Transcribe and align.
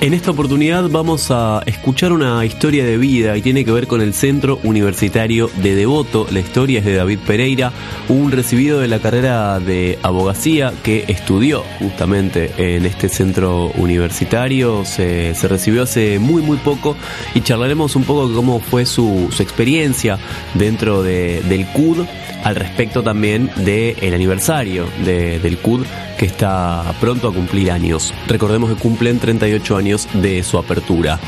En 0.00 0.14
esta 0.14 0.30
oportunidad 0.30 0.88
vamos 0.88 1.32
a 1.32 1.60
escuchar 1.66 2.12
una 2.12 2.44
historia 2.44 2.84
de 2.84 2.96
vida 2.96 3.36
y 3.36 3.42
tiene 3.42 3.64
que 3.64 3.72
ver 3.72 3.88
con 3.88 4.00
el 4.00 4.14
Centro 4.14 4.60
Universitario 4.62 5.50
de 5.56 5.74
Devoto. 5.74 6.24
La 6.30 6.38
historia 6.38 6.78
es 6.78 6.84
de 6.84 6.94
David 6.94 7.18
Pereira, 7.26 7.72
un 8.08 8.30
recibido 8.30 8.78
de 8.78 8.86
la 8.86 9.00
carrera 9.00 9.58
de 9.58 9.98
abogacía 10.04 10.72
que 10.84 11.04
estudió 11.08 11.64
justamente 11.80 12.52
en 12.58 12.86
este 12.86 13.08
centro 13.08 13.72
universitario. 13.74 14.84
Se, 14.84 15.34
recibió 15.48 15.82
hace 15.82 16.20
muy 16.20 16.42
muy 16.42 16.58
poco 16.58 16.94
y 17.34 17.40
charlaremos 17.40 17.96
un 17.96 18.04
poco 18.04 18.32
cómo 18.32 18.60
fue 18.60 18.86
su, 18.86 19.28
experiencia 19.40 20.16
dentro 20.54 21.02
del 21.02 21.66
CUD 21.72 22.06
al 22.44 22.54
respecto 22.54 23.02
también 23.02 23.50
del 23.56 24.14
aniversario 24.14 24.86
del 25.04 25.58
CUD 25.58 25.84
que 26.18 26.26
está 26.26 26.84
pronto 27.00 27.28
a 27.28 27.32
cumplir 27.32 27.70
años. 27.70 28.12
Recordemos 28.26 28.70
que 28.70 28.80
cumplen 28.80 29.18
38 29.18 29.76
años 29.76 30.08
de 30.14 30.42
su 30.42 30.58
apertura. 30.58 31.18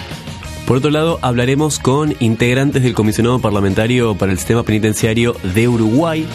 Por 0.66 0.76
otro 0.76 0.90
lado, 0.90 1.18
hablaremos 1.22 1.78
con 1.78 2.14
integrantes 2.20 2.82
del 2.82 2.94
Comisionado 2.94 3.38
Parlamentario 3.40 4.14
para 4.14 4.32
el 4.32 4.38
Sistema 4.38 4.62
Penitenciario 4.62 5.34
de 5.42 5.68
Uruguay, 5.68 6.26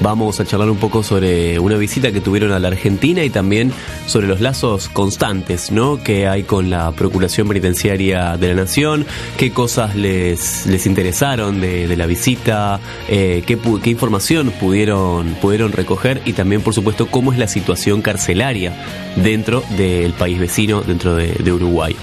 Vamos 0.00 0.40
a 0.40 0.46
charlar 0.46 0.70
un 0.70 0.78
poco 0.78 1.02
sobre 1.02 1.58
una 1.58 1.76
visita 1.76 2.10
que 2.10 2.22
tuvieron 2.22 2.52
a 2.52 2.58
la 2.58 2.68
Argentina 2.68 3.22
y 3.22 3.28
también 3.28 3.70
sobre 4.06 4.26
los 4.26 4.40
lazos 4.40 4.88
constantes 4.88 5.70
¿no? 5.70 6.02
que 6.02 6.26
hay 6.26 6.44
con 6.44 6.70
la 6.70 6.90
Procuración 6.92 7.48
Penitenciaria 7.48 8.38
de 8.38 8.48
la 8.48 8.54
Nación, 8.54 9.04
qué 9.36 9.52
cosas 9.52 9.94
les, 9.96 10.66
les 10.66 10.86
interesaron 10.86 11.60
de, 11.60 11.96
la 11.96 12.06
visita, 12.06 12.80
eh, 13.08 13.42
qué, 13.46 13.58
información 13.90 14.52
pudieron, 14.58 15.34
pudieron 15.34 15.72
recoger 15.72 16.22
y 16.24 16.32
también, 16.32 16.62
por 16.62 16.72
supuesto, 16.72 17.06
cómo 17.06 17.32
es 17.32 17.38
la 17.38 17.48
situación 17.48 18.00
carcelaria 18.00 18.72
dentro 19.16 19.62
del 19.76 20.12
país 20.14 20.38
vecino, 20.38 20.80
dentro 20.80 21.14
de, 21.14 21.32
de 21.32 21.52
Uruguay. 21.52 21.94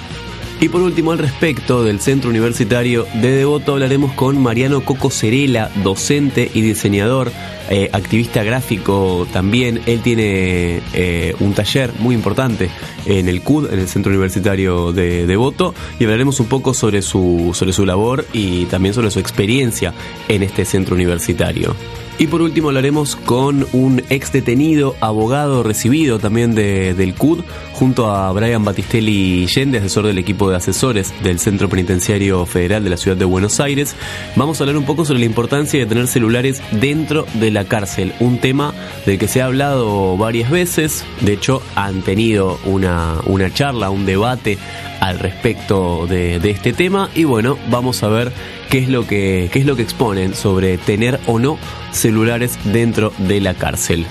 Y 0.60 0.70
por 0.70 0.82
último, 0.82 1.12
al 1.12 1.20
respecto 1.20 1.84
del 1.84 2.00
Centro 2.00 2.32
Universitario 2.32 3.06
de 3.14 3.30
Devoto, 3.30 3.74
hablaremos 3.74 4.14
con 4.14 4.42
Mariano 4.42 4.84
Coco 4.84 5.12
Cerela, 5.12 5.70
docente 5.84 6.50
y 6.52 6.62
diseñador, 6.62 7.32
eh, 7.70 7.92
activista 7.94 8.44
gráfico 8.44 9.28
también. 9.32 9.82
Él 9.86 10.02
tiene 10.02 10.82
eh, 10.94 11.36
un 11.40 11.54
taller 11.54 11.92
muy 12.00 12.16
importante 12.16 12.72
en 13.06 13.30
el 13.30 13.44
CUD, 13.44 13.72
en 13.72 13.80
el 13.80 13.88
Centro 13.88 14.10
Universitario 14.10 14.94
de 14.94 15.28
Devoto, 15.28 15.76
y 16.00 16.06
hablaremos 16.06 16.40
un 16.40 16.48
poco 16.48 16.74
sobre 16.74 17.04
su, 17.04 17.52
sobre 17.54 17.72
su 17.72 17.86
labor 17.86 18.26
y 18.34 18.66
también 18.66 18.96
sobre 18.96 19.12
su 19.12 19.20
experiencia 19.20 19.94
en 20.28 20.42
este 20.42 20.66
centro 20.66 20.96
universitario. 20.96 21.76
Y 22.20 22.26
por 22.26 22.42
último 22.42 22.70
hablaremos 22.70 23.16
con 23.16 23.68
un 23.74 24.02
ex 24.10 24.32
detenido, 24.32 24.96
abogado 25.02 25.62
recibido 25.62 26.18
también 26.18 26.56
de, 26.56 26.96
del 26.96 27.14
CUD, 27.14 27.42
junto 27.74 28.10
a 28.10 28.32
Brian 28.32 28.66
Batistelli 28.66 29.46
Yende, 29.46 29.78
asesor 29.78 30.08
del 30.08 30.18
equipo 30.18 30.50
de 30.50 30.56
asesores 30.56 31.14
del 31.22 31.38
Centro 31.38 31.70
Penitenciario 31.70 32.44
Federal 32.48 32.84
de 32.84 32.90
la 32.90 32.98
Ciudad 32.98 33.18
de 33.18 33.26
Buenos 33.26 33.60
Aires. 33.60 33.96
Vamos 34.36 34.60
a 34.60 34.64
hablar 34.64 34.78
un 34.78 34.86
poco 34.86 35.06
sobre 35.06 35.20
la 35.20 35.28
importancia 35.28 35.80
de 35.80 35.86
tener 35.86 36.08
celulares 36.08 36.60
dentro 36.72 37.28
de 37.36 37.52
la 37.52 37.66
cárcel, 37.66 38.14
un 38.20 38.40
tema 38.40 38.74
del 39.06 39.20
que 39.20 39.28
se 39.28 39.44
ha 39.44 39.46
hablado 39.46 40.18
varias 40.18 40.50
veces, 40.50 41.06
de 41.22 41.34
hecho 41.34 41.62
han 41.76 42.02
tenido 42.02 42.60
una, 42.66 43.18
una 43.26 43.54
charla, 43.54 43.92
un 43.92 44.08
debate 44.08 44.58
al 45.02 45.20
respecto 45.20 46.08
de, 46.08 46.40
de 46.40 46.50
este 46.50 46.74
tema 46.74 47.12
y 47.14 47.26
bueno, 47.26 47.60
vamos 47.70 48.02
a 48.02 48.08
ver 48.08 48.32
qué 48.70 48.80
es 48.80 48.90
lo 48.90 49.08
que, 49.08 49.50
qué 49.52 49.60
es 49.60 49.66
lo 49.66 49.76
que 49.76 49.84
exponen 49.84 50.36
sobre 50.36 50.78
tener 50.78 51.20
o 51.28 51.40
no 51.40 51.58
celulares 51.92 52.60
dentro 52.66 53.14
de 53.18 53.42
la 53.42 53.54
cárcel. 53.54 54.06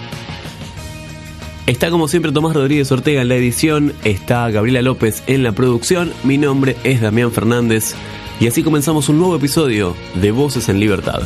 Está 1.66 1.90
como 1.90 2.06
siempre 2.06 2.30
Tomás 2.30 2.54
Rodríguez 2.54 2.90
Ortega 2.92 3.22
en 3.22 3.28
la 3.28 3.34
edición, 3.34 3.92
está 4.04 4.48
Gabriela 4.50 4.82
López 4.82 5.24
en 5.26 5.42
la 5.42 5.52
producción, 5.52 6.12
mi 6.22 6.38
nombre 6.38 6.76
es 6.84 7.00
Damián 7.00 7.32
Fernández 7.32 7.94
y 8.38 8.46
así 8.46 8.62
comenzamos 8.62 9.08
un 9.08 9.18
nuevo 9.18 9.34
episodio 9.34 9.96
de 10.14 10.30
Voces 10.30 10.68
en 10.68 10.78
Libertad. 10.78 11.22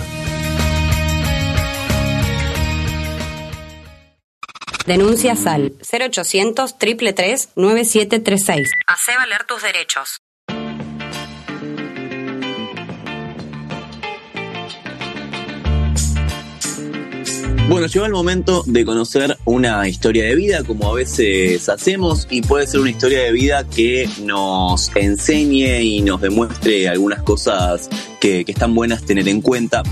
Denuncia 4.87 5.37
SAL 5.37 5.75
0800 5.93 6.79
333 6.79 7.51
9736. 7.55 8.71
Hace 8.87 9.17
valer 9.17 9.45
tus 9.45 9.63
derechos. 9.63 10.21
Bueno, 17.71 17.87
llegó 17.87 18.05
el 18.05 18.11
momento 18.11 18.65
de 18.67 18.85
conocer 18.85 19.39
una 19.45 19.87
historia 19.87 20.25
de 20.25 20.35
vida, 20.35 20.65
como 20.65 20.91
a 20.91 20.95
veces 20.95 21.69
hacemos, 21.69 22.27
y 22.29 22.43
puede 22.43 22.67
ser 22.67 22.81
una 22.81 22.91
historia 22.91 23.21
de 23.21 23.31
vida 23.31 23.65
que 23.65 24.09
nos 24.25 24.91
enseñe 24.97 25.81
y 25.81 26.03
nos 26.03 26.21
demuestre 26.21 26.89
algunas 26.89 27.23
cosas 27.23 27.89
que, 28.21 28.45
están 28.49 28.75
buenas 28.75 29.05
tener 29.05 29.29
en 29.29 29.41
cuenta. 29.41 29.85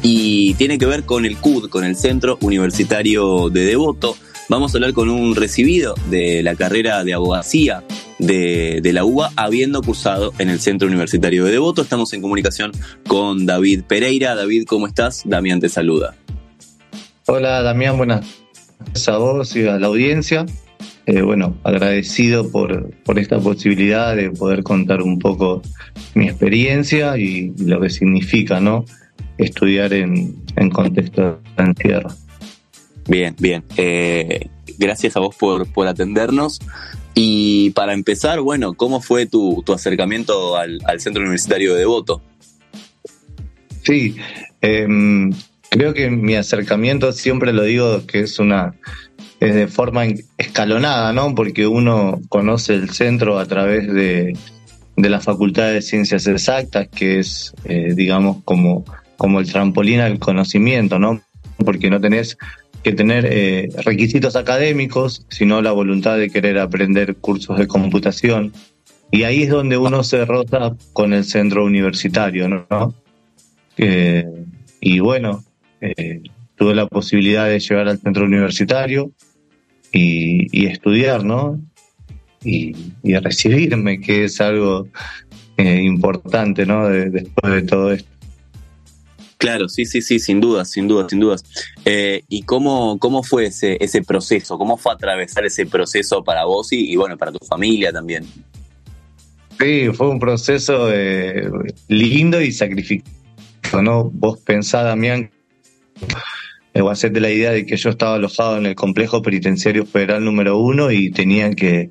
Y 0.00 0.54
tiene 0.54 0.78
que 0.78 0.86
ver 0.86 1.04
con 1.04 1.26
el 1.26 1.36
CUD, 1.36 1.68
con 1.68 1.84
el 1.84 1.94
Centro 1.94 2.38
Universitario 2.40 3.50
de 3.50 3.66
Devoto. 3.66 4.16
Vamos 4.48 4.72
a 4.72 4.78
hablar 4.78 4.94
con 4.94 5.10
un 5.10 5.36
recibido 5.36 5.94
de 6.08 6.42
la 6.42 6.54
carrera 6.54 7.04
de 7.04 7.12
abogacía 7.12 7.84
de, 8.18 8.80
de, 8.82 8.92
la 8.94 9.04
UBA, 9.04 9.32
habiendo 9.36 9.82
cursado 9.82 10.32
en 10.38 10.48
el 10.48 10.58
Centro 10.58 10.88
Universitario 10.88 11.44
de 11.44 11.52
Devoto. 11.52 11.82
Estamos 11.82 12.14
en 12.14 12.22
comunicación 12.22 12.72
con 13.06 13.44
David 13.44 13.82
Pereira. 13.86 14.34
David, 14.34 14.64
¿cómo 14.66 14.86
estás? 14.86 15.20
Damián 15.26 15.60
te 15.60 15.68
saluda. 15.68 16.16
Hola 17.28 17.60
Damián, 17.60 17.96
buenas 17.96 18.24
tardes 18.78 19.08
a 19.08 19.18
vos 19.18 19.56
y 19.56 19.66
a 19.66 19.80
la 19.80 19.88
audiencia. 19.88 20.46
Eh, 21.06 21.22
bueno, 21.22 21.56
agradecido 21.64 22.52
por, 22.52 22.94
por 23.02 23.18
esta 23.18 23.40
posibilidad 23.40 24.14
de 24.14 24.30
poder 24.30 24.62
contar 24.62 25.02
un 25.02 25.18
poco 25.18 25.60
mi 26.14 26.28
experiencia 26.28 27.18
y 27.18 27.52
lo 27.58 27.80
que 27.80 27.90
significa, 27.90 28.60
¿no? 28.60 28.84
Estudiar 29.38 29.92
en, 29.92 30.36
en 30.54 30.70
contexto 30.70 31.40
de 31.56 31.64
encierro. 31.64 32.10
Bien, 33.08 33.34
bien. 33.40 33.64
Eh, 33.76 34.48
gracias 34.78 35.16
a 35.16 35.20
vos 35.20 35.34
por, 35.34 35.66
por 35.72 35.88
atendernos. 35.88 36.60
Y 37.12 37.70
para 37.70 37.92
empezar, 37.92 38.40
bueno, 38.40 38.74
¿cómo 38.74 39.00
fue 39.00 39.26
tu, 39.26 39.64
tu 39.66 39.72
acercamiento 39.72 40.56
al, 40.56 40.78
al, 40.84 41.00
Centro 41.00 41.22
Universitario 41.22 41.74
de 41.74 41.80
Devoto? 41.80 42.22
Sí, 43.82 44.14
eh, 44.62 44.86
Creo 45.70 45.94
que 45.94 46.10
mi 46.10 46.34
acercamiento 46.36 47.12
siempre 47.12 47.52
lo 47.52 47.62
digo 47.62 48.06
que 48.06 48.20
es 48.20 48.38
una 48.38 48.74
es 49.40 49.54
de 49.54 49.68
forma 49.68 50.04
escalonada, 50.38 51.12
¿no? 51.12 51.34
Porque 51.34 51.66
uno 51.66 52.20
conoce 52.28 52.74
el 52.74 52.90
centro 52.90 53.38
a 53.38 53.46
través 53.46 53.92
de, 53.92 54.36
de 54.96 55.08
la 55.10 55.20
Facultad 55.20 55.72
de 55.72 55.82
Ciencias 55.82 56.26
Exactas, 56.26 56.88
que 56.88 57.18
es, 57.18 57.52
eh, 57.64 57.92
digamos, 57.94 58.38
como, 58.44 58.84
como 59.16 59.40
el 59.40 59.50
trampolín 59.50 60.00
al 60.00 60.18
conocimiento, 60.18 60.98
¿no? 60.98 61.20
Porque 61.58 61.90
no 61.90 62.00
tenés 62.00 62.38
que 62.82 62.92
tener 62.92 63.26
eh, 63.28 63.68
requisitos 63.84 64.36
académicos, 64.36 65.26
sino 65.28 65.60
la 65.60 65.72
voluntad 65.72 66.16
de 66.16 66.30
querer 66.30 66.58
aprender 66.58 67.16
cursos 67.16 67.58
de 67.58 67.66
computación. 67.66 68.52
Y 69.10 69.24
ahí 69.24 69.42
es 69.42 69.50
donde 69.50 69.76
uno 69.76 70.02
se 70.02 70.24
rota 70.24 70.74
con 70.92 71.12
el 71.12 71.24
centro 71.24 71.64
universitario, 71.64 72.48
¿no? 72.48 72.94
Eh, 73.76 74.24
y 74.80 75.00
bueno, 75.00 75.44
eh, 75.80 76.22
tuve 76.56 76.74
la 76.74 76.86
posibilidad 76.86 77.48
de 77.48 77.60
llegar 77.60 77.88
al 77.88 77.98
centro 77.98 78.24
universitario 78.24 79.12
y, 79.92 80.66
estudiar, 80.66 81.24
¿no? 81.24 81.60
Y, 82.42 82.74
recibirme, 83.02 84.00
que 84.00 84.24
es 84.24 84.40
algo 84.40 84.88
eh, 85.56 85.82
importante, 85.82 86.66
¿no? 86.66 86.88
después 86.88 87.52
de 87.52 87.62
todo 87.62 87.92
esto. 87.92 88.10
Claro, 89.38 89.68
sí, 89.68 89.84
sí, 89.84 90.00
sí, 90.00 90.18
sin 90.18 90.40
dudas, 90.40 90.70
sin 90.70 90.88
dudas, 90.88 91.08
sin 91.10 91.20
dudas. 91.20 91.44
Eh, 91.84 92.22
¿Y 92.28 92.42
cómo, 92.42 92.98
cómo 92.98 93.22
fue 93.22 93.46
ese, 93.46 93.76
ese 93.80 94.02
proceso? 94.02 94.56
¿Cómo 94.56 94.78
fue 94.78 94.92
atravesar 94.92 95.44
ese 95.44 95.66
proceso 95.66 96.24
para 96.24 96.46
vos 96.46 96.72
y, 96.72 96.90
y 96.90 96.96
bueno, 96.96 97.18
para 97.18 97.32
tu 97.32 97.44
familia 97.44 97.92
también? 97.92 98.24
Sí, 99.58 99.88
fue 99.92 100.08
un 100.08 100.18
proceso 100.18 100.88
lindo 101.88 102.40
y 102.40 102.52
sacrificado, 102.52 103.82
¿no? 103.82 104.10
Vos 104.10 104.40
pensás, 104.40 104.84
Damián, 104.84 105.30
o 106.74 106.90
hacerte 106.90 107.20
la 107.20 107.30
idea 107.30 107.52
de 107.52 107.64
que 107.66 107.76
yo 107.76 107.90
estaba 107.90 108.16
alojado 108.16 108.58
en 108.58 108.66
el 108.66 108.74
complejo 108.74 109.22
penitenciario 109.22 109.86
federal 109.86 110.24
número 110.24 110.58
uno 110.58 110.90
y 110.90 111.10
tenía 111.10 111.50
que, 111.50 111.90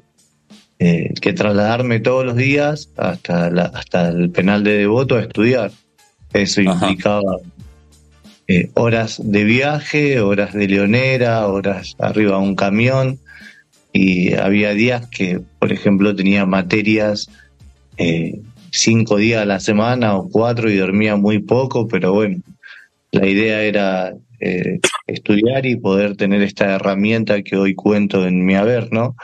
eh, 0.79 1.13
que 1.21 1.33
trasladarme 1.33 1.99
todos 1.99 2.25
los 2.25 2.35
días 2.35 2.89
hasta, 2.97 3.49
la, 3.49 3.63
hasta 3.65 4.09
el 4.09 4.29
penal 4.29 4.63
de 4.63 4.77
Devoto 4.77 5.15
a 5.15 5.21
estudiar. 5.21 5.71
Eso 6.33 6.61
implicaba 6.61 7.37
eh, 8.47 8.69
horas 8.75 9.21
de 9.23 9.43
viaje, 9.43 10.19
horas 10.19 10.53
de 10.53 10.67
leonera, 10.67 11.47
horas 11.47 11.95
arriba 11.97 12.37
de 12.37 12.43
un 12.43 12.55
camión. 12.55 13.19
Y 13.93 14.33
había 14.33 14.73
días 14.73 15.07
que, 15.07 15.39
por 15.59 15.71
ejemplo, 15.71 16.15
tenía 16.15 16.45
materias 16.45 17.29
eh, 17.97 18.41
cinco 18.71 19.17
días 19.17 19.41
a 19.41 19.45
la 19.45 19.59
semana 19.59 20.15
o 20.17 20.29
cuatro 20.29 20.69
y 20.69 20.75
dormía 20.75 21.15
muy 21.15 21.39
poco, 21.39 21.87
pero 21.87 22.13
bueno, 22.13 22.41
la 23.15 23.27
idea 23.27 23.61
era 23.63 24.13
eh, 24.41 24.79
estudiar 25.07 25.65
y 25.65 25.77
poder 25.77 26.17
tener 26.17 26.41
esta 26.41 26.75
herramienta 26.75 27.41
que 27.43 27.55
hoy 27.55 27.73
cuento 27.73 28.27
en 28.27 28.45
mi 28.45 28.55
haber, 28.55 28.91
¿no? 28.91 29.15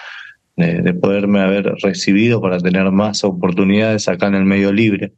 De, 0.56 0.94
poderme 0.94 1.40
haber 1.40 1.66
recibido 1.82 2.40
para 2.40 2.60
tener 2.60 2.92
más 2.92 3.24
oportunidades 3.24 4.08
acá 4.08 4.28
en 4.28 4.36
el 4.36 4.46
medio 4.46 4.72
libre. 4.72 5.14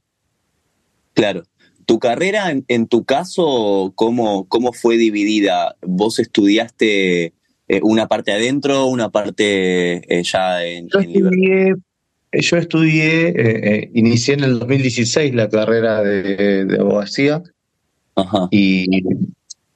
Claro. 1.14 1.44
¿Tu 1.86 2.00
carrera, 2.00 2.54
en, 2.68 2.88
tu 2.88 3.04
caso, 3.04 3.92
cómo, 3.96 4.48
cómo 4.48 4.72
fue 4.72 4.96
dividida? 4.96 5.76
¿Vos 5.81 6.19
estudiaste 6.19 7.34
eh, 7.68 7.80
una 7.81 8.08
parte 8.08 8.31
adentro, 8.31 8.86
una 8.86 9.10
parte 9.10 9.96
eh, 10.08 10.24
ya 10.24 10.66
en, 10.66 10.88
yo 10.88 11.00
estudié, 11.00 11.76
Yo 12.31 12.58
estudié, 12.58 13.90
inicié 13.94 14.36
en 14.36 14.44
el 14.46 14.60
2016 14.60 15.36
la 15.36 15.50
carrera 15.50 16.02
de, 16.02 16.66
de 16.66 16.80
abogacía 16.80 17.44
y 18.51 19.04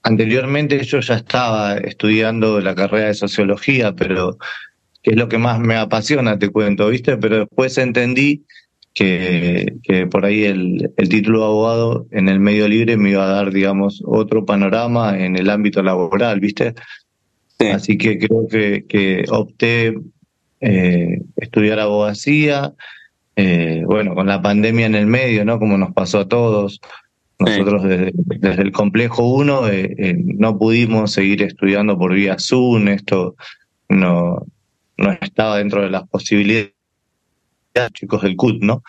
anteriormente 0.04 0.84
yo 0.84 1.00
ya 1.00 1.16
estaba 1.16 1.78
estudiando 1.78 2.60
la 2.62 2.76
carrera 2.76 3.08
de 3.08 3.14
sociología, 3.14 3.94
pero 3.94 4.38
que 5.04 5.12
es 5.12 5.18
lo 5.18 5.30
que 5.30 5.38
más 5.38 5.60
me 5.60 5.76
apasiona, 5.76 6.40
te 6.40 6.50
cuento, 6.50 6.90
¿viste? 6.90 7.18
Pero 7.18 7.40
después 7.40 7.78
entendí 7.78 8.44
que, 8.94 9.76
que 9.84 10.08
por 10.08 10.26
ahí 10.26 10.44
el, 10.44 10.92
el, 10.98 11.10
título 11.10 11.40
de 11.40 11.46
abogado 11.46 12.08
en 12.12 12.30
el 12.30 12.40
medio 12.40 12.68
libre 12.68 12.98
me 12.98 13.12
iba 13.12 13.26
a 13.26 13.32
dar, 13.32 13.52
digamos, 13.52 14.02
otro 14.06 14.46
panorama 14.46 15.20
en 15.20 15.36
el 15.36 15.50
ámbito 15.50 15.84
laboral, 15.84 16.40
¿viste? 16.40 16.74
Así 17.60 17.98
que 17.98 18.18
creo 18.18 18.48
que, 18.48 18.86
que 18.88 19.26
opté 19.30 19.96
eh, 20.62 21.22
estudiar 21.36 21.80
abogacía, 21.80 22.74
eh, 23.36 23.84
bueno, 23.86 24.16
con 24.16 24.28
la 24.28 24.42
pandemia 24.42 24.88
en 24.88 24.96
el 24.96 25.08
medio, 25.08 25.46
¿no? 25.46 25.60
Como 25.60 25.78
nos 25.78 25.94
pasó 25.94 26.20
a 26.20 26.28
todos. 26.28 26.80
Nosotros 27.40 27.84
desde, 27.84 28.62
el 28.62 28.72
complejo 28.72 29.28
1 29.28 29.70
eh, 29.70 29.96
eh, 29.98 30.16
no 30.18 30.58
pudimos 30.58 31.12
seguir 31.12 31.44
estudiando 31.44 31.98
por 31.98 32.14
vía 32.14 32.38
Zoom, 32.40 32.88
esto 32.88 33.36
no, 33.90 34.46
no 34.98 35.12
estaba 35.22 35.58
dentro 35.58 35.84
de 35.84 35.92
las 35.92 36.08
posibilidades 36.08 36.74
chicos 37.94 38.24
del 38.24 38.36
CUT, 38.36 38.64
¿no? 38.64 38.82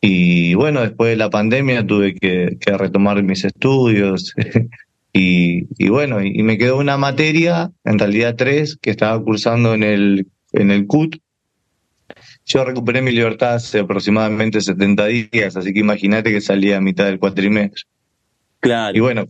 Y 0.00 0.52
bueno, 0.52 0.82
después 0.82 1.10
de 1.10 1.16
la 1.16 1.30
pandemia 1.30 1.86
tuve 1.86 2.14
que, 2.14 2.58
retomar 2.66 3.22
mis 3.22 3.44
estudios 3.46 4.34
y, 5.14 5.66
y, 5.82 5.88
bueno, 5.88 6.22
y, 6.22 6.42
me 6.42 6.58
quedó 6.58 6.76
una 6.76 6.98
materia, 6.98 7.70
en 7.84 7.98
realidad 7.98 8.34
tres, 8.36 8.76
que 8.76 8.90
estaba 8.90 9.22
cursando 9.22 9.72
en 9.72 9.82
el, 9.82 10.26
en 10.52 10.70
el 10.70 10.86
CUT, 10.86 11.16
yo 12.46 12.64
recuperé 12.64 13.00
mi 13.02 13.12
libertad 13.12 13.54
hace 13.54 13.80
aproximadamente 13.80 14.60
70 14.60 15.06
días, 15.06 15.56
así 15.56 15.72
que 15.72 15.80
imagínate 15.80 16.30
que 16.30 16.40
salía 16.40 16.76
a 16.76 16.80
mitad 16.80 17.06
del 17.06 17.18
cuatrimestre. 17.18 17.82
Claro. 18.60 18.96
Y 18.96 19.00
bueno, 19.00 19.26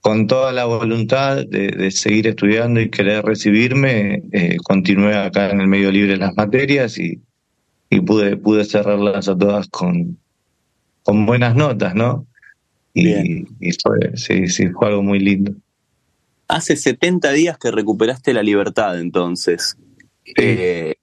con 0.00 0.26
toda 0.26 0.52
la 0.52 0.64
voluntad 0.64 1.46
de, 1.46 1.90
seguir 1.90 2.26
estudiando 2.26 2.80
y 2.80 2.90
querer 2.90 3.24
recibirme, 3.24 4.22
eh, 4.32 4.56
continué 4.64 5.14
acá 5.14 5.50
en 5.50 5.60
el 5.60 5.68
medio 5.68 5.90
libre 5.90 6.16
las 6.16 6.34
materias 6.34 6.98
y, 6.98 7.20
y 7.88 8.00
pude, 8.00 8.36
pude 8.36 8.64
cerrarlas 8.64 9.28
a 9.28 9.36
todas 9.36 9.68
con, 9.68 10.18
con 11.02 11.26
buenas 11.26 11.54
notas, 11.54 11.94
¿no? 11.94 12.26
Y, 12.94 13.46
y 13.60 13.72
fue, 13.82 14.16
sí, 14.16 14.48
sí, 14.48 14.68
fue 14.70 14.88
algo 14.88 15.02
muy 15.02 15.20
lindo. 15.20 15.54
Hace 16.48 16.74
70 16.74 17.30
días 17.30 17.58
que 17.58 17.70
recuperaste 17.70 18.34
la 18.34 18.42
libertad, 18.42 18.98
entonces. 18.98 19.76
Eh, 20.36 20.96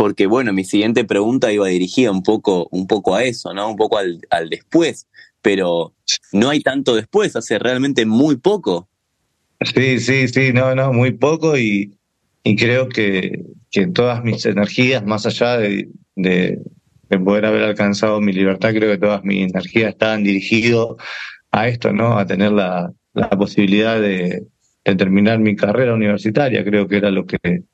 porque 0.00 0.24
bueno, 0.24 0.54
mi 0.54 0.64
siguiente 0.64 1.04
pregunta 1.04 1.52
iba 1.52 1.68
dirigida 1.68 2.10
un 2.10 2.22
poco, 2.22 2.68
un 2.70 2.86
poco 2.86 3.14
a 3.14 3.22
eso, 3.22 3.52
¿no? 3.52 3.68
Un 3.68 3.76
poco 3.76 3.98
al, 3.98 4.48
después, 4.48 5.06
pero 5.42 5.92
no 6.32 6.48
hay 6.48 6.62
tanto 6.62 6.94
después, 6.94 7.36
hace 7.36 7.58
realmente 7.58 8.06
muy 8.06 8.36
poco. 8.36 8.88
Sí, 9.60 10.00
sí, 10.00 10.26
sí, 10.28 10.54
no, 10.54 10.74
no, 10.74 10.94
muy 10.94 11.10
poco 11.10 11.58
y, 11.58 11.98
creo 12.42 12.88
que, 12.88 13.44
que 13.70 13.88
todas 13.88 14.24
mis 14.24 14.46
energías, 14.46 15.04
más 15.04 15.26
allá 15.26 15.58
de, 15.58 15.90
de, 16.16 16.58
poder 17.22 17.44
haber 17.44 17.64
alcanzado 17.64 18.22
mi 18.22 18.32
libertad, 18.32 18.70
creo 18.70 18.90
que 18.92 18.98
todas 18.98 19.22
mis 19.22 19.50
energías 19.50 19.90
estaban 19.90 20.24
dirigidas 20.24 20.86
a 21.50 21.68
esto, 21.68 21.92
¿no? 21.92 22.18
A 22.18 22.24
tener 22.24 22.52
la, 22.52 22.90
posibilidad 23.38 24.00
de 24.00 24.46
terminar 24.82 25.40
mi 25.40 25.56
carrera 25.56 25.92
universitaria, 25.92 26.64
creo 26.64 26.88
que 26.88 26.96
era 26.96 27.10
lo 27.10 27.26
que 27.26 27.64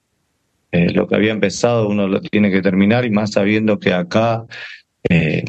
eh, 0.72 0.92
lo 0.92 1.06
que 1.06 1.14
había 1.14 1.32
empezado 1.32 1.88
uno 1.88 2.08
lo 2.08 2.20
tiene 2.20 2.50
que 2.50 2.62
terminar 2.62 3.04
y 3.04 3.10
más 3.10 3.32
sabiendo 3.32 3.78
que 3.78 3.92
acá 3.92 4.44
eh, 5.08 5.44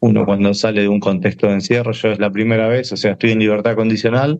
uno 0.00 0.24
cuando 0.24 0.54
sale 0.54 0.82
de 0.82 0.88
un 0.88 1.00
contexto 1.00 1.46
de 1.46 1.54
encierro, 1.54 1.92
yo 1.92 2.10
es 2.10 2.18
la 2.18 2.30
primera 2.30 2.68
vez, 2.68 2.92
o 2.92 2.96
sea, 2.96 3.12
estoy 3.12 3.32
en 3.32 3.38
libertad 3.38 3.76
condicional, 3.76 4.38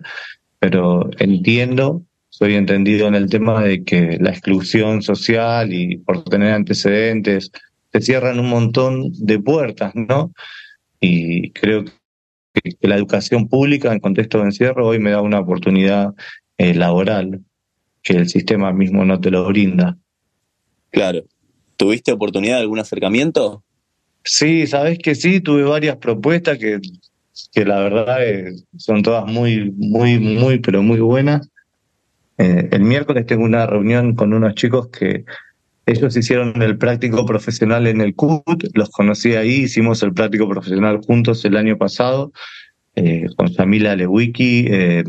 pero 0.59 1.09
entiendo, 1.19 2.03
soy 2.29 2.55
entendido 2.55 3.07
en 3.09 3.15
el 3.15 3.29
tema 3.29 3.63
de 3.63 3.85
que 3.85 4.19
la 4.21 4.31
exclusión 4.31 5.03
social 5.03 5.73
y 5.73 5.99
por 5.99 6.25
tener 6.25 6.53
antecedentes, 6.53 7.51
te 7.91 8.01
cierran 8.01 8.39
un 8.41 8.49
montón 8.49 9.11
de 9.19 9.39
puertas, 9.39 9.93
¿no? 9.95 10.33
Y 11.01 11.51
creo 11.51 11.85
que, 11.85 11.93
la 12.81 12.97
educación 12.97 13.49
pública 13.49 13.93
en 13.93 14.01
contexto 14.01 14.39
de 14.39 14.45
encierro 14.45 14.87
hoy 14.87 14.99
me 14.99 15.11
da 15.11 15.23
una 15.23 15.41
oportunidad 15.41 16.15
eh, 16.59 16.75
laboral 16.75 17.41
que 18.03 18.15
el 18.15 18.29
sistema 18.29 18.73
mismo 18.73 19.05
no 19.05 19.21
te 19.21 19.31
lo 19.31 19.47
brinda. 19.47 19.97
Claro. 20.91 21.25
¿Tuviste 21.77 22.13
oportunidad 22.13 22.57
de 22.57 22.63
algún 22.63 22.79
acercamiento? 22.79 23.63
Sí, 24.25 24.67
sabes 24.67 24.99
que 24.99 25.15
sí, 25.15 25.41
tuve 25.41 25.63
varias 25.63 25.97
propuestas 25.97 26.59
que, 26.59 26.79
que 27.53 27.65
la 27.65 27.79
verdad 27.81 28.23
eh, 28.23 28.53
son 28.77 29.03
todas 29.03 29.27
muy, 29.27 29.73
muy, 29.77 30.19
muy, 30.19 30.59
pero 30.59 30.83
muy 30.83 31.01
buenas. 31.01 31.49
Eh, 32.39 32.69
el 32.71 32.83
miércoles 32.83 33.27
tengo 33.27 33.45
una 33.45 33.67
reunión 33.67 34.15
con 34.15 34.33
unos 34.33 34.55
chicos 34.55 34.89
que 34.89 35.25
ellos 35.87 36.17
hicieron 36.17 36.61
el 36.63 36.79
práctico 36.79 37.27
profesional 37.27 37.87
en 37.87 38.01
el 38.01 38.15
CUT, 38.15 38.65
los 38.75 38.91
conocí 38.91 39.35
ahí, 39.35 39.63
hicimos 39.63 40.03
el 40.03 40.13
práctico 40.13 40.49
profesional 40.49 41.01
juntos 41.05 41.45
el 41.45 41.57
año 41.57 41.77
pasado, 41.77 42.33
eh, 42.95 43.27
con 43.37 43.53
Samila 43.53 43.97
Lewicki, 43.97 44.67
eh, 44.69 45.05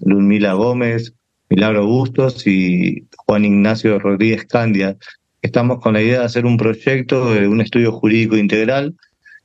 Gómez, 0.00 1.14
Milagro 1.48 1.86
Bustos 1.86 2.46
y 2.46 3.06
Juan 3.16 3.44
Ignacio 3.44 3.98
Rodríguez 3.98 4.44
Candia 4.46 4.96
estamos 5.44 5.78
con 5.80 5.92
la 5.92 6.00
idea 6.00 6.20
de 6.20 6.24
hacer 6.24 6.46
un 6.46 6.56
proyecto 6.56 7.34
de 7.34 7.46
un 7.46 7.60
estudio 7.60 7.92
jurídico 7.92 8.36
integral 8.36 8.94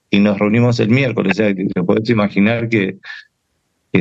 y 0.10 0.20
nos 0.20 0.40
reunimos 0.40 0.80
el 0.80 0.90
miércoles. 0.90 1.34
O 1.34 1.36
sea, 1.36 1.54
que 1.54 1.66
te 1.66 1.84
puedes 1.84 2.10
imaginar 2.10 2.70
que, 2.70 2.98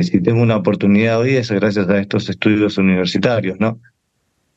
si 0.01 0.21
tengo 0.21 0.41
una 0.41 0.55
oportunidad 0.55 1.19
hoy 1.19 1.35
es 1.35 1.51
gracias 1.51 1.89
a 1.89 1.99
estos 1.99 2.29
estudios 2.29 2.77
universitarios, 2.77 3.59
¿no? 3.59 3.81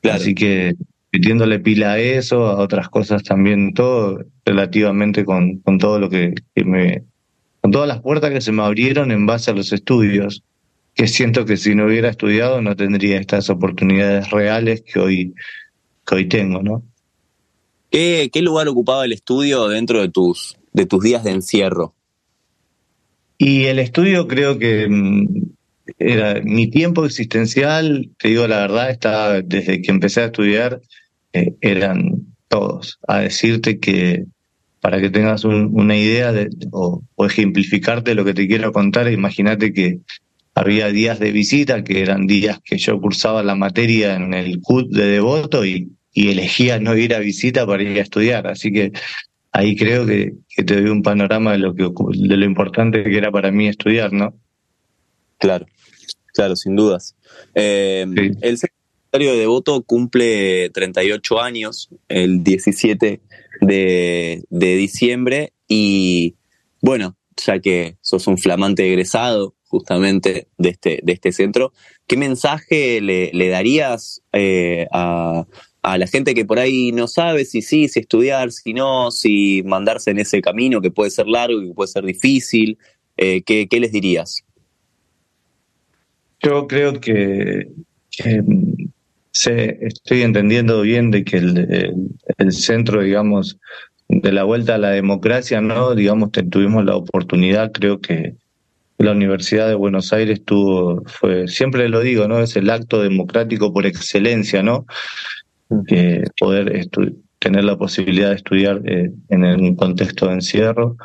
Así 0.05 0.35
que 0.35 0.75
metiéndole 1.11 1.59
pila 1.59 1.93
a 1.93 1.99
eso, 1.99 2.47
a 2.47 2.59
otras 2.59 2.89
cosas 2.89 3.25
también, 3.25 3.75
todo 3.75 4.25
relativamente 4.45 5.25
con, 5.25 5.59
con 5.59 5.79
todo 5.79 5.99
lo 5.99 6.09
que, 6.09 6.35
me. 6.65 7.03
con 7.61 7.73
todas 7.73 7.89
las 7.89 8.01
puertas 8.01 8.31
que 8.31 8.41
se 8.41 8.53
me 8.53 8.63
abrieron 8.63 9.11
en 9.11 9.27
base 9.27 9.51
a 9.51 9.55
los 9.55 9.73
estudios, 9.73 10.45
que 10.95 11.09
siento 11.09 11.45
que 11.45 11.57
si 11.57 11.75
no 11.75 11.87
hubiera 11.87 12.09
estudiado 12.09 12.63
no 12.63 12.77
tendría 12.77 13.19
estas 13.19 13.51
oportunidades 13.51 14.31
reales 14.31 14.83
que 14.83 15.01
hoy, 15.01 15.35
que 16.07 16.15
hoy 16.15 16.27
tengo, 16.27 16.63
¿no? 16.63 16.85
¿Qué, 17.93 18.31
lugar 18.41 18.69
ocupaba 18.69 19.05
el 19.05 19.13
estudio 19.13 19.69
dentro 19.69 20.01
de 20.01 20.09
tus, 20.09 20.57
de 20.73 20.87
tus 20.87 21.05
días 21.05 21.25
de 21.25 21.33
encierro? 21.33 21.95
Y 23.37 23.65
el 23.65 23.79
estudio 23.79 24.27
creo 24.27 24.59
que 24.59 24.89
mm, 24.89 25.27
era 25.99 26.41
mi 26.43 26.71
tiempo 26.71 27.05
existencial, 27.05 28.11
te 28.19 28.29
digo 28.29 28.49
la 28.49 28.61
verdad, 28.61 28.91
está 28.91 29.43
desde 29.43 29.83
que 29.83 29.91
empecé 29.91 30.23
a 30.23 30.27
estudiar, 30.27 30.81
eh, 31.35 31.55
eran 31.61 32.35
todos. 32.49 32.99
A 33.07 33.19
decirte 33.19 33.79
que 33.79 34.25
para 34.81 34.99
que 34.99 35.11
tengas 35.11 35.45
una 35.45 35.97
idea 35.97 36.33
de, 36.33 36.49
o, 36.71 37.03
o, 37.15 37.27
ejemplificarte 37.27 38.15
lo 38.15 38.25
que 38.25 38.33
te 38.33 38.49
quiero 38.49 38.73
contar, 38.73 39.13
imagínate 39.13 39.75
que 39.75 40.01
había 40.55 40.89
días 40.89 41.21
de 41.21 41.31
visita, 41.31 41.85
que 41.85 42.01
eran 42.01 42.27
días 42.27 42.59
que 42.65 42.79
yo 42.79 42.99
cursaba 43.01 43.43
la 43.43 43.55
materia 43.55 44.17
en 44.17 44.33
el 44.33 44.61
CUT 44.61 44.91
de 44.91 45.07
Devoto 45.07 45.67
y 45.67 45.93
y 46.12 46.31
elegía 46.31 46.78
no 46.78 46.97
ir 46.97 47.14
a 47.14 47.19
visita 47.19 47.66
para 47.66 47.83
ir 47.83 47.99
a 47.99 48.02
estudiar. 48.02 48.47
Así 48.47 48.73
que 48.73 48.92
ahí 49.52 49.76
creo 49.76 50.07
que, 50.07 50.35
te 50.57 50.81
doy 50.81 50.90
un 50.90 51.02
panorama 51.02 51.52
de 51.52 51.59
lo, 51.59 51.75
que, 51.75 51.85
de 51.85 52.37
lo 52.37 52.45
importante 52.45 53.04
que 53.04 53.16
era 53.16 53.31
para 53.31 53.50
mí 53.50 53.69
estudiar, 53.69 54.12
¿no? 54.12 54.35
Claro, 55.38 55.66
claro, 56.35 56.57
sin 56.57 56.76
dudas. 56.76 57.16
Eh, 57.54 58.02
el, 58.02 58.09
Universitario 58.11 59.33
de 59.33 59.38
Devoto 59.38 59.83
cumple 59.83 60.71
38 60.71 61.40
años 61.40 61.90
el 62.09 62.42
17 62.42 63.21
de, 63.61 64.42
de 64.49 64.76
diciembre 64.76 65.52
y 65.69 66.35
bueno, 66.81 67.16
ya 67.37 67.61
que 67.61 67.97
sos 68.00 68.26
un 68.26 68.38
flamante 68.38 68.87
egresado 68.87 69.54
justamente 69.73 70.49
de 70.59 70.69
este, 70.69 71.00
de 71.02 71.12
este 71.12 71.33
centro, 71.33 71.73
¿qué 72.07 72.16
mensaje 72.16 73.00
le, 73.00 73.31
le 73.33 73.49
darías 73.49 74.23
eh, 74.33 74.87
a, 74.92 75.47
a 75.83 75.99
la 75.99 76.07
gente 76.07 76.35
que 76.35 76.45
por 76.45 76.59
ahí 76.59 76.93
no 76.93 77.09
sabe 77.09 77.45
si 77.45 77.61
sí, 77.61 77.89
si 77.89 78.01
estudiar, 78.01 78.53
si 78.53 78.73
no, 78.73 79.11
si 79.11 79.62
mandarse 79.65 80.12
en 80.12 80.19
ese 80.19 80.41
camino 80.41 80.81
que 80.81 80.91
puede 80.91 81.11
ser 81.11 81.27
largo 81.27 81.61
y 81.61 81.69
que 81.69 81.75
puede 81.75 81.89
ser 81.89 82.05
difícil? 82.05 82.79
Eh, 83.17 83.43
¿qué, 83.43 83.69
¿qué, 83.69 83.81
les 83.81 83.93
dirías? 83.93 84.45
Yo 86.41 86.67
creo 86.67 87.01
que, 87.01 87.69
se, 89.33 89.79
estoy 89.81 90.23
entendiendo 90.23 90.83
bien 90.83 91.11
de 91.11 91.25
que 91.25 91.37
el, 91.39 91.59
el, 91.59 91.95
el 92.39 92.53
centro, 92.53 93.03
digamos, 93.03 93.59
de 94.09 94.33
la 94.33 94.45
vuelta 94.45 94.77
a 94.77 94.79
la 94.79 94.91
democracia, 94.91 95.61
¿no? 95.61 95.95
Digamos, 95.95 96.31
tuvimos 96.51 96.85
la 96.85 96.97
oportunidad, 96.97 97.73
creo 97.73 98.01
que 98.01 98.35
la 98.99 99.12
Universidad 99.12 99.69
de 99.69 99.75
Buenos 99.75 100.12
Aires 100.12 100.45
tuvo, 100.45 101.03
fue, 101.07 101.49
siempre 101.49 101.89
lo 101.89 102.01
digo, 102.01 102.29
¿no? 102.29 102.41
Es 102.41 102.57
el 102.57 102.71
acto 102.71 103.03
democrático 103.03 103.73
por 103.73 103.87
excelencia, 103.87 104.62
¿no? 104.62 104.87
Que 105.87 106.25
poder 106.38 106.88
tener 107.38 107.64
la 107.64 107.76
posibilidad 107.76 108.31
de 108.31 108.37
estudiar 108.37 108.83
eh, 108.85 109.11
en 109.29 109.45
un 109.45 109.75
contexto 109.75 110.29
de 110.29 110.35
encierro, 110.35 110.97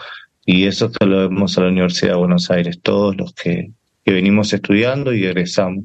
y 0.49 0.63
eso 0.63 0.89
se 0.89 1.05
lo 1.05 1.27
vemos 1.27 1.57
a 1.57 1.61
la 1.61 1.67
Universidad 1.67 2.13
de 2.13 2.19
Buenos 2.19 2.49
Aires, 2.49 2.79
todos 2.81 3.17
los 3.17 3.33
que, 3.33 3.71
venimos 4.05 4.53
estudiando 4.53 5.13
y 5.13 5.25
egresamos. 5.25 5.83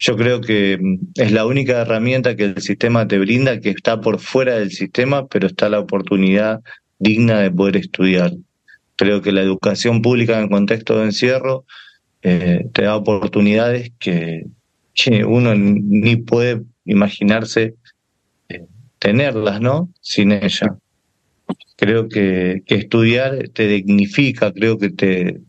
Yo 0.00 0.16
creo 0.16 0.40
que 0.40 0.76
mm, 0.80 0.98
es 1.14 1.30
la 1.30 1.46
única 1.46 1.82
herramienta 1.82 2.34
que 2.34 2.46
el 2.46 2.60
sistema 2.60 3.06
te 3.06 3.20
brinda, 3.20 3.60
que 3.60 3.70
está 3.70 4.00
por 4.00 4.18
fuera 4.18 4.56
del 4.58 4.72
sistema, 4.72 5.28
pero 5.28 5.46
está 5.46 5.68
la 5.68 5.78
oportunidad 5.78 6.60
digna 6.98 7.38
de 7.38 7.52
poder 7.52 7.76
estudiar. 7.76 8.32
Creo 8.96 9.22
que 9.22 9.30
la 9.30 9.42
educación 9.42 10.02
pública 10.02 10.40
en 10.40 10.48
contexto 10.48 10.98
de 10.98 11.04
encierro 11.04 11.64
eh, 12.22 12.66
te 12.72 12.82
da 12.82 12.96
oportunidades 12.96 13.92
que, 14.00 14.46
uno 15.26 15.54
ni 15.54 16.16
puede 16.16 16.62
imaginarse 16.84 17.76
tenerlas, 19.00 19.60
¿no? 19.60 19.88
Sin 20.00 20.30
ella. 20.30 20.76
Creo 21.76 22.08
que, 22.08 22.62
estudiar 22.66 23.48
te 23.48 23.66
dignifica, 23.66 24.52
creo 24.52 24.78
que 24.78 24.90
te, 24.90 25.40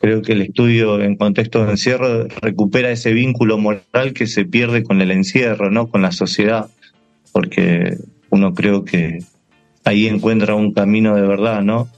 Creo 0.00 0.20
que 0.20 0.32
el 0.32 0.42
estudio 0.42 1.00
en 1.00 1.16
contexto 1.16 1.64
de 1.64 1.70
encierro 1.70 2.26
recupera 2.42 2.90
ese 2.90 3.12
vínculo 3.12 3.56
moral 3.56 4.12
que 4.14 4.26
se 4.26 4.44
pierde 4.44 4.82
con 4.82 5.00
el 5.00 5.10
encierro, 5.10 5.70
¿no? 5.70 5.88
Con 5.88 6.02
la 6.02 6.10
sociedad, 6.12 6.68
porque 7.32 7.96
uno 8.30 8.52
creo 8.52 8.84
que 8.84 9.20
ahí 9.84 10.06
encuentra 10.08 10.54
un 10.54 10.72
camino 10.72 11.14
de 11.14 11.22
verdad, 11.22 11.62
¿no? 11.62 11.88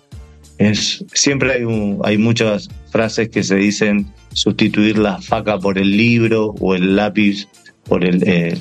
Es, 0.58 1.04
siempre 1.12 1.52
hay, 1.52 1.64
un, 1.64 2.00
hay 2.04 2.18
muchas 2.18 2.68
frases 2.90 3.30
que 3.30 3.42
se 3.42 3.56
dicen 3.56 4.12
sustituir 4.32 4.98
la 4.98 5.20
faca 5.20 5.58
por 5.58 5.78
el 5.78 5.96
libro 5.96 6.54
o 6.60 6.74
el 6.74 6.94
lápiz 6.94 7.48
por 7.84 8.04
el, 8.04 8.22
eh, 8.28 8.58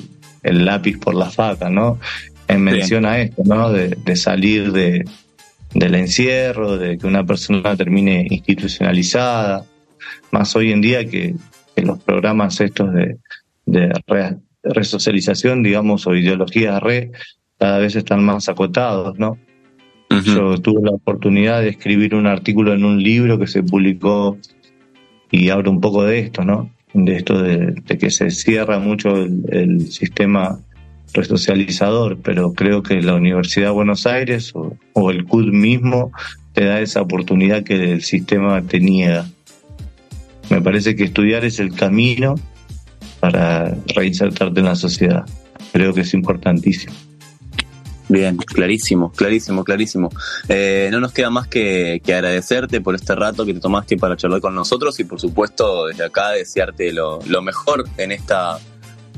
el 0.48 0.64
lápiz 0.64 0.98
por 0.98 1.14
la 1.14 1.30
faca, 1.30 1.70
¿no? 1.70 1.98
En 2.48 2.62
mención 2.62 3.04
a 3.04 3.20
esto, 3.20 3.42
¿no? 3.44 3.70
De, 3.70 3.88
de 3.90 4.16
salir 4.16 4.72
de, 4.72 5.04
del 5.74 5.94
encierro, 5.94 6.78
de 6.78 6.96
que 6.98 7.06
una 7.06 7.24
persona 7.24 7.76
termine 7.76 8.26
institucionalizada, 8.30 9.64
más 10.30 10.56
hoy 10.56 10.72
en 10.72 10.80
día 10.80 11.08
que, 11.08 11.34
que 11.76 11.82
los 11.82 11.98
programas 12.02 12.60
estos 12.60 12.92
de, 12.92 13.16
de 13.66 13.92
re, 14.06 14.36
resocialización, 14.62 15.62
digamos, 15.62 16.06
o 16.06 16.14
ideologías 16.14 16.82
re, 16.82 17.10
cada 17.58 17.78
vez 17.78 17.96
están 17.96 18.24
más 18.24 18.48
acotados, 18.48 19.18
¿no? 19.18 19.38
Uh 20.10 20.14
-huh. 20.14 20.22
Yo 20.22 20.58
tuve 20.58 20.80
la 20.82 20.92
oportunidad 20.92 21.60
de 21.60 21.68
escribir 21.68 22.14
un 22.14 22.26
artículo 22.26 22.72
en 22.72 22.84
un 22.84 23.02
libro 23.02 23.38
que 23.38 23.46
se 23.46 23.62
publicó 23.62 24.38
y 25.30 25.50
habla 25.50 25.70
un 25.70 25.80
poco 25.80 26.04
de 26.04 26.20
esto, 26.20 26.44
¿no? 26.44 26.70
De 26.94 27.16
esto 27.16 27.42
de, 27.42 27.74
que 27.98 28.10
se 28.10 28.30
cierra 28.30 28.78
mucho 28.78 29.16
el, 29.16 29.44
el 29.48 29.90
sistema 29.90 30.58
resocializador, 31.12 32.18
pero 32.22 32.52
creo 32.52 32.82
que 32.82 33.00
la 33.02 33.14
Universidad 33.14 33.68
de 33.68 33.72
Buenos 33.72 34.06
Aires 34.06 34.52
o, 34.54 34.76
o, 34.94 35.10
el 35.10 35.24
CUD 35.24 35.52
mismo 35.52 36.12
te 36.52 36.64
da 36.64 36.80
esa 36.80 37.02
oportunidad 37.02 37.62
que 37.62 37.92
el 37.92 38.02
sistema 38.02 38.62
te 38.62 38.80
niega. 38.80 39.26
Me 40.50 40.60
parece 40.60 40.96
que 40.96 41.04
estudiar 41.04 41.44
es 41.44 41.60
el 41.60 41.74
camino 41.74 42.36
para 43.20 43.76
reinsertarte 43.94 44.60
en 44.60 44.66
la 44.66 44.76
sociedad. 44.76 45.24
Creo 45.72 45.92
que 45.92 46.02
es 46.02 46.14
importantísimo. 46.14 46.94
Bien, 48.08 48.36
clarísimo, 48.38 49.12
clarísimo, 49.12 49.64
clarísimo. 49.64 50.10
Eh, 50.48 50.88
no 50.90 50.98
nos 50.98 51.12
queda 51.12 51.28
más 51.28 51.46
que, 51.46 52.00
que, 52.02 52.14
agradecerte 52.14 52.80
por 52.80 52.94
este 52.94 53.14
rato 53.14 53.44
que 53.44 53.52
te 53.52 53.60
tomaste 53.60 53.98
para 53.98 54.16
charlar 54.16 54.40
con 54.40 54.54
nosotros 54.54 54.98
y 54.98 55.04
por 55.04 55.20
supuesto 55.20 55.86
desde 55.86 56.04
acá 56.04 56.30
desearte 56.30 56.92
lo, 56.92 57.18
lo 57.26 57.42
mejor 57.42 57.84
en 57.98 58.12
esta 58.12 58.58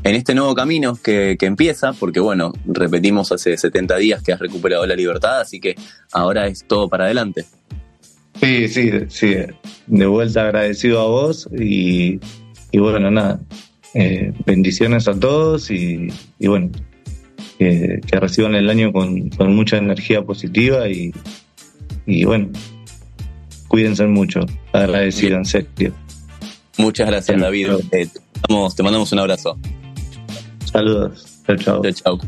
en 0.02 0.14
este 0.14 0.34
nuevo 0.34 0.54
camino 0.54 0.96
que, 0.96 1.36
empieza, 1.40 1.92
porque 1.92 2.20
bueno, 2.20 2.52
repetimos 2.64 3.32
hace 3.32 3.56
70 3.56 3.96
días 3.96 4.22
que 4.22 4.32
has 4.32 4.40
recuperado 4.40 4.86
la 4.86 4.94
libertad, 4.94 5.40
así 5.40 5.60
que 5.60 5.76
ahora 6.12 6.46
es 6.46 6.64
todo 6.66 6.88
para 6.88 7.04
adelante. 7.04 7.44
Sí, 8.40 8.68
sí, 8.68 8.90
sí, 9.08 9.34
de 9.86 10.06
vuelta 10.06 10.44
agradecido 10.44 11.00
a 11.00 11.06
vos 11.06 11.48
y, 11.52 12.18
bueno, 12.72 13.10
nada, 13.10 13.40
eh, 13.92 14.32
bendiciones 14.46 15.06
a 15.06 15.20
todos 15.20 15.70
y 15.70 16.08
bueno, 16.40 16.70
que, 17.60 18.00
que, 18.06 18.18
reciban 18.18 18.54
el 18.54 18.70
año 18.70 18.90
con, 18.90 19.28
con 19.28 19.54
mucha 19.54 19.76
energía 19.76 20.22
positiva 20.22 20.88
y, 20.88 21.12
y 22.06 22.24
bueno, 22.24 22.48
cuídense 23.68 24.06
mucho, 24.06 24.40
agradecido, 24.72 25.36
en 25.36 25.44
serio. 25.44 25.92
Muchas 26.78 27.06
gracias, 27.06 27.38
David. 27.38 27.68
Eh, 27.92 28.08
te 28.74 28.82
mandamos 28.82 29.12
un 29.12 29.18
abrazo. 29.18 29.58
Saludos. 30.72 31.42
Chao, 31.46 31.56
chao. 31.58 31.82
Chao, 31.82 31.92
chao. 31.92 32.20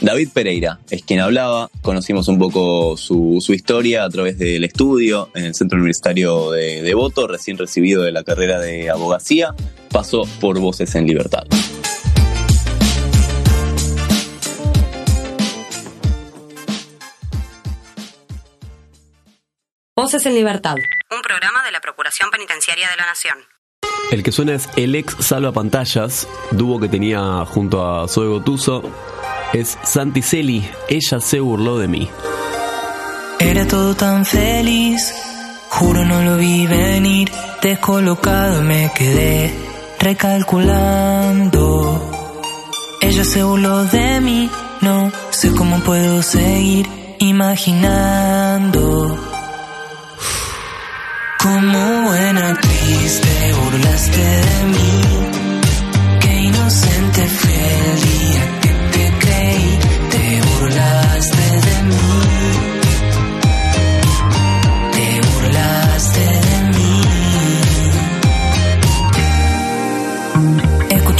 David 0.00 0.30
Pereira 0.32 0.80
es 0.88 1.02
quien 1.02 1.20
hablaba, 1.20 1.70
conocimos 1.82 2.28
un 2.28 2.38
poco 2.38 2.96
su, 2.96 3.38
su, 3.40 3.52
historia 3.52 4.04
a 4.04 4.08
través 4.08 4.38
del 4.38 4.64
estudio 4.64 5.28
en 5.34 5.44
el 5.44 5.54
Centro 5.54 5.76
Universitario 5.76 6.50
de 6.50 6.80
Devoto, 6.80 7.28
recién 7.28 7.58
recibido 7.58 8.02
de 8.02 8.12
la 8.12 8.24
carrera 8.24 8.58
de 8.60 8.88
abogacía, 8.88 9.54
pasó 9.90 10.24
por 10.40 10.58
Voces 10.58 10.94
en 10.94 11.06
Libertad. 11.06 11.44
Voces 20.04 20.26
en 20.26 20.34
Libertad, 20.34 20.76
un 21.10 21.22
programa 21.22 21.64
de 21.64 21.72
la 21.72 21.80
Procuración 21.80 22.30
Penitenciaria 22.30 22.90
de 22.90 22.96
la 22.98 23.06
Nación. 23.06 23.38
El 24.12 24.22
que 24.22 24.32
suena 24.32 24.52
es 24.52 24.68
el 24.76 24.94
ex 24.96 25.16
salva 25.18 25.50
pantallas, 25.50 26.28
dúo 26.50 26.78
que 26.78 26.90
tenía 26.90 27.46
junto 27.46 27.82
a 27.82 28.06
Zoe 28.06 28.28
Gotuso. 28.28 28.82
Es 29.54 29.78
Santi 29.82 30.20
Celi, 30.20 30.70
ella 30.90 31.20
se 31.20 31.40
burló 31.40 31.78
de 31.78 31.88
mí. 31.88 32.10
Era 33.40 33.66
todo 33.66 33.94
tan 33.94 34.26
feliz, 34.26 35.14
juro 35.70 36.04
no 36.04 36.22
lo 36.22 36.36
vi 36.36 36.66
venir, 36.66 37.32
descolocado 37.62 38.60
me 38.60 38.92
quedé 38.94 39.54
recalculando. 39.98 41.58
Ella 43.00 43.24
se 43.24 43.42
burló 43.42 43.84
de 43.84 44.20
mí, 44.20 44.50
no 44.82 45.10
sé 45.30 45.54
cómo 45.54 45.80
puedo 45.80 46.22
seguir 46.22 46.86
imaginando. 47.20 49.23
Como 51.44 52.02
buena 52.04 52.52
actriz 52.52 53.20
te 53.20 53.52
burlaste 53.52 54.18
de 54.18 54.64
mí. 54.72 55.02
Qué 56.20 56.34
inocente 56.40 57.28
fui 57.28 57.52
el 57.52 58.00
día 58.00 58.53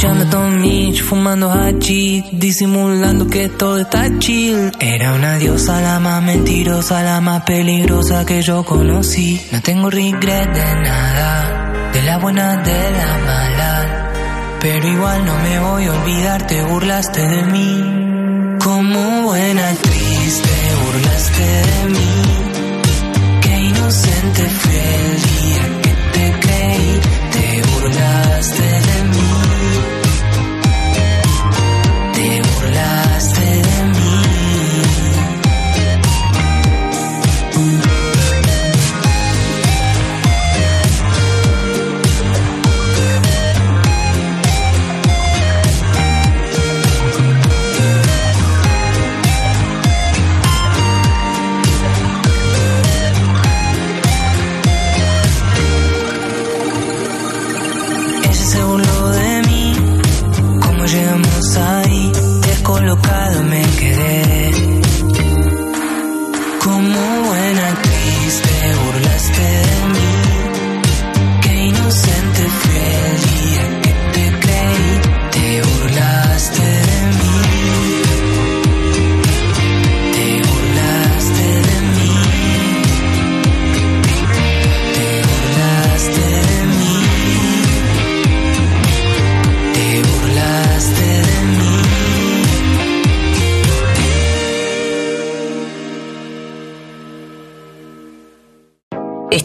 Escuchando 0.05 0.29
Tom 0.29 0.61
Mitch, 0.61 1.01
fumando 1.01 1.51
hachi, 1.51 2.23
disimulando 2.31 3.25
que 3.25 3.49
todo 3.49 3.79
está 3.79 4.07
chill. 4.19 4.71
Era 4.79 5.13
una 5.13 5.39
diosa, 5.39 5.81
la 5.81 5.99
más 5.99 6.21
mentirosa, 6.21 7.01
la 7.01 7.21
más 7.21 7.41
peligrosa 7.41 8.23
que 8.23 8.43
yo 8.43 8.63
conocí. 8.63 9.41
No 9.51 9.63
tengo 9.63 9.89
regret 9.89 10.47
de 10.53 10.75
nada, 10.83 11.89
de 11.91 12.03
la 12.03 12.19
buena, 12.19 12.57
de 12.57 12.91
la 12.91 13.17
mala. 13.25 14.11
Pero 14.61 14.87
igual 14.87 15.25
no 15.25 15.39
me 15.39 15.59
voy 15.59 15.85
a 15.85 15.93
olvidar, 15.93 16.45
te 16.45 16.61
burlaste 16.61 17.21
de 17.27 17.43
mí. 17.45 18.57
Como 18.63 19.23
buena 19.23 19.69
actriz, 19.69 20.41
te 20.43 20.75
burlaste 20.85 21.43
de 21.43 21.89
mí. 21.89 23.41
Qué 23.41 23.59
inocente 23.59 24.43
fue 24.43 25.24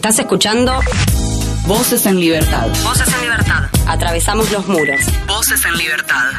Estás 0.01 0.17
escuchando 0.17 0.79
Voces 1.67 2.07
en 2.07 2.19
libertad. 2.19 2.67
Voces 2.83 3.07
en 3.13 3.21
Libertad. 3.21 3.65
Atravesamos 3.85 4.51
los 4.51 4.67
muros. 4.67 4.99
Voces 5.27 5.63
en 5.63 5.77
libertad. 5.77 6.31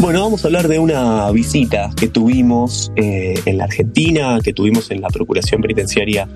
Bueno, 0.00 0.22
vamos 0.22 0.42
a 0.42 0.48
hablar 0.48 0.66
de 0.66 0.80
una 0.80 1.30
visita 1.30 1.90
que 1.96 2.08
tuvimos 2.08 2.90
eh, 2.96 3.40
en 3.44 3.58
la 3.58 3.64
Argentina, 3.64 4.40
que 4.42 4.52
tuvimos 4.52 4.90
en 4.90 5.00
la 5.00 5.10
Procuración 5.10 5.60
Penitenciaria 5.60 6.26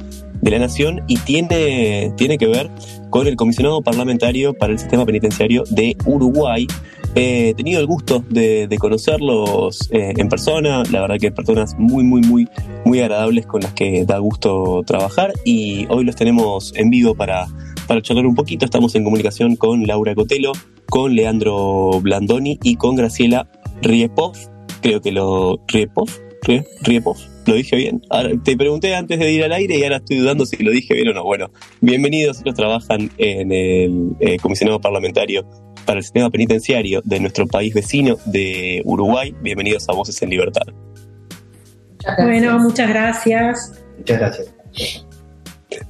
de 0.45 0.51
la 0.51 0.59
Nación 0.59 1.03
y 1.09 1.17
tiene, 1.19 2.13
tiene 2.17 2.37
que 2.37 2.47
ver 2.47 2.71
con 3.11 3.27
el 3.27 3.35
comisionado 3.35 3.83
parlamentario 3.83 4.53
para 4.53 4.73
el 4.73 4.79
sistema 4.79 5.07
penitenciario 5.07 5.65
de 5.71 5.97
Uruguay. 6.05 6.67
Eh, 7.15 7.51
he 7.51 7.55
tenido 7.55 7.81
el 7.81 7.87
gusto 7.87 8.25
de, 8.29 8.69
conocerlos 8.79 9.89
eh, 9.93 10.13
en 10.17 10.29
persona, 10.29 10.83
la 10.91 11.01
verdad 11.01 11.17
que 11.19 11.31
personas 11.33 11.77
muy, 11.79 12.05
muy, 12.05 12.21
muy, 12.23 12.49
muy 12.85 13.01
agradables 13.01 13.47
con 13.47 13.63
las 13.63 13.73
que 13.73 14.05
da 14.05 14.19
gusto 14.19 14.83
trabajar 14.85 15.33
y 15.45 15.87
hoy 15.89 16.05
los 16.05 16.17
tenemos 16.17 16.75
en 16.77 16.91
vivo 16.91 17.15
para, 17.15 17.47
para 17.87 18.03
charlar 18.03 18.27
un 18.27 18.35
poquito. 18.35 18.65
Estamos 18.65 18.95
en 18.97 19.05
comunicación 19.05 19.57
con 19.57 19.87
Laura 19.87 20.15
Cotelo, 20.15 20.53
con 20.91 21.15
Leandro 21.15 22.01
Blandoni 22.03 22.59
y 22.63 22.77
con 22.77 22.97
Graciela 22.97 23.49
Riepov. 23.81 24.37
Creo 24.83 25.01
que 25.01 25.13
lo... 25.13 25.61
Riepov, 25.69 26.11
Rie- 26.45 26.65
Riepov, 26.83 27.17
lo 27.47 27.55
dije 27.55 27.77
bien. 27.77 28.03
Ahora, 28.11 28.31
te 28.43 28.57
pregunté 28.57 28.95
antes 28.95 29.19
de 29.19 29.33
ir 29.33 29.45
al 29.45 29.53
aire 29.53 29.79
y 29.79 29.83
ahora 29.83 29.97
estoy 29.97 30.19
dudando 30.19 30.45
si 30.47 30.63
lo 30.63 30.71
dije 30.71 30.95
bien 30.95 31.09
o 31.09 31.13
no. 31.15 31.25
Bueno, 31.25 31.51
bienvenidos. 31.81 32.41
Ellos 32.43 32.55
trabajan 32.55 33.11
en 33.19 33.53
el 33.53 34.11
eh, 34.21 34.37
comisionado 34.39 34.81
parlamentario 34.81 35.49
para 35.87 35.99
el 35.99 36.05
sistema 36.05 36.31
penitenciario 36.31 37.01
de 37.05 37.21
nuestro 37.21 37.47
país 37.47 37.73
vecino 37.75 38.17
de 38.27 38.83
Uruguay. 38.85 39.35
Bienvenidos 39.43 39.89
a 39.89 39.93
Voces 39.93 40.21
en 40.23 40.31
Libertad. 40.31 40.63
Bueno, 42.19 42.59
muchas 42.59 42.89
gracias. 42.89 43.73
Muchas 43.99 44.19
gracias. 44.19 44.55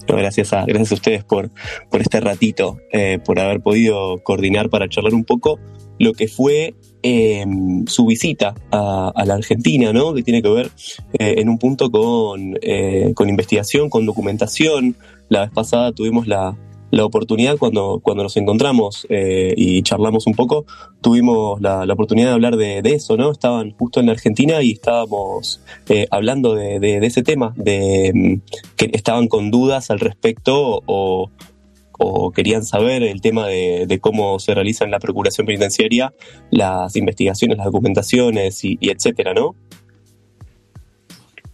No, 0.09 0.17
gracias, 0.17 0.53
a, 0.53 0.65
gracias 0.65 0.93
a 0.93 0.95
ustedes 0.95 1.25
por, 1.25 1.51
por 1.91 2.01
este 2.01 2.21
ratito, 2.21 2.79
eh, 2.93 3.19
por 3.25 3.39
haber 3.41 3.61
podido 3.61 4.23
coordinar 4.23 4.71
para 4.71 4.89
charlar 4.89 5.15
un 5.15 5.25
poco 5.25 5.59
lo 5.99 6.13
que 6.13 6.29
fue 6.29 6.75
eh, 7.05 7.45
su 7.87 8.07
visita 8.07 8.55
a, 8.73 9.13
la 9.27 9.35
Argentina, 9.35 9.93
¿no? 9.93 10.15
que 10.15 10.23
tiene 10.23 10.41
que 10.43 10.49
ver 10.49 10.71
eh, 11.19 11.35
en 11.39 11.49
un 11.51 11.59
punto 11.59 11.91
con, 11.91 12.57
eh, 12.63 13.13
con 13.15 13.29
investigación, 13.29 13.91
con 13.91 14.07
documentación. 14.07 14.97
La 15.29 15.43
vez 15.43 15.51
pasada 15.51 15.93
tuvimos 15.93 16.27
la, 16.27 16.57
la 16.91 17.05
oportunidad 17.05 17.59
cuando, 17.59 18.01
cuando 18.03 18.23
nos 18.23 18.37
encontramos 18.39 19.07
eh, 19.11 19.53
y 19.55 19.83
charlamos 19.83 20.27
un 20.27 20.35
poco, 20.35 20.65
tuvimos 21.03 21.61
la, 21.61 21.85
la 21.85 21.93
oportunidad 21.93 22.29
de 22.29 22.33
hablar 22.35 22.57
de, 22.57 22.81
eso, 22.85 23.19
¿no? 23.19 23.31
Estaban 23.31 23.73
justo 23.73 24.01
en 24.01 24.07
la 24.07 24.13
Argentina 24.13 24.63
y 24.63 24.73
estábamos 24.73 25.61
hablando 26.11 26.55
de, 26.55 26.81
de- 26.81 27.01
de 27.01 27.07
ese 27.07 27.23
tema, 27.23 27.53
de 27.57 28.13
mm, 28.15 28.35
que 28.77 28.91
estaban 28.95 29.29
con 29.29 29.51
dudas 29.51 29.91
al 29.91 30.01
respecto 30.01 30.83
o, 30.87 31.31
o 31.99 32.31
querían 32.33 32.65
saber 32.65 33.03
el 33.03 33.21
tema 33.21 33.47
de, 33.47 33.99
cómo 34.01 34.39
se 34.39 34.55
realiza 34.55 34.85
en 34.85 34.91
la 34.91 34.99
Procuración 34.99 35.47
Penitenciaria 35.47 36.13
las 36.51 36.97
investigaciones, 36.97 37.59
las 37.59 37.67
documentaciones 37.67 38.65
y, 38.65 38.79
etcétera, 38.81 39.35
¿no? 39.35 39.55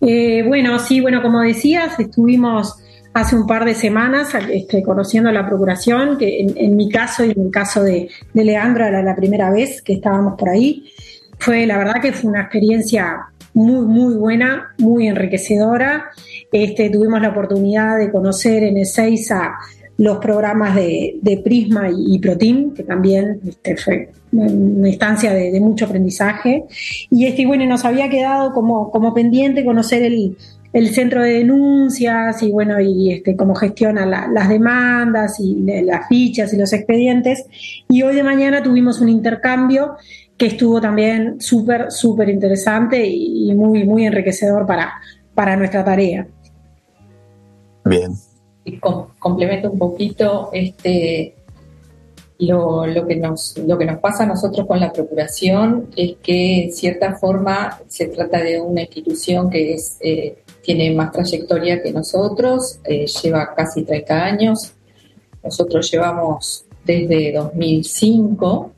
Eh, 0.00 0.42
bueno, 0.46 0.79
sí, 0.79 1.00
bueno, 1.00 1.20
como 1.22 1.40
decías, 1.40 1.98
estuvimos 2.00 2.76
hace 3.12 3.37
un 3.37 3.46
par 3.46 3.64
de 3.64 3.74
semanas 3.74 4.35
este, 4.50 4.83
conociendo 4.83 5.31
la 5.31 5.46
Procuración, 5.46 6.16
que 6.16 6.40
en, 6.40 6.76
mi 6.76 6.88
caso 6.88 7.24
y 7.24 7.33
en 7.33 7.40
el 7.40 7.50
caso 7.50 7.83
de, 7.83 8.09
Leandro 8.33 8.87
era 8.87 9.03
la 9.03 9.14
primera 9.14 9.50
vez 9.50 9.83
que 9.83 9.94
estábamos 9.94 10.38
por 10.38 10.48
ahí. 10.48 10.90
Fue, 11.38 11.66
la 11.66 11.79
verdad 11.79 12.00
que 12.00 12.12
fue 12.12 12.31
una 12.31 12.42
experiencia 12.42 13.26
muy, 13.53 13.87
muy 13.87 14.14
buena, 14.14 14.74
muy 14.79 15.09
enriquecedora. 15.09 16.11
Este, 16.53 16.90
tuvimos 16.90 17.20
la 17.20 17.31
oportunidad 17.31 17.98
de 17.98 18.11
conocer 18.11 18.62
en 18.62 18.79
Ezeiza 18.79 19.55
los 20.00 20.16
programas 20.16 20.74
de, 20.76 21.42
Prisma 21.44 21.90
y, 21.94 22.18
Protein, 22.20 22.72
que 22.72 22.84
también 22.84 23.38
este, 23.46 23.76
fue 23.76 24.10
una 24.32 24.88
instancia 24.88 25.30
de, 25.34 25.52
de 25.52 25.60
mucho 25.60 25.84
aprendizaje. 25.84 26.64
Y 27.10 27.26
este, 27.26 27.46
bueno, 27.46 27.66
nos 27.66 27.84
había 27.84 28.08
quedado 28.08 28.54
como, 28.54 28.90
como 28.90 29.12
pendiente 29.12 29.62
conocer 29.62 30.02
el, 30.02 30.38
el 30.72 30.88
centro 30.94 31.22
de 31.22 31.32
denuncias 31.34 32.42
y 32.42 32.50
bueno, 32.50 32.80
y 32.80 33.12
este, 33.12 33.36
cómo 33.36 33.54
gestiona 33.54 34.06
la- 34.06 34.26
las 34.28 34.48
demandas 34.48 35.38
y 35.38 35.56
las 35.84 36.08
fichas 36.08 36.54
y 36.54 36.56
los 36.56 36.72
expedientes. 36.72 37.44
Y 37.86 38.00
hoy 38.02 38.14
de 38.14 38.22
mañana 38.22 38.62
tuvimos 38.62 39.02
un 39.02 39.10
intercambio 39.10 39.96
que 40.38 40.46
estuvo 40.46 40.80
también 40.80 41.42
súper, 41.42 41.92
súper 41.92 42.30
interesante 42.30 43.06
y, 43.06 43.50
y 43.50 43.54
muy, 43.54 43.84
muy 43.84 44.06
enriquecedor 44.06 44.66
para, 44.66 44.94
para 45.34 45.56
nuestra 45.56 45.84
tarea. 45.84 46.26
Bien. 47.84 48.12
Complemento 49.18 49.70
un 49.70 49.78
poquito 49.78 50.50
este 50.52 51.34
lo, 52.40 52.86
lo 52.86 53.06
que 53.06 53.16
nos 53.16 53.56
lo 53.58 53.76
que 53.76 53.84
nos 53.84 53.98
pasa 53.98 54.24
a 54.24 54.26
nosotros 54.26 54.66
con 54.66 54.80
la 54.80 54.92
procuración 54.92 55.88
es 55.96 56.16
que 56.22 56.64
en 56.64 56.72
cierta 56.72 57.14
forma 57.16 57.80
se 57.88 58.06
trata 58.06 58.42
de 58.42 58.60
una 58.60 58.82
institución 58.82 59.50
que 59.50 59.74
es 59.74 59.98
eh, 60.00 60.42
tiene 60.62 60.94
más 60.94 61.12
trayectoria 61.12 61.82
que 61.82 61.92
nosotros 61.92 62.78
eh, 62.84 63.06
lleva 63.06 63.54
casi 63.54 63.82
30 63.82 64.24
años. 64.24 64.72
Nosotros 65.42 65.90
llevamos 65.90 66.64
desde 66.84 67.32
2005 67.32 68.72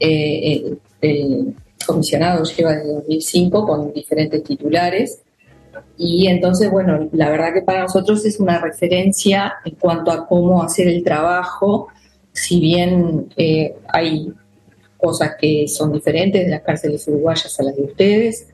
eh, 0.00 0.62
el, 0.64 0.80
el 1.00 1.54
comisionado 1.86 2.44
lleva 2.44 2.72
desde 2.72 2.92
2005 2.94 3.66
con 3.66 3.92
diferentes 3.92 4.42
titulares 4.42 5.20
y 5.98 6.26
entonces, 6.28 6.70
bueno, 6.70 7.08
la 7.12 7.30
verdad 7.30 7.54
que 7.54 7.62
para 7.62 7.82
nosotros 7.82 8.24
es 8.24 8.38
una 8.38 8.60
referencia 8.60 9.54
en 9.64 9.74
cuanto 9.74 10.10
a 10.10 10.26
cómo 10.26 10.62
hacer 10.62 10.88
el 10.88 11.02
trabajo, 11.02 11.88
si 12.32 12.60
bien 12.60 13.28
eh, 13.36 13.74
hay 13.88 14.32
cosas 14.96 15.32
que 15.40 15.66
son 15.68 15.92
diferentes 15.92 16.44
de 16.44 16.50
las 16.50 16.62
cárceles 16.62 17.06
uruguayas 17.08 17.58
a 17.58 17.62
las 17.62 17.76
de 17.76 17.82
ustedes, 17.82 18.48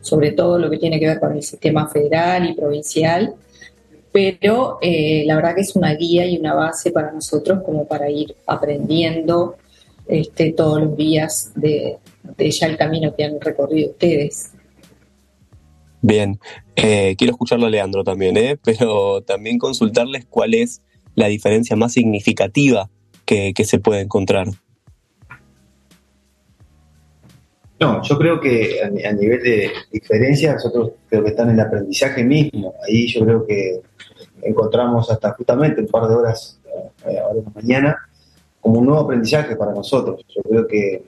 sobre 0.00 0.32
todo 0.32 0.58
lo 0.58 0.70
que 0.70 0.78
tiene 0.78 0.98
que 0.98 1.06
ver 1.06 1.20
con 1.20 1.32
el 1.36 1.42
sistema 1.42 1.88
federal 1.88 2.48
y 2.48 2.54
provincial, 2.54 3.34
pero 4.12 4.78
eh, 4.80 5.24
la 5.26 5.36
verdad 5.36 5.54
que 5.54 5.60
es 5.60 5.76
una 5.76 5.94
guía 5.94 6.26
y 6.26 6.38
una 6.38 6.54
base 6.54 6.90
para 6.90 7.12
nosotros 7.12 7.62
como 7.64 7.86
para 7.86 8.10
ir 8.10 8.34
aprendiendo 8.46 9.56
este, 10.06 10.52
todos 10.52 10.80
los 10.80 10.96
días 10.96 11.52
de, 11.54 11.98
de 12.36 12.50
ya 12.50 12.66
el 12.66 12.76
camino 12.76 13.14
que 13.14 13.24
han 13.24 13.40
recorrido 13.40 13.90
ustedes. 13.90 14.52
Bien, 16.00 16.38
Eh, 16.76 17.16
quiero 17.18 17.32
escucharlo 17.32 17.66
a 17.66 17.70
Leandro 17.70 18.04
también, 18.04 18.36
¿eh? 18.36 18.56
pero 18.62 19.20
también 19.22 19.58
consultarles 19.58 20.26
cuál 20.26 20.54
es 20.54 20.80
la 21.16 21.26
diferencia 21.26 21.74
más 21.74 21.92
significativa 21.92 22.88
que, 23.24 23.52
que 23.52 23.64
se 23.64 23.80
puede 23.80 24.02
encontrar. 24.02 24.46
No, 27.80 28.02
yo 28.02 28.18
creo 28.18 28.40
que 28.40 28.80
a, 28.82 28.90
nivel 29.12 29.42
de 29.42 29.70
diferencia, 29.92 30.52
nosotros 30.52 30.92
creo 31.08 31.22
que 31.22 31.30
están 31.30 31.48
en 31.48 31.54
el 31.54 31.60
aprendizaje 31.60 32.24
mismo. 32.24 32.74
Ahí 32.86 33.06
yo 33.08 33.24
creo 33.24 33.46
que 33.46 33.80
encontramos 34.42 35.10
hasta 35.10 35.32
justamente 35.32 35.80
un 35.80 35.88
par 35.88 36.08
de 36.08 36.14
horas 36.14 36.60
eh, 37.08 37.18
ahora 37.18 37.38
en 37.38 37.44
la 37.44 37.50
mañana 37.54 37.96
como 38.60 38.80
un 38.80 38.86
nuevo 38.86 39.02
aprendizaje 39.02 39.56
para 39.56 39.72
nosotros. 39.72 40.24
Yo 40.28 40.42
creo 40.42 40.66
que 40.66 41.04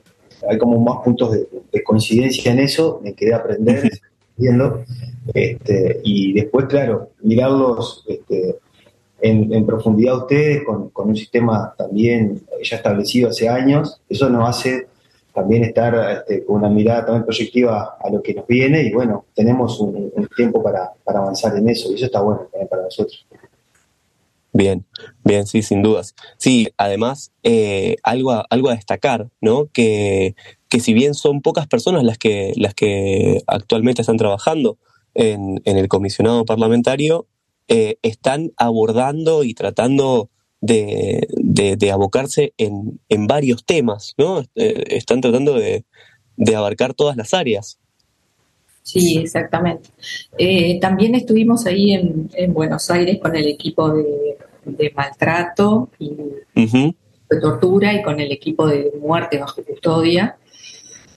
hay 0.48 0.58
como 0.58 0.80
más 0.80 1.04
puntos 1.04 1.32
de, 1.32 1.48
de 1.72 1.82
coincidencia 1.82 2.52
en 2.52 2.60
eso, 2.60 3.00
en 3.04 3.14
querer 3.14 3.34
aprender, 3.34 3.90
viendo, 4.36 4.84
este, 5.34 6.00
y 6.04 6.32
después, 6.32 6.66
claro, 6.66 7.10
mirarlos 7.22 8.04
este, 8.08 8.56
en, 9.20 9.66
profundidad 9.66 10.18
ustedes 10.18 10.64
con, 10.64 10.90
un 10.94 11.16
sistema 11.16 11.74
también 11.76 12.42
ya 12.62 12.76
establecido 12.76 13.30
hace 13.30 13.48
años, 13.48 14.00
eso 14.08 14.28
nos 14.30 14.48
hace 14.48 14.88
también 15.32 15.64
estar 15.64 15.94
este, 16.12 16.44
con 16.44 16.56
una 16.56 16.68
mirada 16.68 17.06
también 17.06 17.24
proyectiva 17.24 17.96
a 18.00 18.10
lo 18.10 18.22
que 18.22 18.34
nos 18.34 18.46
viene 18.46 18.82
y 18.82 18.92
bueno, 18.92 19.26
tenemos 19.34 19.78
un, 19.80 20.10
tiempo 20.36 20.62
para 20.62 20.92
avanzar 21.04 21.56
en 21.56 21.68
eso 21.68 21.90
y 21.90 21.94
eso 21.94 22.06
está 22.06 22.20
bueno 22.20 22.42
también 22.50 22.68
para 22.68 22.82
nosotros. 22.82 23.26
Bien, 24.52 24.84
bien, 25.24 25.46
sí, 25.46 25.62
sin 25.62 25.82
dudas. 25.82 26.14
Sí, 26.36 26.68
además, 26.76 27.32
eh, 27.42 27.96
algo, 28.02 28.32
a, 28.32 28.46
algo 28.50 28.68
a 28.68 28.74
destacar, 28.74 29.28
¿no? 29.40 29.66
Que, 29.72 30.34
que 30.68 30.80
si 30.80 30.92
bien 30.92 31.14
son 31.14 31.40
pocas 31.40 31.66
personas 31.66 32.04
las 32.04 32.18
que, 32.18 32.52
las 32.56 32.74
que 32.74 33.42
actualmente 33.46 34.02
están 34.02 34.16
trabajando 34.16 34.78
en, 35.14 35.60
en 35.64 35.76
el 35.78 35.88
comisionado 35.88 36.44
parlamentario, 36.44 37.26
eh, 37.68 37.96
están 38.02 38.52
abordando 38.56 39.44
y 39.44 39.54
tratando 39.54 40.30
de, 40.60 41.28
de, 41.30 41.90
abocarse 41.90 42.52
en, 42.58 43.00
en, 43.08 43.26
varios 43.26 43.64
temas, 43.64 44.14
¿no? 44.18 44.42
Eh, 44.56 44.84
están 44.88 45.20
tratando 45.20 45.54
de, 45.54 45.84
de 46.36 46.56
abarcar 46.56 46.94
todas 46.94 47.16
las 47.16 47.34
áreas. 47.34 47.79
Sí, 48.82 49.18
exactamente. 49.18 49.90
Eh, 50.36 50.78
también 50.80 51.14
estuvimos 51.14 51.66
ahí 51.66 51.92
en, 51.92 52.52
Buenos 52.52 52.90
Aires 52.90 53.18
con 53.20 53.36
el 53.36 53.46
equipo 53.46 53.90
de, 53.90 54.92
maltrato 54.94 55.88
y 55.98 56.10
de 56.14 57.40
tortura 57.40 57.92
y 57.94 58.02
con 58.02 58.18
el 58.20 58.32
equipo 58.32 58.66
de 58.66 58.92
muerte 59.00 59.38
bajo 59.38 59.62
custodia, 59.62 60.36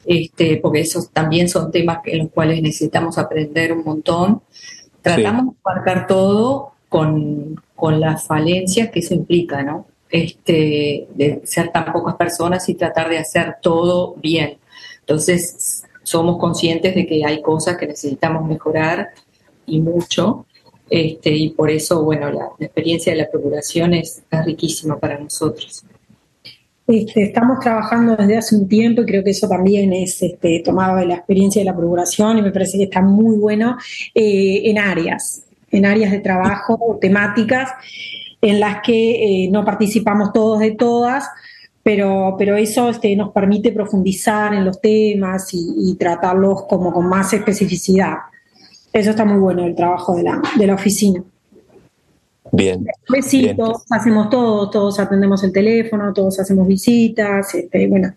este, 0.05 0.57
porque 0.57 0.81
esos 0.81 1.09
también 1.09 1.49
son 1.49 1.71
temas 1.71 1.99
en 2.05 2.19
los 2.19 2.31
cuales 2.31 2.61
necesitamos 2.61 3.17
aprender 3.17 3.73
un 3.73 3.83
montón. 3.83 4.41
Tratamos 5.01 5.55
de 5.55 5.59
abarcar 5.63 6.07
todo 6.07 6.73
con, 6.89 7.61
con 7.75 7.99
las 7.99 8.25
falencias 8.27 8.89
que 8.89 8.99
eso 8.99 9.13
implica, 9.13 9.63
¿no? 9.63 9.87
Este, 10.09 11.07
de 11.15 11.41
ser 11.43 11.71
tan 11.71 11.91
pocas 11.91 12.15
personas 12.15 12.69
y 12.69 12.75
tratar 12.75 13.09
de 13.09 13.17
hacer 13.17 13.55
todo 13.61 14.15
bien. 14.21 14.57
Entonces, 14.99 15.83
somos 16.03 16.37
conscientes 16.37 16.93
de 16.93 17.05
que 17.05 17.25
hay 17.25 17.41
cosas 17.41 17.77
que 17.77 17.87
necesitamos 17.87 18.47
mejorar 18.47 19.09
y 19.65 19.81
mucho, 19.81 20.45
este, 20.89 21.31
y 21.31 21.49
por 21.51 21.71
eso, 21.71 22.03
bueno, 22.03 22.29
la, 22.31 22.49
experiencia 22.59 23.13
de 23.13 23.19
la 23.19 23.31
procuración 23.31 23.93
es, 23.93 24.21
riquísima 24.45 24.99
para 24.99 25.17
nosotros. 25.17 25.83
Este, 26.85 27.23
estamos 27.23 27.59
trabajando 27.59 28.15
desde 28.15 28.37
hace 28.37 28.55
un 28.55 28.67
tiempo 28.67 29.01
y 29.01 29.05
creo 29.05 29.23
que 29.23 29.29
eso 29.29 29.47
también 29.47 29.93
es 29.93 30.21
este, 30.21 30.61
tomado 30.63 30.97
de 30.97 31.05
la 31.05 31.15
experiencia 31.15 31.61
de 31.61 31.65
la 31.65 31.75
procuración 31.75 32.37
y 32.37 32.41
me 32.41 32.51
parece 32.51 32.77
que 32.77 32.83
está 32.83 33.01
muy 33.01 33.37
bueno 33.37 33.77
eh, 34.13 34.63
en 34.65 34.77
áreas, 34.77 35.45
en 35.71 35.85
áreas 35.85 36.11
de 36.11 36.19
trabajo 36.19 36.97
temáticas 36.99 37.71
en 38.41 38.59
las 38.59 38.81
que 38.81 39.45
eh, 39.45 39.49
no 39.49 39.63
participamos 39.63 40.33
todos 40.33 40.59
de 40.59 40.71
todas, 40.71 41.29
pero, 41.83 42.35
pero 42.37 42.55
eso 42.55 42.89
este, 42.89 43.13
nos 43.15 43.31
permite 43.31 43.73
profundizar 43.73 44.53
en 44.53 44.63
los 44.63 44.79
temas 44.79 45.49
y, 45.51 45.95
tratarlos 45.99 46.63
como 46.63 46.93
con 46.93 47.07
más 47.07 47.33
especificidad. 47.33 48.15
Eso 48.91 49.09
está 49.09 49.25
muy 49.25 49.39
bueno 49.39 49.65
el 49.65 49.75
trabajo 49.75 50.15
de 50.15 50.23
la, 50.23 50.41
de 50.57 50.67
la 50.67 50.75
oficina. 50.75 51.21
Bien. 52.51 52.85
Sí, 53.21 53.51
todos 53.57 53.83
hacemos 53.89 54.29
todo, 54.29 54.69
todos 54.69 54.99
atendemos 54.99 55.43
el 55.43 55.51
teléfono, 55.51 56.13
todos 56.13 56.39
hacemos 56.39 56.67
visitas, 56.67 57.53
este, 57.55 57.87
bueno, 57.87 58.13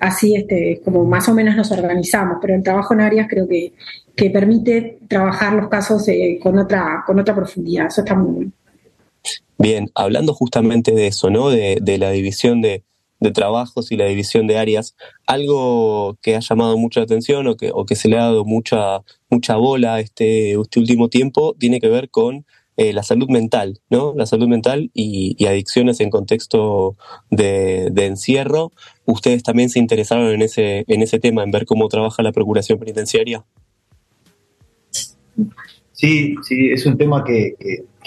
así 0.00 0.34
este, 0.34 0.80
como 0.84 1.04
más 1.04 1.28
o 1.28 1.34
menos 1.34 1.56
nos 1.56 1.70
organizamos, 1.70 2.38
pero 2.40 2.54
el 2.54 2.62
trabajo 2.62 2.92
en 2.94 3.00
áreas 3.02 3.28
creo 3.30 3.46
que, 3.48 3.72
que 4.16 4.30
permite 4.30 4.98
trabajar 5.08 5.54
los 5.54 5.68
casos 5.68 6.06
eh, 6.08 6.40
con, 6.42 6.58
otra, 6.58 7.04
con 7.06 7.20
otra 7.20 7.34
profundidad, 7.34 7.86
eso 7.86 8.00
está 8.00 8.14
muy 8.16 8.32
bueno. 8.32 8.52
Bien, 9.58 9.90
hablando 9.94 10.34
justamente 10.34 10.92
de 10.92 11.06
eso, 11.06 11.30
¿no? 11.30 11.50
De, 11.50 11.98
la 11.98 12.10
división 12.10 12.62
de, 12.62 12.84
trabajos 13.32 13.92
y 13.92 13.96
la 13.96 14.06
división 14.06 14.48
de 14.48 14.58
áreas, 14.58 14.96
algo 15.26 16.18
que 16.22 16.34
ha 16.34 16.40
llamado 16.40 16.76
mucha 16.76 17.02
atención 17.02 17.46
o 17.46 17.56
que, 17.56 17.94
se 17.94 18.08
le 18.08 18.18
ha 18.18 18.24
dado 18.24 18.44
mucha, 18.44 19.02
mucha 19.30 19.56
bola 19.56 20.00
este, 20.00 20.60
este 20.60 20.80
último 20.80 21.08
tiempo 21.08 21.54
tiene 21.56 21.78
que 21.78 21.88
ver 21.88 22.10
con 22.10 22.44
eh, 22.76 22.92
la 22.92 23.04
salud 23.04 23.28
mental, 23.28 23.78
¿no? 23.90 24.14
La 24.16 24.26
salud 24.26 24.48
mental 24.48 24.90
y, 24.94 25.36
adicciones 25.46 26.00
en 26.00 26.10
contexto 26.10 26.96
de, 27.30 27.90
de, 27.92 28.06
encierro. 28.06 28.72
¿Ustedes 29.04 29.44
también 29.44 29.70
se 29.70 29.78
interesaron 29.78 30.28
en 30.32 30.42
ese, 30.42 30.84
en 30.88 31.02
ese 31.02 31.20
tema, 31.20 31.44
en 31.44 31.52
ver 31.52 31.66
cómo 31.66 31.86
trabaja 31.88 32.22
la 32.22 32.32
Procuración 32.32 32.78
Penitenciaria? 32.78 33.44
Sí, 35.92 36.34
sí, 36.42 36.70
es 36.72 36.84
un 36.86 36.98
tema 36.98 37.22
que, 37.24 37.54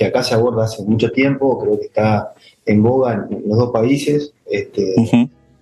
acá 0.03 0.23
se 0.23 0.33
aborda 0.33 0.65
hace 0.65 0.83
mucho 0.83 1.11
tiempo, 1.11 1.57
creo 1.59 1.79
que 1.79 1.85
está 1.85 2.33
en 2.65 2.83
boga 2.83 3.13
en, 3.13 3.47
los 3.47 3.57
dos 3.57 3.71
países. 3.71 4.33
Este, 4.45 4.93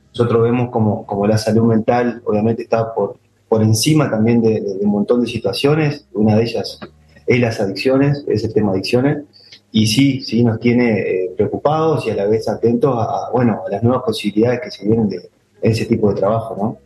Nosotros 0.10 0.44
vemos 0.44 0.72
como, 0.72 1.06
como, 1.06 1.28
la 1.28 1.38
salud 1.38 1.66
mental 1.66 2.22
obviamente 2.26 2.64
está 2.64 2.94
por, 2.94 3.18
por 3.48 3.62
encima 3.62 4.10
también 4.10 4.42
de, 4.42 4.62
un 4.82 4.90
montón 4.90 5.22
de 5.22 5.28
situaciones, 5.28 6.08
una 6.14 6.36
de 6.36 6.44
ellas 6.44 6.80
es 7.28 7.40
las 7.40 7.60
adicciones, 7.60 8.24
es 8.28 8.44
el 8.44 8.54
tema 8.54 8.72
adicciones, 8.72 9.26
y 9.72 9.88
sí, 9.88 10.22
sí 10.22 10.44
nos 10.44 10.60
tiene 10.60 11.00
eh, 11.00 11.32
preocupados 11.36 12.06
y 12.06 12.10
a 12.10 12.16
la 12.16 12.26
vez 12.26 12.48
atentos 12.48 12.96
a, 12.98 13.30
bueno, 13.32 13.62
a 13.66 13.70
las 13.70 13.84
nuevas 13.84 14.04
posibilidades 14.04 14.62
que 14.62 14.72
se 14.72 14.86
vienen 14.86 15.08
de 15.08 15.30
ese 15.62 15.86
tipo 15.86 16.10
de 16.10 16.16
trabajo, 16.16 16.56
¿no? 16.58 16.78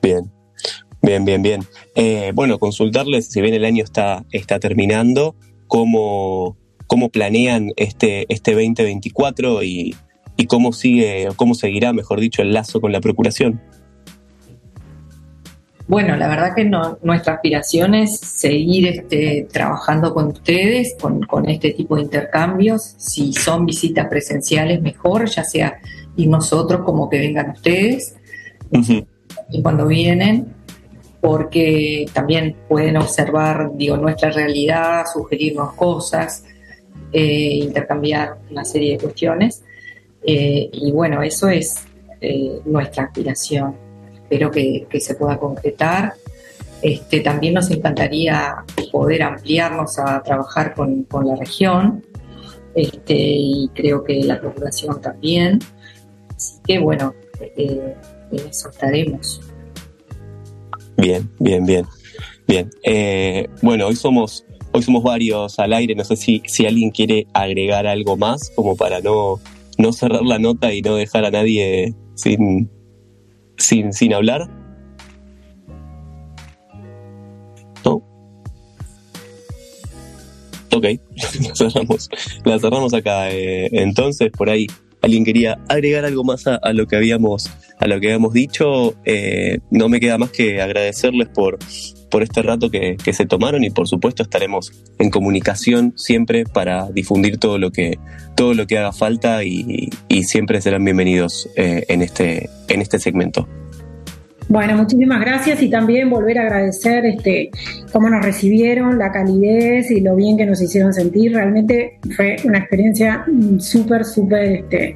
Bien, 0.00 0.30
Bien, 1.06 1.24
bien, 1.24 1.40
bien. 1.40 1.62
Eh, 1.94 2.32
bueno, 2.34 2.58
consultarles, 2.58 3.28
si 3.28 3.40
bien 3.40 3.54
el 3.54 3.64
año 3.64 3.84
está, 3.84 4.24
está 4.32 4.58
terminando, 4.58 5.36
cómo, 5.68 6.56
cómo 6.88 7.10
planean 7.10 7.70
este, 7.76 8.26
este 8.28 8.54
2024 8.54 9.62
y, 9.62 9.94
y 10.36 10.46
cómo 10.46 10.72
sigue, 10.72 11.28
cómo 11.36 11.54
seguirá, 11.54 11.92
mejor 11.92 12.18
dicho, 12.18 12.42
el 12.42 12.52
lazo 12.52 12.80
con 12.80 12.90
la 12.90 13.00
Procuración. 13.00 13.60
Bueno, 15.86 16.16
la 16.16 16.26
verdad 16.26 16.56
que 16.56 16.64
no, 16.64 16.98
nuestra 17.04 17.34
aspiración 17.34 17.94
es 17.94 18.18
seguir 18.18 18.88
este, 18.88 19.46
trabajando 19.52 20.12
con 20.12 20.26
ustedes, 20.26 20.96
con, 21.00 21.20
con, 21.22 21.48
este 21.48 21.70
tipo 21.70 21.94
de 21.94 22.02
intercambios. 22.02 22.96
Si 22.98 23.32
son 23.32 23.64
visitas 23.64 24.08
presenciales, 24.08 24.82
mejor, 24.82 25.30
ya 25.30 25.44
sea 25.44 25.78
y 26.16 26.26
nosotros 26.26 26.80
como 26.84 27.08
que 27.08 27.20
vengan 27.20 27.50
ustedes. 27.50 28.16
Y 29.52 29.62
cuando 29.62 29.86
vienen, 29.86 30.55
porque 31.26 32.06
también 32.12 32.54
pueden 32.68 32.96
observar 32.96 33.72
digo, 33.74 33.96
nuestra 33.96 34.30
realidad, 34.30 35.06
sugerirnos 35.12 35.72
cosas, 35.72 36.44
eh, 37.12 37.62
intercambiar 37.64 38.36
una 38.48 38.64
serie 38.64 38.92
de 38.92 38.98
cuestiones. 38.98 39.64
Eh, 40.24 40.70
y 40.72 40.92
bueno, 40.92 41.24
eso 41.24 41.48
es 41.48 41.84
eh, 42.20 42.60
nuestra 42.64 43.06
aspiración. 43.06 43.74
Espero 44.14 44.52
que, 44.52 44.86
se 45.00 45.16
pueda 45.16 45.36
concretar. 45.36 46.14
Este, 46.80 47.18
también 47.22 47.54
nos 47.54 47.72
encantaría 47.72 48.64
poder 48.92 49.24
ampliarnos 49.24 49.98
a 49.98 50.22
trabajar 50.22 50.74
con, 50.74 51.08
la 51.24 51.34
región 51.34 52.04
este, 52.76 53.16
y 53.16 53.68
creo 53.74 54.04
que 54.04 54.22
la 54.22 54.40
Procuración 54.40 55.00
también. 55.00 55.58
Así 56.36 56.60
que 56.64 56.78
bueno, 56.78 57.14
en 57.56 57.96
eso 58.48 58.70
estaremos. 58.70 59.40
Bien, 60.96 61.30
bien, 61.38 61.64
bien. 61.64 61.86
Bien. 62.46 62.70
Eh, 62.82 63.48
bueno, 63.62 63.86
hoy 63.86 63.96
somos, 63.96 64.44
hoy 64.72 64.82
somos 64.82 65.02
varios 65.02 65.58
al 65.58 65.72
aire. 65.72 65.94
No 65.94 66.04
sé 66.04 66.16
si, 66.16 66.42
si 66.46 66.66
alguien 66.66 66.90
quiere 66.90 67.26
agregar 67.34 67.86
algo 67.86 68.16
más, 68.16 68.50
como 68.54 68.76
para 68.76 69.00
no, 69.00 69.40
no 69.78 69.92
cerrar 69.92 70.22
la 70.22 70.38
nota 70.38 70.72
y 70.72 70.82
no 70.82 70.96
dejar 70.96 71.24
a 71.24 71.30
nadie 71.30 71.94
sin, 72.14 72.70
sin, 73.58 73.92
sin 73.92 74.14
hablar. 74.14 74.48
¿No? 77.84 78.02
Ok, 80.72 80.84
la 81.40 81.54
cerramos, 81.54 82.08
la 82.44 82.58
cerramos 82.58 82.94
acá. 82.94 83.30
Eh, 83.30 83.68
entonces, 83.72 84.30
por 84.30 84.50
ahí 84.50 84.66
alguien 85.06 85.24
quería 85.24 85.58
agregar 85.68 86.04
algo 86.04 86.24
más 86.24 86.46
a, 86.46 86.72
lo 86.72 86.86
que 86.86 86.96
habíamos 86.96 87.50
a 87.78 87.86
lo 87.86 88.00
que 88.00 88.08
habíamos 88.08 88.32
dicho, 88.32 88.94
eh, 89.04 89.58
no 89.70 89.88
me 89.88 90.00
queda 90.00 90.18
más 90.18 90.30
que 90.30 90.60
agradecerles 90.60 91.28
por, 91.28 91.58
por 92.10 92.22
este 92.22 92.42
rato 92.42 92.70
que, 92.70 92.96
se 93.12 93.26
tomaron 93.26 93.64
y 93.64 93.70
por 93.70 93.88
supuesto 93.88 94.22
estaremos 94.22 94.72
en 94.98 95.10
comunicación 95.10 95.92
siempre 95.96 96.44
para 96.44 96.90
difundir 96.90 97.38
todo 97.38 97.58
lo 97.58 97.70
que 97.70 97.98
todo 98.34 98.54
lo 98.54 98.66
que 98.66 98.78
haga 98.78 98.92
falta 98.92 99.44
y, 99.44 99.90
siempre 100.24 100.60
serán 100.60 100.84
bienvenidos 100.84 101.48
eh, 101.56 101.84
en 101.88 102.02
este 102.02 102.50
en 102.68 102.82
este 102.82 102.98
segmento. 102.98 103.48
Bueno, 104.48 104.76
muchísimas 104.76 105.20
gracias 105.20 105.60
y 105.60 105.68
también 105.68 106.08
volver 106.08 106.38
a 106.38 106.42
agradecer 106.42 107.04
este, 107.04 107.50
cómo 107.92 108.08
nos 108.08 108.24
recibieron, 108.24 108.96
la 108.96 109.10
calidez 109.10 109.90
y 109.90 110.00
lo 110.00 110.14
bien 110.14 110.36
que 110.36 110.46
nos 110.46 110.62
hicieron 110.62 110.92
sentir. 110.94 111.32
Realmente 111.32 111.98
fue 112.14 112.36
una 112.44 112.58
experiencia 112.58 113.26
súper, 113.58 114.04
súper 114.04 114.42
este, 114.52 114.94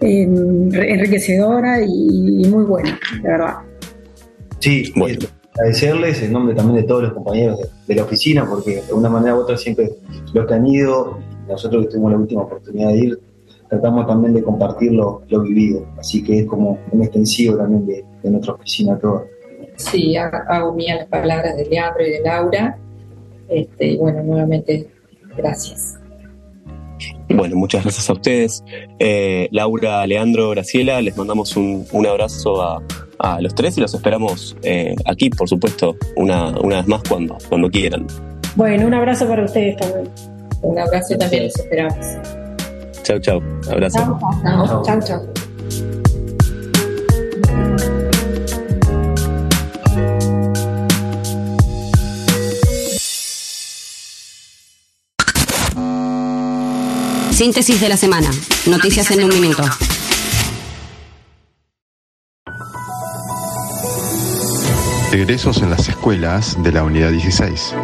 enriquecedora 0.00 1.80
y, 1.80 2.44
muy 2.48 2.64
buena, 2.64 2.98
de 3.22 3.28
verdad. 3.28 3.54
Sí, 4.58 4.92
bueno. 4.96 5.18
agradecerles 5.54 6.22
en 6.22 6.32
nombre 6.32 6.56
también 6.56 6.82
de 6.82 6.88
todos 6.88 7.04
los 7.04 7.12
compañeros 7.12 7.60
de, 7.86 7.94
la 7.94 8.02
oficina, 8.02 8.46
porque 8.48 8.82
de 8.84 8.92
una 8.92 9.08
manera 9.08 9.36
u 9.36 9.38
otra 9.38 9.56
siempre 9.56 9.90
los 10.34 10.44
que 10.44 10.54
han 10.54 10.66
ido, 10.66 11.20
nosotros 11.46 11.84
que 11.84 11.92
tuvimos 11.92 12.12
la 12.12 12.18
última 12.18 12.42
oportunidad 12.42 12.88
de 12.88 12.98
ir, 12.98 13.20
tratamos 13.68 14.06
también 14.06 14.34
de 14.34 14.42
compartir 14.42 14.92
lo, 14.92 15.22
vivido. 15.28 15.86
Así 15.98 16.22
que 16.22 16.40
es 16.40 16.46
como 16.46 16.78
un 16.92 17.02
extensivo 17.02 17.56
también 17.56 17.86
de, 17.86 18.30
nuestra 18.30 18.54
oficina 18.54 18.98
toda. 18.98 19.24
Sí, 19.76 20.16
hago 20.16 20.74
mía 20.74 20.96
las 20.96 21.06
palabras 21.06 21.56
de 21.56 21.66
Leandro 21.66 22.06
y 22.06 22.10
de 22.10 22.20
Laura. 22.20 22.78
Este, 23.48 23.92
y 23.92 23.96
bueno, 23.96 24.22
nuevamente 24.22 24.88
Gracias. 25.38 25.94
Bueno, 27.28 27.56
muchas 27.56 27.84
gracias 27.84 28.10
a 28.10 28.12
ustedes. 28.12 28.64
Eh, 28.98 29.48
Laura, 29.52 30.06
Leandro, 30.06 30.50
Graciela, 30.50 31.00
les 31.00 31.16
mandamos 31.16 31.56
un, 31.56 31.86
un 31.92 32.06
abrazo 32.06 32.60
a, 32.60 32.82
a, 33.18 33.40
los 33.40 33.54
tres 33.54 33.78
y 33.78 33.80
los 33.80 33.94
esperamos 33.94 34.56
eh, 34.62 34.96
aquí, 35.04 35.30
por 35.30 35.48
supuesto, 35.48 35.96
una, 36.16 36.58
una 36.58 36.78
vez 36.78 36.88
más 36.88 37.02
cuando, 37.08 37.38
cuando 37.48 37.70
quieran. 37.70 38.06
Bueno, 38.56 38.86
un 38.86 38.94
abrazo 38.94 39.28
para 39.28 39.44
ustedes 39.44 39.76
también. 39.76 40.10
Un 40.62 40.78
abrazo 40.78 41.16
también 41.16 41.44
los 41.44 41.56
esperamos. 41.56 42.06
Chau, 43.08 43.18
chau. 43.20 43.42
Abrazo. 43.70 44.18
Chau, 44.44 44.84
chau. 44.84 45.00
chau. 45.00 45.20
Síntesis 57.32 57.80
de 57.80 57.88
la 57.88 57.96
semana. 57.96 58.28
Noticias 58.66 59.10
en 59.10 59.24
un 59.24 59.30
minuto. 59.30 59.62
Egresos 65.12 65.62
en 65.62 65.70
las 65.70 65.88
escuelas 65.88 66.62
de 66.62 66.72
la 66.72 66.84
Unidad 66.84 67.12
16. 67.12 67.74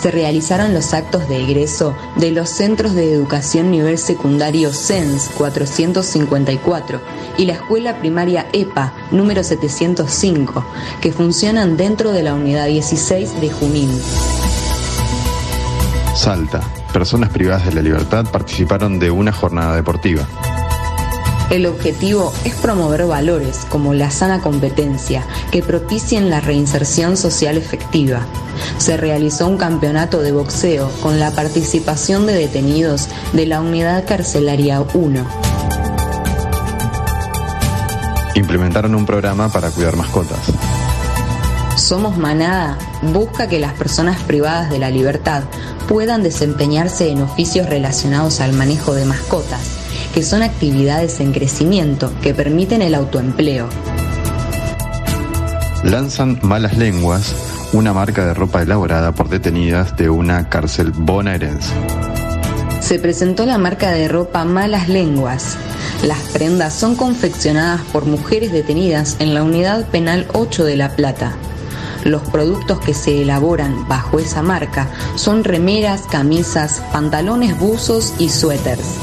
Se 0.00 0.10
realizaron 0.10 0.72
los 0.72 0.94
actos 0.94 1.28
de 1.28 1.42
egreso 1.42 1.94
de 2.16 2.30
los 2.30 2.48
Centros 2.48 2.94
de 2.94 3.12
Educación 3.12 3.70
Nivel 3.70 3.98
Secundario 3.98 4.72
CENS 4.72 5.30
454 5.36 7.00
y 7.36 7.44
la 7.44 7.52
Escuela 7.54 7.98
Primaria 7.98 8.46
EPA 8.52 8.94
número 9.10 9.44
705, 9.44 10.64
que 11.02 11.12
funcionan 11.12 11.76
dentro 11.76 12.12
de 12.12 12.22
la 12.22 12.34
Unidad 12.34 12.66
16 12.66 13.40
de 13.42 13.50
Junín. 13.50 13.90
Salta. 16.14 16.60
Personas 16.92 17.30
privadas 17.30 17.66
de 17.66 17.74
la 17.74 17.82
libertad 17.82 18.24
participaron 18.30 18.98
de 18.98 19.10
una 19.10 19.32
jornada 19.32 19.76
deportiva. 19.76 20.26
El 21.50 21.66
objetivo 21.66 22.32
es 22.44 22.54
promover 22.54 23.06
valores 23.06 23.66
como 23.68 23.92
la 23.92 24.10
sana 24.10 24.40
competencia 24.40 25.24
que 25.50 25.62
propicien 25.62 26.30
la 26.30 26.40
reinserción 26.40 27.16
social 27.16 27.56
efectiva. 27.56 28.24
Se 28.78 28.96
realizó 28.96 29.46
un 29.46 29.56
campeonato 29.56 30.20
de 30.20 30.32
boxeo 30.32 30.90
con 31.00 31.20
la 31.20 31.30
participación 31.30 32.26
de 32.26 32.34
detenidos 32.34 33.08
de 33.32 33.46
la 33.46 33.60
Unidad 33.60 34.04
Carcelaria 34.06 34.80
1. 34.94 35.26
Implementaron 38.34 38.94
un 38.94 39.06
programa 39.06 39.48
para 39.48 39.70
cuidar 39.70 39.96
mascotas. 39.96 40.38
Somos 41.76 42.16
Manada 42.16 42.76
busca 43.02 43.48
que 43.48 43.58
las 43.58 43.72
personas 43.72 44.20
privadas 44.22 44.70
de 44.70 44.78
la 44.78 44.90
libertad 44.90 45.44
puedan 45.88 46.22
desempeñarse 46.22 47.10
en 47.10 47.22
oficios 47.22 47.68
relacionados 47.68 48.40
al 48.40 48.52
manejo 48.52 48.94
de 48.94 49.04
mascotas, 49.04 49.60
que 50.14 50.22
son 50.22 50.42
actividades 50.42 51.20
en 51.20 51.32
crecimiento 51.32 52.12
que 52.22 52.34
permiten 52.34 52.82
el 52.82 52.94
autoempleo. 52.94 53.68
Lanzan 55.82 56.38
Malas 56.42 56.76
Lenguas, 56.76 57.34
una 57.72 57.92
marca 57.92 58.26
de 58.26 58.34
ropa 58.34 58.62
elaborada 58.62 59.12
por 59.12 59.28
detenidas 59.28 59.96
de 59.96 60.10
una 60.10 60.48
cárcel 60.48 60.90
bonaerense. 60.90 61.72
Se 62.80 62.98
presentó 62.98 63.46
la 63.46 63.58
marca 63.58 63.92
de 63.92 64.08
ropa 64.08 64.44
Malas 64.44 64.88
Lenguas. 64.88 65.56
Las 66.02 66.18
prendas 66.30 66.74
son 66.74 66.96
confeccionadas 66.96 67.82
por 67.92 68.06
mujeres 68.06 68.50
detenidas 68.50 69.16
en 69.20 69.34
la 69.34 69.44
Unidad 69.44 69.88
Penal 69.90 70.26
8 70.32 70.64
de 70.64 70.76
La 70.76 70.96
Plata. 70.96 71.36
Los 72.04 72.22
productos 72.22 72.80
que 72.80 72.94
se 72.94 73.22
elaboran 73.22 73.86
bajo 73.86 74.18
esa 74.18 74.42
marca 74.42 74.88
son 75.14 75.44
remeras, 75.44 76.06
camisas, 76.10 76.82
pantalones, 76.92 77.56
buzos 77.58 78.14
y 78.18 78.30
suéteres. 78.30 78.98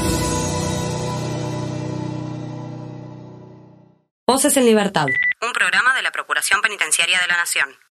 Voces 4.26 4.56
en 4.58 4.66
Libertad. 4.66 5.06
Un 5.40 5.52
programa 5.52 5.94
de 5.94 6.02
la 6.02 6.10
Procuración 6.10 6.60
Penitenciaria 6.60 7.18
de 7.20 7.28
la 7.28 7.36
Nación. 7.38 7.87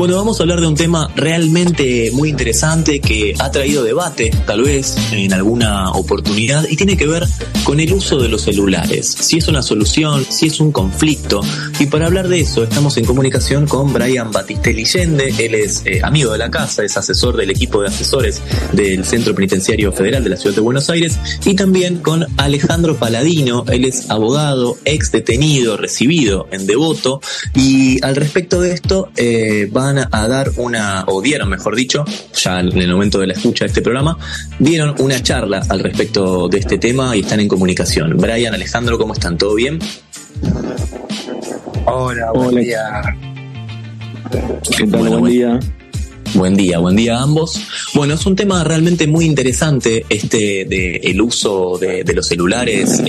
Bueno, 0.00 0.16
vamos 0.16 0.40
a 0.40 0.44
hablar 0.44 0.62
de 0.62 0.66
un 0.66 0.76
tema 0.76 1.12
realmente 1.14 2.10
muy 2.14 2.30
interesante 2.30 3.00
que 3.00 3.34
ha 3.38 3.50
traído 3.50 3.84
debate, 3.84 4.30
tal 4.46 4.62
vez 4.62 4.96
en 5.12 5.34
alguna 5.34 5.90
oportunidad, 5.90 6.66
y 6.70 6.76
tiene 6.76 6.96
que 6.96 7.06
ver 7.06 7.26
con 7.64 7.80
el 7.80 7.92
uso 7.92 8.18
de 8.18 8.30
los 8.30 8.40
celulares. 8.40 9.14
Si 9.20 9.36
es 9.36 9.48
una 9.48 9.62
solución, 9.62 10.24
si 10.26 10.46
es 10.46 10.58
un 10.58 10.72
conflicto. 10.72 11.42
Y 11.78 11.84
para 11.84 12.06
hablar 12.06 12.28
de 12.28 12.40
eso, 12.40 12.64
estamos 12.64 12.96
en 12.96 13.04
comunicación 13.04 13.66
con 13.66 13.92
Brian 13.92 14.32
Batistelli 14.32 14.84
Yende. 14.86 15.34
Él 15.38 15.54
es 15.54 15.82
eh, 15.84 16.00
amigo 16.02 16.32
de 16.32 16.38
la 16.38 16.50
casa, 16.50 16.82
es 16.82 16.96
asesor 16.96 17.36
del 17.36 17.50
equipo 17.50 17.82
de 17.82 17.88
asesores 17.88 18.40
del 18.72 19.04
Centro 19.04 19.34
Penitenciario 19.34 19.92
Federal 19.92 20.24
de 20.24 20.30
la 20.30 20.38
Ciudad 20.38 20.56
de 20.56 20.62
Buenos 20.62 20.88
Aires. 20.88 21.18
Y 21.44 21.56
también 21.56 21.98
con 21.98 22.26
Alejandro 22.38 22.96
Paladino. 22.96 23.66
Él 23.68 23.84
es 23.84 24.08
abogado, 24.08 24.78
ex 24.86 25.12
detenido, 25.12 25.76
recibido 25.76 26.48
en 26.52 26.66
Devoto. 26.66 27.20
Y 27.54 28.02
al 28.02 28.16
respecto 28.16 28.62
de 28.62 28.72
esto, 28.72 29.10
eh, 29.16 29.68
van 29.70 29.89
a 29.98 30.28
dar 30.28 30.50
una, 30.56 31.04
o 31.06 31.20
dieron 31.20 31.48
mejor 31.48 31.76
dicho, 31.76 32.04
ya 32.34 32.60
en 32.60 32.76
el 32.76 32.92
momento 32.92 33.18
de 33.18 33.28
la 33.28 33.32
escucha 33.34 33.64
de 33.64 33.68
este 33.68 33.82
programa, 33.82 34.16
dieron 34.58 34.94
una 34.98 35.22
charla 35.22 35.62
al 35.68 35.80
respecto 35.80 36.48
de 36.48 36.58
este 36.58 36.78
tema 36.78 37.16
y 37.16 37.20
están 37.20 37.40
en 37.40 37.48
comunicación. 37.48 38.16
Brian, 38.16 38.54
Alejandro, 38.54 38.98
¿cómo 38.98 39.14
están? 39.14 39.38
¿Todo 39.38 39.54
bien? 39.54 39.78
Hola, 41.86 42.30
buen 42.32 42.48
Hola. 42.48 42.60
día. 42.60 43.02
¿Qué 44.76 44.86
tal? 44.86 45.08
buen 45.08 45.24
día. 45.24 45.60
Buen 46.34 46.56
día, 46.56 46.78
buen 46.78 46.94
día 46.94 47.18
a 47.18 47.22
ambos. 47.22 47.60
Bueno, 47.94 48.14
es 48.14 48.24
un 48.24 48.36
tema 48.36 48.62
realmente 48.62 49.08
muy 49.08 49.24
interesante 49.24 50.06
este 50.08 50.64
de 50.64 50.96
el 51.02 51.20
uso 51.20 51.76
de, 51.78 52.04
de 52.04 52.14
los 52.14 52.26
celulares 52.26 53.02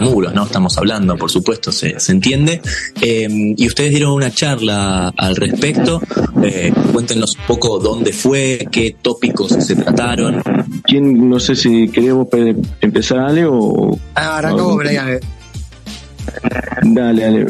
muros, 0.00 0.34
¿no? 0.34 0.44
Estamos 0.44 0.76
hablando, 0.78 1.16
por 1.16 1.30
supuesto, 1.30 1.72
se, 1.72 1.98
se 1.98 2.12
entiende. 2.12 2.60
Eh, 3.00 3.26
y 3.56 3.66
ustedes 3.66 3.90
dieron 3.90 4.12
una 4.12 4.30
charla 4.30 5.08
al 5.16 5.36
respecto. 5.36 6.00
Eh, 6.42 6.72
cuéntenos 6.92 7.36
un 7.36 7.42
poco 7.46 7.78
dónde 7.78 8.12
fue, 8.12 8.66
qué 8.70 8.96
tópicos 9.00 9.52
se 9.52 9.74
trataron. 9.76 10.42
¿Quién, 10.84 11.28
no 11.28 11.40
sé 11.40 11.56
si 11.56 11.88
queremos 11.88 12.28
pe- 12.28 12.56
empezar, 12.80 13.18
Ale, 13.20 13.44
o... 13.46 13.98
Ah, 14.14 14.38
arranca 14.38 14.62
vos, 14.62 14.76
Brian. 14.76 15.18
Dale, 16.82 17.22
dale. 17.22 17.46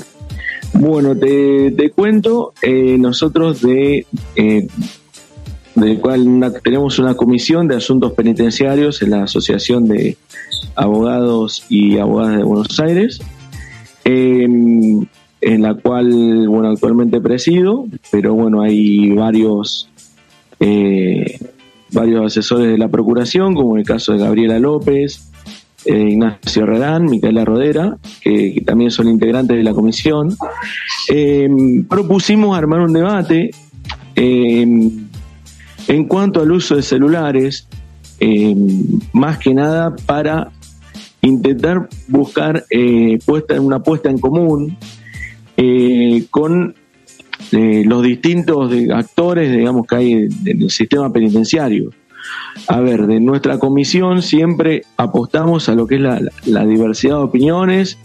Bueno, 0.75 1.17
te, 1.17 1.73
te 1.73 1.91
cuento, 1.91 2.53
eh, 2.63 2.97
nosotros 2.99 3.61
de... 3.63 4.07
Del 5.81 6.01
cual 6.01 6.53
tenemos 6.65 6.99
una 6.99 7.15
comisión 7.15 7.69
de 7.69 7.77
asuntos 7.77 8.13
penitenciarios 8.13 9.01
en 9.03 9.11
la 9.11 9.25
Asociación 9.25 9.87
de 9.87 10.17
Abogados 10.75 11.65
y 11.69 11.99
Abogadas 11.99 12.39
de 12.39 12.45
Buenos 12.45 12.81
Aires, 12.81 13.21
eh, 14.05 14.43
en 15.41 15.63
la 15.63 15.75
cual, 15.75 16.49
bueno, 16.49 16.71
actualmente 16.71 17.21
presido, 17.21 17.87
pero 18.11 18.35
bueno, 18.35 18.61
hay 18.61 19.11
varios, 19.11 19.89
eh, 20.59 21.39
varios 21.93 22.27
asesores 22.27 22.73
de 22.73 22.79
la 22.79 22.89
Procuración, 22.89 23.55
como 23.55 23.77
en 23.77 23.81
el 23.81 23.87
caso 23.87 24.13
de 24.13 24.19
Gabriela 24.19 24.59
López, 24.59 25.31
eh, 25.85 26.09
Ignacio 26.11 26.65
Herrerán, 26.65 27.05
Micaela 27.05 27.45
Rodera, 27.45 27.97
que, 28.21 28.63
también 28.67 28.91
son 28.91 29.09
integrantes 29.09 29.57
de 29.57 29.63
la 29.63 29.73
comisión. 29.73 30.37
Eh, 31.09 31.49
propusimos 31.89 32.59
armar 32.59 32.81
un 32.81 32.93
debate 32.93 33.53
eh, 34.17 34.67
en 35.89 36.05
cuanto 36.05 36.41
al 36.41 36.53
uso 36.53 36.77
de 36.77 36.83
celulares, 36.83 37.67
eh, 38.21 38.55
más 39.13 39.39
que 39.39 39.55
nada 39.55 39.95
para 40.07 40.51
intentar 41.21 41.89
buscar 42.07 42.65
eh, 42.71 43.19
puesta, 43.25 43.61
una 43.61 43.83
puesta 43.83 44.09
en 44.09 44.19
común 44.19 44.77
eh, 45.57 46.25
con 46.31 46.75
eh, 47.51 47.83
los 47.87 48.03
distintos 48.03 48.71
actores, 48.93 49.51
digamos, 49.51 49.87
que 49.87 49.97
hay 49.97 50.13
en 50.13 50.63
el 50.63 50.71
sistema 50.71 51.13
penitenciario. 51.13 51.91
A 52.67 52.81
ver, 52.81 53.07
de 53.07 53.21
nuestra 53.21 53.59
comisión 53.59 54.23
siempre 54.23 54.83
apostamos 54.97 55.69
a 55.69 55.75
lo 55.75 55.87
que 55.87 55.97
es 55.97 56.01
la, 56.01 56.67
diversidad 56.67 57.17
de 57.17 57.23
opiniones, 57.23 57.99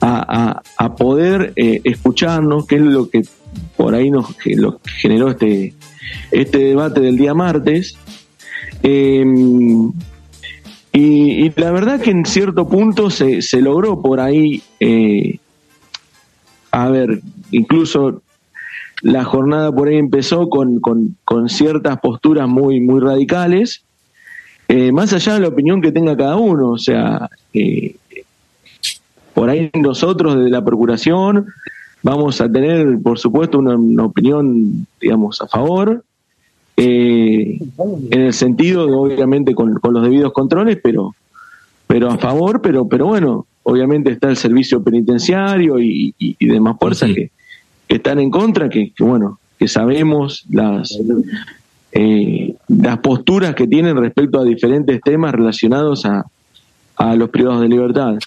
a, 0.00 0.62
poder 0.96 1.52
eh, 1.56 1.80
escucharnos, 1.84 2.66
que 2.66 2.76
es 2.76 2.82
lo 2.82 3.10
que 3.10 3.22
por 3.76 3.94
ahí 3.94 4.10
nos 4.10 4.34
generó 4.38 5.30
este, 5.30 5.74
este 6.30 6.58
debate 6.58 7.00
del 7.00 7.16
día 7.16 7.34
martes. 7.34 7.96
Y, 8.82 9.22
y 10.92 11.52
la 11.56 11.70
verdad 11.70 12.00
que 12.00 12.10
en 12.10 12.24
cierto 12.24 12.68
punto 12.68 13.10
se, 13.10 13.42
se 13.42 13.60
logró 13.60 14.02
por 14.02 14.20
ahí, 14.20 14.62
eh, 14.80 15.38
a 16.72 16.88
ver, 16.88 17.20
incluso 17.52 18.22
la 19.02 19.24
jornada 19.24 19.72
por 19.72 19.88
ahí 19.88 19.96
empezó 19.96 20.48
con, 20.48 20.80
con, 20.80 21.16
con 21.24 21.48
ciertas 21.48 22.00
posturas 22.00 22.48
muy, 22.48 22.80
muy 22.80 23.00
radicales, 23.00 23.82
eh, 24.68 24.92
más 24.92 25.12
allá 25.12 25.34
de 25.34 25.40
la 25.40 25.48
opinión 25.48 25.80
que 25.80 25.92
tenga 25.92 26.16
cada 26.16 26.36
uno, 26.36 26.70
o 26.70 26.78
sea, 26.78 27.28
eh, 27.54 27.96
por 29.32 29.48
ahí 29.48 29.70
nosotros 29.74 30.36
desde 30.36 30.50
la 30.50 30.64
Procuración 30.64 31.46
vamos 32.02 32.40
a 32.40 32.50
tener, 32.50 32.98
por 33.02 33.18
supuesto, 33.18 33.58
una, 33.58 33.76
una 33.76 34.04
opinión, 34.04 34.86
digamos, 35.00 35.40
a 35.40 35.46
favor, 35.46 36.04
eh, 36.76 37.58
en 38.10 38.20
el 38.20 38.32
sentido, 38.32 38.86
de, 38.86 38.94
obviamente, 38.94 39.54
con, 39.54 39.74
con, 39.74 39.92
los 39.92 40.02
debidos 40.02 40.32
controles, 40.32 40.78
pero, 40.82 41.14
pero 41.86 42.10
a 42.10 42.18
favor, 42.18 42.62
pero, 42.62 42.88
pero 42.88 43.06
bueno, 43.06 43.46
obviamente 43.64 44.10
está 44.10 44.30
el 44.30 44.36
servicio 44.36 44.82
penitenciario 44.82 45.78
y, 45.78 46.14
y, 46.18 46.36
y 46.38 46.46
demás 46.46 46.76
fuerzas 46.80 47.10
que, 47.14 47.30
que, 47.86 47.96
están 47.96 48.18
en 48.18 48.30
contra, 48.30 48.68
que, 48.70 48.92
que, 48.92 49.04
bueno, 49.04 49.38
que 49.58 49.68
sabemos 49.68 50.46
las, 50.48 50.98
eh, 51.92 52.54
las 52.68 52.98
posturas 52.98 53.54
que 53.54 53.66
tienen 53.66 53.96
respecto 53.98 54.40
a 54.40 54.44
diferentes 54.44 55.02
temas 55.02 55.32
relacionados 55.32 56.06
a, 56.06 56.24
a 56.96 57.14
los 57.14 57.28
privados 57.28 57.60
de 57.60 57.68
libertad. 57.68 58.18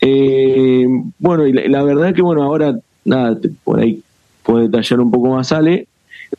Eh, 0.00 0.86
bueno, 1.18 1.46
y 1.46 1.52
la, 1.52 1.68
la, 1.68 1.82
verdad 1.84 2.12
que, 2.12 2.22
bueno, 2.22 2.42
ahora, 2.42 2.76
nada, 3.04 3.38
por 3.64 3.80
ahí 3.80 4.02
puede 4.42 4.64
detallar 4.64 5.00
un 5.00 5.10
poco 5.10 5.30
más, 5.30 5.52
Ale. 5.52 5.86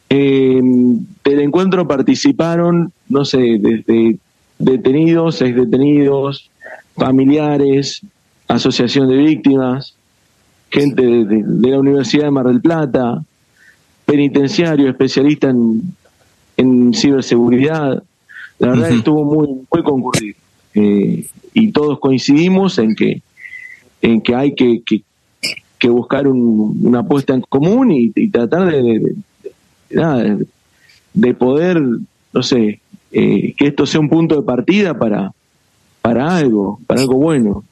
Eh, 0.10 0.62
del 1.24 1.40
encuentro 1.40 1.88
participaron, 1.88 2.92
no 3.10 3.26
sé, 3.26 3.58
desde 3.60 4.18
detenidos, 4.58 5.42
ex 5.42 5.56
detenidos, 5.56 6.50
familiares, 6.96 8.02
asociación 8.48 9.10
de 9.10 9.18
víctimas, 9.18 9.96
gente 10.70 11.02
de, 11.02 11.26
de, 11.26 11.44
de, 11.44 11.70
la 11.70 11.80
Universidad 11.80 12.26
de 12.26 12.32
Mar 12.32 12.48
del 12.48 12.62
Plata, 12.62 13.24
penitenciario, 14.06 14.90
especialista 14.90 15.50
en, 15.50 15.82
en 16.58 16.94
ciberseguridad. 16.94 18.04
La 18.60 18.70
verdad 18.70 18.90
uh 18.90 18.94
-huh. 18.94 18.98
estuvo 18.98 19.24
muy, 19.24 19.48
muy 19.72 19.84
concurrido. 19.84 20.38
Eh, 20.74 21.28
y 21.54 21.72
todos 21.72 22.00
coincidimos 22.00 22.78
en 22.78 22.96
que, 22.96 23.22
en 24.02 24.22
que 24.22 24.36
hay 24.36 24.54
que, 24.56 24.82
que, 24.86 25.04
que 25.86 25.92
buscar 25.92 26.28
un, 26.28 26.80
una 26.82 27.02
apuesta 27.02 27.36
en 27.36 27.42
común 27.42 27.92
y, 27.92 28.12
y 28.16 28.30
tratar 28.30 28.66
de, 28.72 29.14
de, 31.14 31.34
poder, 31.36 31.80
no 32.34 32.42
sé, 32.42 32.80
eh, 33.12 33.54
que 33.56 33.68
esto 33.68 33.86
sea 33.86 34.00
un 34.00 34.10
punto 34.10 34.36
de 34.36 34.42
partida 34.42 34.98
para, 34.98 35.32
para 36.02 36.38
algo, 36.38 36.80
para 36.88 37.02
algo 37.02 37.18
bueno. 37.18 37.64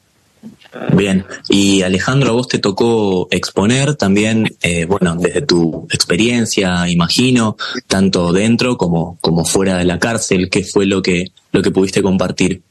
Bien, 0.96 1.24
y 1.48 1.82
Alejandro, 1.82 2.30
a 2.30 2.32
vos 2.34 2.46
te 2.46 2.60
tocó 2.60 3.26
exponer 3.32 3.96
también, 3.96 4.56
eh, 4.62 4.84
bueno, 4.84 5.16
desde 5.16 5.42
tu 5.42 5.88
experiencia, 5.90 6.88
imagino, 6.88 7.56
tanto 7.88 8.32
dentro 8.32 8.76
como, 8.76 9.18
como 9.20 9.44
fuera 9.44 9.76
de 9.76 9.86
la 9.86 9.98
cárcel, 9.98 10.50
¿qué 10.50 10.62
fue 10.62 10.86
lo 10.86 11.02
que, 11.02 11.32
lo 11.50 11.62
que 11.62 11.72
pudiste 11.72 12.00
compartir? 12.00 12.62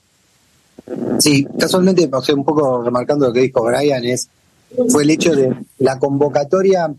Sí, 1.20 1.46
casualmente, 1.60 2.10
o 2.10 2.22
sea, 2.22 2.34
un 2.34 2.46
poco 2.46 2.82
remarcando 2.82 3.28
lo 3.28 3.34
que 3.34 3.42
dijo 3.42 3.62
Brian, 3.66 4.06
es, 4.06 4.30
fue 4.90 5.04
el 5.04 5.12
hecho 5.12 5.36
de 5.36 5.56
la 5.80 6.00
convocatoria. 6.00 6.94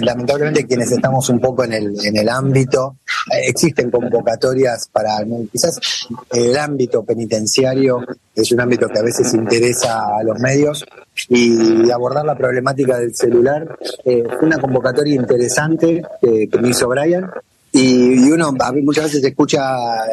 Lamentablemente 0.00 0.66
quienes 0.66 0.92
estamos 0.92 1.28
un 1.28 1.40
poco 1.40 1.64
en 1.64 1.72
el, 1.72 2.06
en 2.06 2.16
el 2.16 2.28
ámbito, 2.28 2.98
existen 3.32 3.90
convocatorias 3.90 4.88
para, 4.92 5.16
quizás 5.50 5.80
el 6.30 6.56
ámbito 6.56 7.02
penitenciario 7.02 8.06
es 8.34 8.52
un 8.52 8.60
ámbito 8.60 8.86
que 8.86 8.98
a 8.98 9.02
veces 9.02 9.34
interesa 9.34 9.98
a 10.18 10.22
los 10.22 10.38
medios 10.38 10.84
y 11.28 11.90
abordar 11.90 12.24
la 12.24 12.36
problemática 12.36 12.98
del 12.98 13.12
celular 13.14 13.76
eh, 14.04 14.22
fue 14.38 14.46
una 14.46 14.58
convocatoria 14.58 15.16
interesante 15.16 16.02
que 16.20 16.58
me 16.60 16.68
hizo 16.68 16.86
Brian 16.86 17.28
y, 17.72 18.26
y, 18.26 18.32
uno 18.32 18.52
a 18.58 18.72
mí 18.72 18.82
muchas 18.82 19.04
veces 19.04 19.24
escucha 19.24 19.60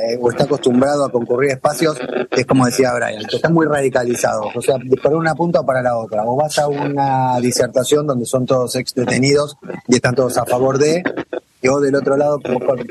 eh, 0.09 0.17
o 0.19 0.29
está 0.29 0.43
acostumbrado 0.43 1.05
a 1.05 1.11
concurrir 1.11 1.51
espacios, 1.51 1.97
es 2.31 2.45
como 2.45 2.65
decía 2.65 2.93
Brian, 2.93 3.25
que 3.27 3.37
están 3.37 3.53
muy 3.53 3.65
radicalizados, 3.65 4.55
o 4.55 4.61
sea, 4.61 4.75
para 5.01 5.15
una 5.15 5.35
punta 5.35 5.61
o 5.61 5.65
para 5.65 5.81
la 5.81 5.97
otra. 5.97 6.23
O 6.25 6.35
vas 6.35 6.57
a 6.59 6.67
una 6.67 7.39
disertación 7.39 8.05
donde 8.07 8.25
son 8.25 8.45
todos 8.45 8.75
ex 8.75 8.93
detenidos 8.93 9.57
y 9.87 9.95
están 9.95 10.15
todos 10.15 10.37
a 10.37 10.45
favor 10.45 10.77
de, 10.77 11.03
y 11.61 11.67
vos 11.67 11.81
del 11.81 11.95
otro 11.95 12.17
lado 12.17 12.39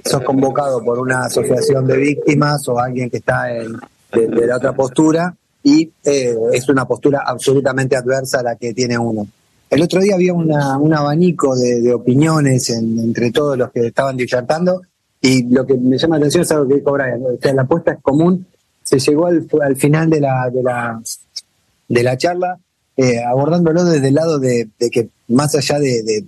sos 0.04 0.22
convocado 0.22 0.82
por 0.82 0.98
una 0.98 1.26
asociación 1.26 1.86
de 1.86 1.96
víctimas 1.96 2.66
o 2.68 2.78
alguien 2.78 3.10
que 3.10 3.18
está 3.18 3.54
en, 3.54 3.78
de, 4.12 4.28
de 4.28 4.46
la 4.46 4.56
otra 4.56 4.72
postura 4.72 5.34
y 5.62 5.90
eh, 6.04 6.36
es 6.52 6.68
una 6.68 6.86
postura 6.86 7.22
absolutamente 7.26 7.96
adversa 7.96 8.40
a 8.40 8.42
la 8.42 8.56
que 8.56 8.74
tiene 8.74 8.98
uno. 8.98 9.26
El 9.74 9.82
otro 9.82 10.00
día 10.00 10.14
había 10.14 10.32
una, 10.32 10.78
un 10.78 10.94
abanico 10.94 11.56
de, 11.56 11.92
opiniones 11.92 12.70
en, 12.70 12.96
entre 12.96 13.32
todos 13.32 13.58
los 13.58 13.72
que 13.72 13.88
estaban 13.88 14.16
disertando 14.16 14.82
y 15.20 15.52
lo 15.52 15.66
que 15.66 15.74
me 15.74 15.98
llama 15.98 16.16
la 16.16 16.18
atención 16.26 16.44
es 16.44 16.52
algo 16.52 16.68
que 16.68 16.74
dijo 16.76 16.92
Brian, 16.92 17.20
o 17.24 17.36
sea, 17.42 17.54
la 17.54 17.62
apuesta 17.62 17.94
es 17.94 17.98
común, 18.00 18.46
se 18.84 19.00
llegó 19.00 19.26
al, 19.26 19.48
al 19.62 19.74
final 19.74 20.08
de 20.08 20.20
la, 20.20 20.48
de 20.48 20.62
la, 20.62 21.02
de 21.88 22.02
la 22.04 22.16
charla 22.16 22.56
eh, 22.96 23.18
abordándolo 23.24 23.82
desde 23.84 24.06
el 24.06 24.14
lado 24.14 24.38
de, 24.38 24.68
que 24.92 25.08
más 25.26 25.56
allá 25.56 25.80
de, 25.80 26.24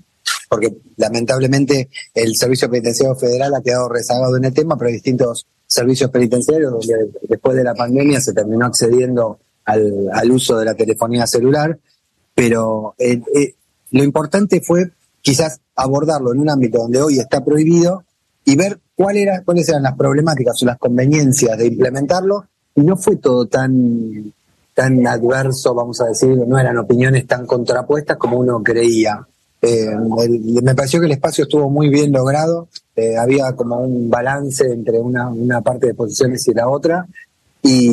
porque 0.49 0.79
lamentablemente 0.97 1.89
el 2.15 2.35
Servicio 2.35 2.69
Penitenciario 2.69 3.15
Federal 3.15 3.55
ha 3.55 3.63
quedado 3.63 3.89
rezagado 3.89 4.37
en 4.39 4.47
el 4.47 4.55
tema, 4.55 4.77
pero 4.77 4.89
hay 4.89 4.95
distintos 4.95 5.47
servicios 5.69 6.11
penitenciarios 6.11 6.73
donde 6.73 7.11
después 7.29 7.57
de 7.57 7.63
la 7.63 7.75
pandemia 7.75 8.21
se 8.21 8.33
terminó 8.33 8.67
accediendo 8.67 9.39
al 9.65 10.31
uso 10.33 10.59
de 10.59 10.65
la 10.65 10.75
telefonía 10.75 11.29
celular 11.29 11.79
pero 12.37 12.95
eh, 12.99 13.23
eh, 13.35 13.55
lo 13.93 14.05
importante 14.05 14.61
fue 14.61 14.91
quizás 15.23 15.59
abordarlo 15.75 16.35
en 16.35 16.41
un 16.41 16.51
ámbito 16.51 16.79
donde 16.79 17.01
hoy 17.01 17.19
está 17.19 17.43
prohibido 17.43 18.05
y 18.45 18.57
ver 18.57 18.79
cuál 18.95 19.17
era, 19.17 19.43
cuáles 19.43 19.67
eran 19.71 19.83
las 19.83 19.97
problemáticas 19.97 20.63
o 20.63 20.67
las 20.67 20.79
conveniencias 20.79 21.57
de 21.57 21.67
implementarlo 21.67 22.45
y 22.75 22.83
no 22.83 22.97
fue 22.99 23.17
todo 23.17 23.47
tan 23.47 24.33
tan 24.75 25.07
adverso, 25.07 25.75
vamos 25.75 26.03
a 26.03 26.09
decir, 26.09 26.37
no 26.37 26.59
eran 26.59 26.77
opiniones 26.77 27.27
tan 27.27 27.47
contrapuestas 27.47 28.19
como 28.19 28.37
uno 28.37 28.63
creía. 28.63 29.27
Eh, 29.63 29.89
me 30.63 30.75
pareció 30.75 31.01
que 31.01 31.07
el 31.07 31.13
espacio 31.13 31.45
estuvo 31.45 31.71
muy 31.71 31.89
bien 31.89 32.13
logrado, 32.13 32.69
eh, 32.95 33.17
había 33.17 33.53
como 33.53 33.79
un 33.79 34.11
balance 34.11 34.71
entre 34.71 34.99
una, 34.99 35.31
una 35.31 35.63
parte 35.63 35.87
de 35.87 35.95
posiciones 35.95 36.47
y 36.49 36.53
la 36.53 36.69
otra, 36.69 37.07
y, 37.69 37.91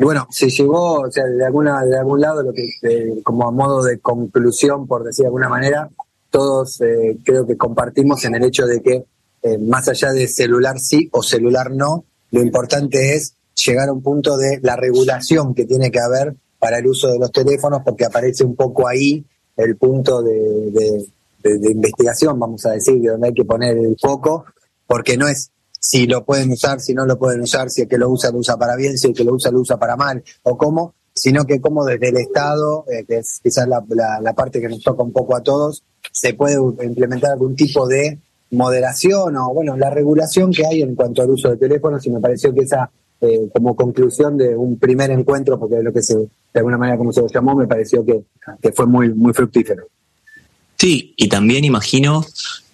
bueno, 0.00 0.26
se 0.30 0.50
llegó, 0.50 1.00
o 1.00 1.10
sea, 1.10 1.24
de 1.24 1.44
alguna 1.46 1.82
de 1.84 1.98
algún 1.98 2.20
lado, 2.20 2.42
lo 2.42 2.52
que 2.52 2.68
como 3.22 3.48
a 3.48 3.50
modo 3.50 3.82
de 3.82 3.98
conclusión, 3.98 4.86
por 4.86 5.02
decir 5.02 5.22
de 5.22 5.28
alguna 5.28 5.48
manera, 5.48 5.88
todos 6.30 6.80
eh, 6.82 7.16
creo 7.24 7.46
que 7.46 7.56
compartimos 7.56 8.24
en 8.24 8.34
el 8.34 8.44
hecho 8.44 8.66
de 8.66 8.82
que 8.82 9.04
eh, 9.42 9.58
más 9.58 9.88
allá 9.88 10.12
de 10.12 10.28
celular 10.28 10.78
sí 10.78 11.08
o 11.12 11.22
celular 11.22 11.70
no, 11.70 12.04
lo 12.32 12.42
importante 12.42 13.14
es 13.14 13.34
llegar 13.54 13.88
a 13.88 13.92
un 13.92 14.02
punto 14.02 14.36
de 14.36 14.58
la 14.62 14.76
regulación 14.76 15.54
que 15.54 15.64
tiene 15.64 15.90
que 15.90 16.00
haber 16.00 16.34
para 16.58 16.78
el 16.78 16.86
uso 16.86 17.08
de 17.08 17.18
los 17.18 17.32
teléfonos, 17.32 17.80
porque 17.84 18.04
aparece 18.04 18.44
un 18.44 18.56
poco 18.56 18.86
ahí 18.86 19.24
el 19.56 19.76
punto 19.76 20.22
de, 20.22 21.06
de 21.42 21.70
investigación, 21.70 22.38
vamos 22.38 22.66
a 22.66 22.72
decir, 22.72 23.00
de 23.00 23.08
donde 23.08 23.28
hay 23.28 23.34
que 23.34 23.44
poner 23.44 23.78
el 23.78 23.96
foco, 23.98 24.44
porque 24.86 25.16
no 25.16 25.28
es 25.28 25.50
si 25.86 26.06
lo 26.06 26.24
pueden 26.24 26.50
usar, 26.50 26.80
si 26.80 26.94
no 26.94 27.04
lo 27.04 27.18
pueden 27.18 27.42
usar, 27.42 27.68
si 27.68 27.82
el 27.82 27.88
que 27.88 27.98
lo 27.98 28.08
usa 28.08 28.30
lo 28.30 28.38
usa 28.38 28.56
para 28.56 28.74
bien, 28.74 28.96
si 28.96 29.08
el 29.08 29.12
que 29.12 29.22
lo 29.22 29.34
usa 29.34 29.50
lo 29.50 29.60
usa 29.60 29.76
para 29.76 29.96
mal, 29.96 30.24
o 30.44 30.56
cómo, 30.56 30.94
sino 31.14 31.44
que 31.44 31.60
como 31.60 31.84
desde 31.84 32.08
el 32.08 32.16
Estado, 32.16 32.86
eh, 32.90 33.04
que 33.06 33.18
es 33.18 33.38
quizás 33.42 33.68
la, 33.68 33.84
la, 33.90 34.18
la, 34.18 34.32
parte 34.32 34.62
que 34.62 34.68
nos 34.70 34.82
toca 34.82 35.02
un 35.02 35.12
poco 35.12 35.36
a 35.36 35.42
todos, 35.42 35.82
se 36.10 36.32
puede 36.32 36.56
implementar 36.82 37.32
algún 37.32 37.54
tipo 37.54 37.86
de 37.86 38.18
moderación 38.52 39.36
o, 39.36 39.52
bueno, 39.52 39.76
la 39.76 39.90
regulación 39.90 40.52
que 40.52 40.66
hay 40.66 40.80
en 40.80 40.94
cuanto 40.94 41.20
al 41.20 41.28
uso 41.28 41.50
de 41.50 41.58
teléfonos 41.58 42.06
y 42.06 42.10
me 42.10 42.20
pareció 42.20 42.54
que 42.54 42.62
esa, 42.62 42.90
eh, 43.20 43.50
como 43.52 43.76
conclusión 43.76 44.38
de 44.38 44.56
un 44.56 44.78
primer 44.78 45.10
encuentro, 45.10 45.60
porque 45.60 45.76
es 45.76 45.84
lo 45.84 45.92
que 45.92 46.02
se, 46.02 46.16
de 46.16 46.28
alguna 46.54 46.78
manera 46.78 46.96
como 46.96 47.12
se 47.12 47.20
lo 47.20 47.28
llamó, 47.28 47.54
me 47.54 47.66
pareció 47.66 48.02
que, 48.06 48.22
que 48.62 48.72
fue 48.72 48.86
muy, 48.86 49.12
muy 49.12 49.34
fructífero. 49.34 49.84
Sí, 50.78 51.12
y 51.18 51.28
también 51.28 51.62
imagino, 51.64 52.24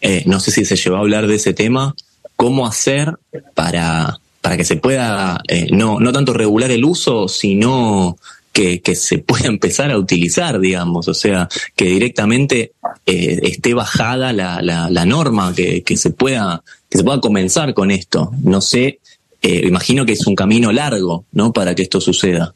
eh, 0.00 0.22
no 0.26 0.38
sé 0.38 0.52
si 0.52 0.64
se 0.64 0.76
llevó 0.76 0.96
a 0.96 1.00
hablar 1.00 1.26
de 1.26 1.34
ese 1.34 1.54
tema, 1.54 1.96
cómo 2.40 2.66
hacer 2.66 3.18
para, 3.54 4.18
para 4.40 4.56
que 4.56 4.64
se 4.64 4.76
pueda 4.76 5.42
eh, 5.46 5.66
no, 5.70 6.00
no 6.00 6.10
tanto 6.10 6.32
regular 6.32 6.70
el 6.70 6.86
uso, 6.86 7.28
sino 7.28 8.16
que, 8.50 8.80
que, 8.80 8.94
se 8.94 9.18
pueda 9.30 9.46
empezar 9.48 9.90
a 9.90 9.98
utilizar, 9.98 10.58
digamos, 10.58 11.06
o 11.06 11.12
sea, 11.12 11.50
que 11.76 11.84
directamente 11.84 12.72
eh, 13.04 13.40
esté 13.42 13.74
bajada 13.74 14.32
la, 14.32 14.62
la, 14.62 15.04
norma, 15.04 15.52
que, 15.54 15.82
que, 15.82 15.98
se 15.98 16.12
pueda, 16.12 16.64
que 16.88 16.96
se 16.96 17.04
pueda 17.04 17.20
comenzar 17.20 17.74
con 17.74 17.90
esto. 17.90 18.30
No 18.42 18.62
sé, 18.62 19.00
eh, 19.42 19.66
imagino 19.66 20.06
que 20.06 20.12
es 20.12 20.26
un 20.26 20.34
camino 20.34 20.72
largo, 20.72 21.26
¿no? 21.32 21.52
Para 21.52 21.74
que 21.74 21.82
esto 21.82 22.00
suceda. 22.00 22.54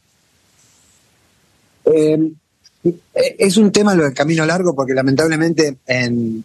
Eh, 1.85 2.19
es 3.13 3.59
un 3.59 3.71
tema 3.71 3.95
lo 3.95 4.05
del 4.05 4.15
camino 4.15 4.47
largo 4.47 4.75
porque 4.75 4.95
lamentablemente 4.95 5.77
en, 5.87 6.43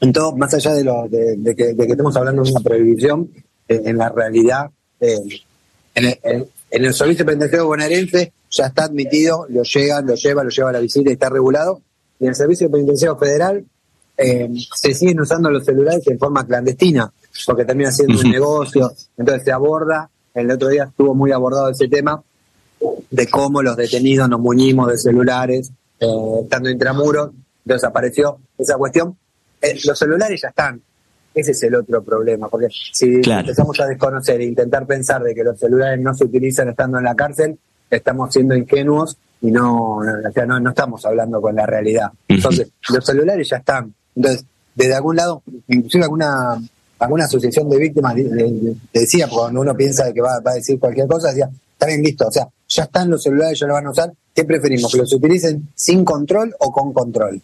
en 0.00 0.12
todo, 0.12 0.36
más 0.36 0.52
allá 0.54 0.74
de, 0.74 0.84
lo, 0.84 1.08
de, 1.08 1.36
de, 1.36 1.56
que, 1.56 1.74
de 1.74 1.86
que, 1.86 1.92
estemos 1.92 2.16
hablando 2.16 2.42
de 2.42 2.50
una 2.50 2.60
prohibición, 2.60 3.30
eh, 3.68 3.82
en 3.84 3.98
la 3.98 4.08
realidad, 4.08 4.70
eh, 5.00 5.18
en, 5.94 6.04
el, 6.04 6.48
en, 6.70 6.84
el, 6.84 6.94
servicio 6.94 7.24
penitenciario 7.26 7.66
bonaerense 7.66 8.32
ya 8.50 8.66
está 8.66 8.84
admitido, 8.84 9.46
lo 9.48 9.62
llega, 9.62 10.00
lo 10.00 10.14
lleva, 10.14 10.44
lo 10.44 10.50
lleva 10.50 10.70
a 10.70 10.72
la 10.72 10.80
visita 10.80 11.10
y 11.10 11.14
está 11.14 11.28
regulado. 11.28 11.80
Y 12.18 12.24
en 12.24 12.30
el 12.30 12.34
servicio 12.34 12.70
penitenciario 12.70 13.16
federal 13.16 13.64
eh, 14.16 14.48
se 14.74 14.94
siguen 14.94 15.20
usando 15.20 15.50
los 15.50 15.64
celulares 15.64 16.06
en 16.06 16.18
forma 16.18 16.46
clandestina, 16.46 17.12
porque 17.46 17.64
termina 17.64 17.92
siendo 17.92 18.14
uh 18.14 18.18
-huh. 18.18 18.24
un 18.24 18.30
negocio, 18.30 18.92
entonces 19.16 19.44
se 19.44 19.52
aborda. 19.52 20.10
El 20.34 20.50
otro 20.50 20.68
día 20.68 20.84
estuvo 20.84 21.14
muy 21.14 21.32
abordado 21.32 21.68
ese 21.70 21.88
tema 21.88 22.22
de 23.10 23.26
cómo 23.28 23.62
los 23.62 23.76
detenidos 23.76 24.28
nos 24.28 24.40
muñimos 24.40 24.88
de 24.88 24.98
celulares, 24.98 25.70
eh, 26.00 26.40
estando 26.42 26.70
intramuros, 26.70 27.30
Entonces 27.64 27.88
apareció 27.88 28.38
esa 28.56 28.76
cuestión. 28.76 29.16
Eh, 29.62 29.78
los 29.84 29.98
celulares 29.98 30.40
ya 30.42 30.48
están. 30.48 30.80
Ese 31.34 31.52
es 31.52 31.62
el 31.62 31.74
otro 31.76 32.02
problema, 32.02 32.48
porque 32.48 32.68
si 32.92 33.20
Claro. 33.20 33.40
empezamos 33.42 33.78
a 33.80 33.86
desconocer 33.86 34.40
e 34.40 34.44
intentar 34.44 34.86
pensar 34.86 35.22
de 35.22 35.34
que 35.34 35.44
los 35.44 35.58
celulares 35.58 36.00
no 36.00 36.14
se 36.14 36.24
utilizan 36.24 36.68
estando 36.70 36.98
en 36.98 37.04
la 37.04 37.14
cárcel, 37.14 37.58
estamos 37.90 38.32
siendo 38.32 38.56
ingenuos 38.56 39.16
y 39.40 39.50
no, 39.50 40.02
no, 40.02 40.28
o 40.28 40.32
sea, 40.32 40.46
no, 40.46 40.58
no 40.58 40.70
estamos 40.70 41.04
hablando 41.06 41.40
con 41.40 41.54
la 41.54 41.64
realidad. 41.66 42.08
Entonces, 42.26 42.70
los 42.92 43.04
celulares 43.04 43.48
ya 43.48 43.58
están. 43.58 43.94
Entonces, 44.16 44.44
desde 44.74 44.94
algún 44.94 45.16
lado, 45.16 45.42
inclusive 45.68 46.04
alguna 46.04 46.58
alguna 47.00 47.26
asociación 47.26 47.68
de 47.70 47.78
víctimas 47.78 48.16
de- 48.16 48.24
de- 48.24 48.50
de- 48.50 48.76
decía, 48.92 49.28
cuando 49.28 49.60
uno 49.60 49.72
piensa 49.76 50.12
que 50.12 50.20
va, 50.20 50.40
va 50.40 50.50
a 50.50 50.54
decir 50.54 50.80
cualquier 50.80 51.06
cosa, 51.06 51.28
decía, 51.28 51.48
está 51.72 51.86
bien 51.86 52.02
listo, 52.02 52.26
o 52.26 52.32
sea, 52.32 52.48
ya 52.66 52.82
están 52.82 53.08
los 53.08 53.22
celulares, 53.22 53.56
ya 53.60 53.68
lo 53.68 53.74
van 53.74 53.86
a 53.86 53.90
usar, 53.90 54.12
¿qué 54.34 54.44
preferimos? 54.44 54.90
¿Que 54.90 54.98
los 54.98 55.12
utilicen 55.14 55.68
sin 55.76 56.04
control 56.04 56.52
o 56.58 56.72
con 56.72 56.92
control? 56.92 57.40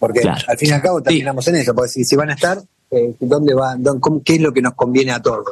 Porque 0.00 0.22
Claro. 0.22 0.42
al 0.48 0.58
fin 0.58 0.70
y 0.70 0.72
al 0.72 0.82
cabo 0.82 1.00
terminamos 1.02 1.46
en 1.46 1.54
eso, 1.56 1.72
porque 1.74 1.90
si, 1.90 2.04
si 2.04 2.16
van 2.16 2.30
a 2.30 2.34
estar, 2.34 2.58
eh, 2.90 3.14
¿dónde 3.20 3.54
va, 3.54 3.76
dónde- 3.78 4.00
cómo- 4.00 4.22
¿qué 4.24 4.34
es 4.34 4.40
lo 4.40 4.52
que 4.52 4.62
nos 4.62 4.74
conviene 4.74 5.12
a 5.12 5.20
todos? 5.22 5.44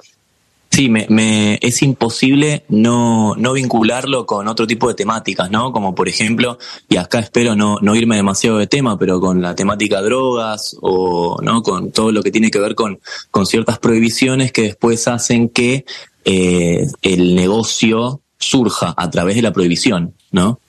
Sí, 0.71 0.89
me, 0.89 1.07
me- 1.09 1.59
es 1.63 1.83
imposible 1.83 2.65
no, 2.69 3.35
no 3.37 3.53
vincularlo 3.53 4.27
con 4.27 4.49
otro 4.49 4.67
tipo 4.67 4.87
de 4.89 4.95
temáticas, 4.95 5.51
¿no? 5.51 5.73
Como 5.73 5.95
por 5.95 6.09
ejemplo, 6.09 6.59
y 6.89 6.97
acá 6.97 7.19
espero 7.21 7.55
no, 7.57 7.77
no 7.81 7.95
irme 7.95 8.17
demasiado 8.17 8.59
de 8.59 8.67
tema, 8.67 8.99
pero 8.99 9.21
con 9.21 9.41
la 9.43 9.55
temática 9.55 10.01
drogas 10.03 10.77
o 10.81 11.39
no 11.43 11.63
con 11.63 11.91
todo 11.91 12.11
lo 12.13 12.23
que 12.23 12.31
tiene 12.31 12.51
que 12.51 12.59
ver 12.59 12.75
con, 12.75 13.01
con 13.31 13.47
ciertas 13.47 13.79
prohibiciones 13.79 14.51
que 14.53 14.63
después 14.63 15.07
hacen 15.09 15.49
que 15.51 15.85
eh, 16.25 16.87
el 17.03 17.35
negocio 17.35 18.21
surja 18.39 18.95
a 18.97 19.11
través 19.11 19.37
de 19.37 19.43
la 19.43 19.53
prohibición, 19.53 20.15
¿no? 20.31 20.61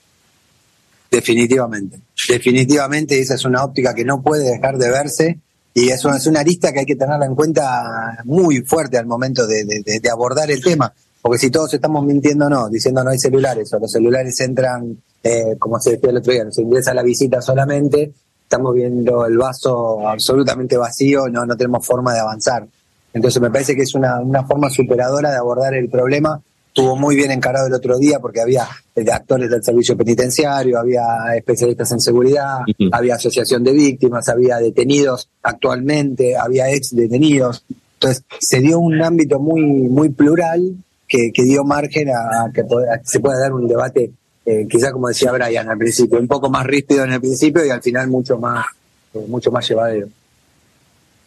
Definitivamente, 1.10 2.00
definitivamente 2.28 3.18
esa 3.18 3.34
es 3.34 3.44
una 3.44 3.64
óptica 3.64 3.94
que 3.94 4.04
no 4.04 4.22
puede 4.22 4.48
dejar 4.48 4.78
de 4.78 4.90
verse 4.90 5.40
y 5.74 5.88
es 5.88 6.04
una, 6.04 6.16
es 6.16 6.26
una 6.26 6.42
lista 6.42 6.72
que 6.72 6.80
hay 6.80 6.86
que 6.86 6.94
tenerla 6.94 7.26
en 7.26 7.34
cuenta 7.34 8.18
muy 8.24 8.60
fuerte 8.60 8.96
al 8.96 9.06
momento 9.06 9.44
de, 9.46 10.00
abordar 10.10 10.50
el 10.52 10.62
tema, 10.62 10.92
porque 11.20 11.38
si 11.38 11.50
todos 11.50 11.74
estamos 11.74 12.04
mintiendo 12.04 12.48
no, 12.48 12.68
diciendo 12.68 13.02
no 13.02 13.10
hay 13.10 13.18
celulares 13.18 13.72
o 13.72 13.80
los 13.80 13.90
celulares 13.90 14.38
entran, 14.40 14.98
eh, 15.22 15.56
como 15.58 15.80
se 15.80 15.92
decía 15.92 16.10
el 16.10 16.18
otro 16.18 16.32
día, 16.32 16.44
se 16.50 16.62
ingresa 16.62 16.94
la 16.94 17.02
visita 17.02 17.42
solamente, 17.42 18.12
estamos 18.42 18.74
viendo 18.74 19.26
el 19.26 19.36
vaso 19.36 20.08
absolutamente 20.08 20.76
vacío, 20.76 21.28
no, 21.28 21.44
no 21.44 21.56
tenemos 21.56 21.84
forma 21.86 22.14
de 22.14 22.20
avanzar. 22.20 22.66
Entonces 23.12 23.42
me 23.42 23.50
parece 23.50 23.74
que 23.74 23.82
es 23.82 23.94
una, 23.94 24.20
una 24.20 24.44
forma 24.44 24.70
superadora 24.70 25.30
de 25.30 25.36
abordar 25.36 25.74
el 25.74 25.88
problema. 25.88 26.40
Estuvo 26.72 26.94
muy 26.94 27.16
bien 27.16 27.32
encarado 27.32 27.66
el 27.66 27.74
otro 27.74 27.98
día 27.98 28.20
porque 28.20 28.40
había 28.40 28.64
eh, 28.94 29.04
actores 29.12 29.50
del 29.50 29.62
servicio 29.64 29.96
penitenciario, 29.96 30.78
había 30.78 31.02
especialistas 31.36 31.90
en 31.90 32.00
seguridad, 32.00 32.58
había 32.92 33.16
asociación 33.16 33.64
de 33.64 33.72
víctimas, 33.72 34.28
había 34.28 34.58
detenidos 34.58 35.28
actualmente, 35.42 36.36
había 36.36 36.70
ex 36.70 36.94
detenidos. 36.94 37.64
Entonces 37.94 38.22
se 38.38 38.60
dio 38.60 38.78
un 38.78 39.02
ámbito 39.02 39.40
muy, 39.40 39.62
muy 39.62 40.10
plural 40.10 40.76
que, 41.08 41.32
que 41.34 41.42
dio 41.42 41.64
margen 41.64 42.08
a 42.10 42.50
que, 42.54 42.64
pod- 42.64 42.88
a 42.88 42.98
que 42.98 43.04
se 43.06 43.18
pueda 43.18 43.40
dar 43.40 43.52
un 43.52 43.66
debate, 43.66 44.12
eh, 44.46 44.66
quizá 44.70 44.92
como 44.92 45.08
decía 45.08 45.32
Brian 45.32 45.68
al 45.68 45.76
principio, 45.76 46.20
un 46.20 46.28
poco 46.28 46.48
más 46.50 46.64
ríspido 46.64 47.02
en 47.04 47.12
el 47.12 47.20
principio 47.20 47.66
y 47.66 47.70
al 47.70 47.82
final 47.82 48.06
mucho 48.08 48.38
más, 48.38 48.64
eh, 49.12 49.24
mucho 49.28 49.50
más 49.50 49.68
llevadero. 49.68 50.06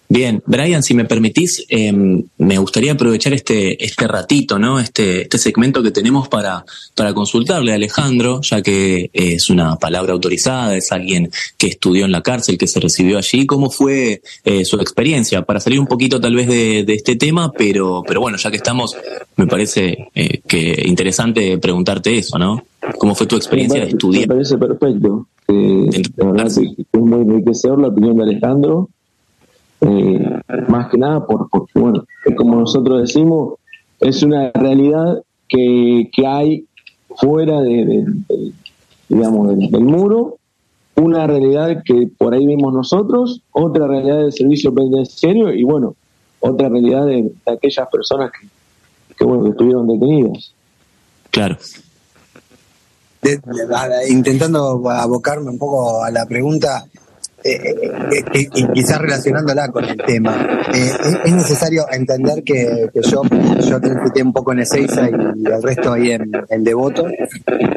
Bien, 0.10 0.44
Brian, 0.46 0.84
si 0.84 0.94
me 0.94 1.06
permitís, 1.06 1.66
eh, 1.70 1.92
me 2.38 2.58
gustaría 2.60 2.92
aprovechar 2.92 3.34
este, 3.34 3.84
este 3.84 4.08
ratito, 4.08 4.60
¿no? 4.60 4.80
Este, 4.80 5.24
este 5.24 5.40
segmento 5.40 5.82
que 5.82 5.90
tenemos 5.90 6.28
para, 6.28 6.66
para 6.94 7.14
consultarle 7.14 7.72
a 7.72 7.76
Alejandro, 7.76 8.42
ya 8.42 8.62
que 8.62 9.10
es 9.12 9.50
una 9.50 9.78
palabra 9.78 10.14
autorizada, 10.14 10.76
es 10.76 10.92
alguien 10.92 11.32
que 11.58 11.68
estudió 11.68 12.06
en 12.06 12.12
la 12.12 12.22
cárcel, 12.22 12.60
que 12.60 12.68
se 12.68 12.80
recibió 12.80 13.18
allí. 13.18 13.48
¿Cómo 13.48 13.72
fue 13.72 14.22
eh, 14.44 14.66
su 14.66 14.76
experiencia? 14.76 15.42
Para 15.42 15.60
salir 15.60 15.80
un 15.80 15.88
poquito 15.88 16.22
tal 16.22 16.36
vez 16.36 16.48
de, 16.48 16.84
de 16.84 16.94
este 16.94 17.16
tema, 17.16 17.52
pero, 17.52 18.04
pero 18.06 18.22
bueno, 18.22 18.38
ya 18.38 18.52
que 18.52 18.58
estamos, 18.58 18.96
me 19.36 19.48
parece 19.48 20.10
eh, 20.14 20.42
que 20.46 20.84
interesante 20.86 21.58
preguntarte 21.58 22.16
eso, 22.18 22.38
¿no? 22.38 22.64
¿Cómo 23.00 23.16
fue 23.16 23.26
tu 23.26 23.36
experiencia 23.36 23.80
de 23.80 23.86
Me 23.86 23.92
estudiar? 23.94 24.28
parece 24.28 24.58
perfecto. 24.58 25.28
Eh, 25.48 26.04
fue 26.92 27.02
muy 27.02 27.22
enriquecedor 27.22 27.82
la 27.82 27.88
opinión 27.88 28.18
de 28.18 28.24
Alejandro. 28.24 28.90
Eh, 29.86 30.40
más 30.70 30.90
que 30.90 30.98
nada 30.98 31.26
por, 31.26 31.50
porque, 31.50 31.78
bueno, 31.80 32.06
es 32.26 32.36
como 32.36 32.56
nosotros 32.60 33.02
decimos, 33.02 33.56
es 34.00 34.24
una 34.24 34.52
realidad 34.54 35.22
que, 35.48 36.10
que 36.14 36.26
hay 36.26 36.66
fuera 37.18 37.60
de, 37.62 37.86
de- 37.86 38.06
de- 38.30 38.52
digamos, 39.10 39.50
del, 39.50 39.70
del 39.70 39.84
muro, 39.84 40.38
una 40.96 41.28
realidad 41.28 41.84
que 41.84 42.08
por 42.18 42.34
ahí 42.34 42.46
vimos 42.46 42.74
nosotros, 42.74 43.42
otra 43.52 43.88
realidad 43.88 44.20
del 44.20 44.32
servicio 44.32 44.74
penitenciario 44.74 45.54
y 45.54 45.64
bueno, 45.64 45.96
otra 46.40 46.70
realidad 46.70 47.06
de, 47.06 47.24
de 47.46 47.52
aquellas 47.52 47.88
personas 47.90 48.32
que, 48.32 48.48
que, 49.18 49.26
bueno, 49.26 49.44
que 49.44 49.50
estuvieron 49.52 49.88
detenidas. 49.88 50.54
Claro. 51.32 51.58
de- 53.22 53.38
de- 53.38 53.76
a- 53.76 54.08
intentando 54.10 54.88
abocarme 54.90 55.50
un 55.50 55.58
poco 55.58 56.04
a 56.04 56.12
la 56.12 56.26
pregunta 56.26 56.86
eh, 57.44 57.76
eh, 58.12 58.24
eh, 58.34 58.50
y 58.56 58.68
quizás 58.74 59.00
relacionándola 59.00 59.70
con 59.70 59.86
el 59.86 59.98
tema. 59.98 60.64
Eh, 60.74 60.92
es- 61.06 61.18
es 61.26 61.34
necesario 61.34 61.86
entender 61.92 62.44
que, 62.44 62.90
que 62.94 63.02
yo, 63.02 63.22
yo 63.68 63.82
transité 63.82 64.24
un 64.24 64.34
poco 64.34 64.54
en 64.54 64.60
Ezeiza 64.60 65.10
y 65.10 65.14
el 65.46 65.62
resto 65.64 65.94
ahí 65.94 66.12
en, 66.12 66.32
en 66.50 66.64
Devoto. 66.64 67.06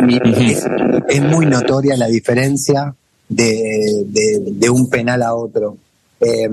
Y 0.09 0.53
es, 0.53 0.65
es 1.09 1.23
muy 1.23 1.47
notoria 1.47 1.97
la 1.97 2.07
diferencia 2.07 2.95
de, 3.29 4.05
de- 4.07 4.43
de 4.53 4.71
un 4.71 4.89
penal 4.89 5.23
a 5.23 5.35
otro. 5.35 5.77
Eh, 6.21 6.49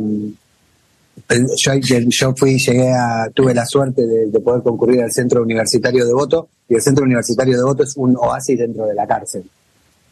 yo, 1.56 1.74
yo 2.10 2.34
fui, 2.36 2.58
llegué 2.58 2.92
a, 2.92 3.30
tuve 3.34 3.54
la 3.54 3.66
suerte 3.66 4.06
de, 4.06 4.28
de 4.28 4.40
poder 4.40 4.62
concurrir 4.64 5.02
al 5.02 5.12
centro 5.12 5.42
universitario 5.42 6.06
de 6.06 6.14
Voto 6.14 6.48
y 6.68 6.76
el 6.76 6.82
centro 6.82 7.06
universitario 7.06 7.56
de 7.58 7.64
Voto 7.64 7.84
es 7.84 7.96
un 7.96 8.16
oasis 8.18 8.58
dentro 8.60 8.86
de 8.86 8.94
la 8.94 9.08
cárcel. 9.08 9.44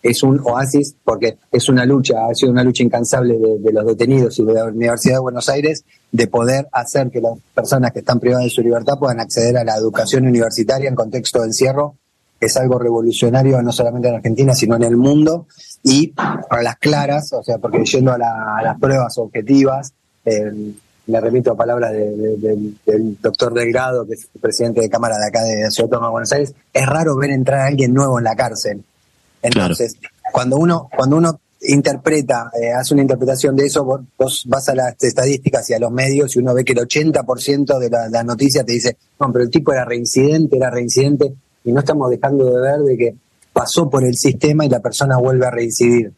Es 0.04 0.24
un 0.24 0.40
oasis 0.44 0.96
porque 1.04 1.38
es 1.52 1.70
una 1.70 1.86
lucha, 1.86 2.26
ha 2.30 2.34
sido 2.34 2.52
una 2.52 2.64
lucha 2.64 2.84
incansable 2.84 3.38
de, 3.38 3.60
de 3.60 3.72
los 3.74 3.86
detenidos 3.86 4.38
y 4.40 4.46
de 4.46 4.54
la 4.54 4.66
Universidad 4.66 5.16
de 5.16 5.20
Buenos 5.22 5.48
Aires 5.50 5.84
de 6.12 6.28
poder 6.28 6.68
hacer 6.72 7.10
que 7.12 7.22
las 7.22 7.34
personas 7.54 7.92
que 7.92 8.00
están 8.00 8.20
privadas 8.20 8.46
de 8.46 8.50
su 8.50 8.62
libertad 8.62 8.98
puedan 9.00 9.20
acceder 9.20 9.58
a 9.58 9.64
la 9.64 9.76
educación 9.76 10.26
universitaria 10.28 10.90
en 10.90 10.96
contexto 10.96 11.42
de 11.42 11.48
encierro. 11.48 11.96
Es 12.40 12.58
algo 12.58 12.80
revolucionario 12.80 13.62
no 13.62 13.72
solamente 13.72 14.08
en 14.08 14.16
Argentina, 14.16 14.56
sino 14.56 14.76
en 14.76 14.84
el 14.84 14.98
mundo. 14.98 15.46
Y 15.84 16.08
para 16.50 16.64
las 16.64 16.78
claras, 16.78 17.32
o 17.34 17.44
sea, 17.44 17.60
porque 17.60 17.84
yendo 17.86 18.12
a, 18.12 18.18
la- 18.18 18.58
a 18.58 18.64
las 18.64 18.80
pruebas 18.80 19.16
objetivas, 19.20 19.94
eh, 20.26 20.52
me 21.08 21.20
remito 21.22 21.52
a 21.52 21.56
palabras 21.56 21.92
de- 21.92 22.16
de- 22.18 22.38
del- 22.38 22.78
del 22.86 23.18
doctor 23.22 23.54
Delgado, 23.54 24.06
que 24.08 24.14
es 24.14 24.28
el 24.34 24.42
presidente 24.42 24.82
de 24.82 24.90
Cámara 24.90 25.18
de 25.20 25.28
acá 25.28 25.44
de 25.44 25.70
Ciudad 25.70 25.90
de 26.02 26.10
Buenos 26.10 26.32
Aires, 26.32 26.54
es 26.74 26.86
raro 26.88 27.16
ver 27.18 27.30
entrar 27.30 27.60
a 27.62 27.66
alguien 27.68 27.94
nuevo 27.94 28.18
en 28.18 28.24
la 28.26 28.36
cárcel. 28.36 28.84
Entonces, 29.42 29.98
cuando 30.32 30.58
uno 30.58 30.90
cuando 30.96 31.18
uno 31.18 31.40
interpreta, 31.64 32.52
eh, 32.60 32.72
hace 32.72 32.94
una 32.94 33.04
interpretación 33.04 33.56
de 33.56 33.66
eso, 33.66 33.84
vos, 33.84 34.02
vos 34.18 34.44
vas 34.48 34.68
a 34.70 34.76
las 34.76 34.96
estadísticas 35.04 35.70
y 35.70 35.74
a 35.74 35.80
los 35.80 35.92
medios 35.92 36.36
y 36.36 36.40
uno 36.40 36.54
ve 36.54 36.64
que 36.66 36.74
el 36.74 36.80
80% 36.80 37.78
de 37.78 37.90
la, 37.90 38.10
la 38.10 38.24
noticia 38.24 38.64
te 38.64 38.74
dice, 38.74 38.98
no, 39.20 39.32
pero 39.32 39.46
el 39.46 39.52
tipo 39.52 39.72
era 39.72 39.86
reincidente, 39.86 40.58
era 40.58 40.72
reincidente, 40.72 41.34
y 41.64 41.72
no 41.72 41.80
estamos 41.80 42.10
dejando 42.10 42.46
de 42.46 42.62
ver 42.62 42.80
de 42.80 42.98
que 42.98 43.16
pasó 43.54 43.90
por 43.90 44.04
el 44.04 44.16
sistema 44.16 44.66
y 44.66 44.70
la 44.70 44.80
persona 44.80 45.18
vuelve 45.18 45.46
a 45.46 45.52
reincidir. 45.52 46.12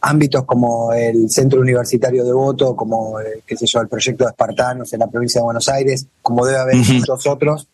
Ámbitos 0.00 0.44
como 0.44 0.92
el 0.92 1.30
Centro 1.30 1.60
Universitario 1.60 2.24
de 2.24 2.32
Voto, 2.32 2.76
como, 2.76 3.18
eh, 3.20 3.42
qué 3.46 3.56
sé 3.56 3.64
yo, 3.66 3.80
el 3.80 3.88
proyecto 3.88 4.24
de 4.24 4.30
Espartanos 4.30 4.92
en 4.92 5.00
la 5.00 5.06
provincia 5.06 5.40
de 5.40 5.44
Buenos 5.44 5.68
Aires, 5.68 6.06
como 6.20 6.44
debe 6.44 6.58
haber 6.58 6.76
muchos 6.76 7.26
otros, 7.26 7.68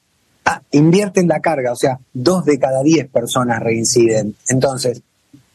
invierten 0.72 1.28
la 1.28 1.40
carga, 1.40 1.72
o 1.72 1.76
sea, 1.76 1.98
dos 2.12 2.44
de 2.44 2.58
cada 2.58 2.82
diez 2.82 3.08
personas 3.08 3.60
reinciden. 3.60 4.34
Entonces, 4.48 5.02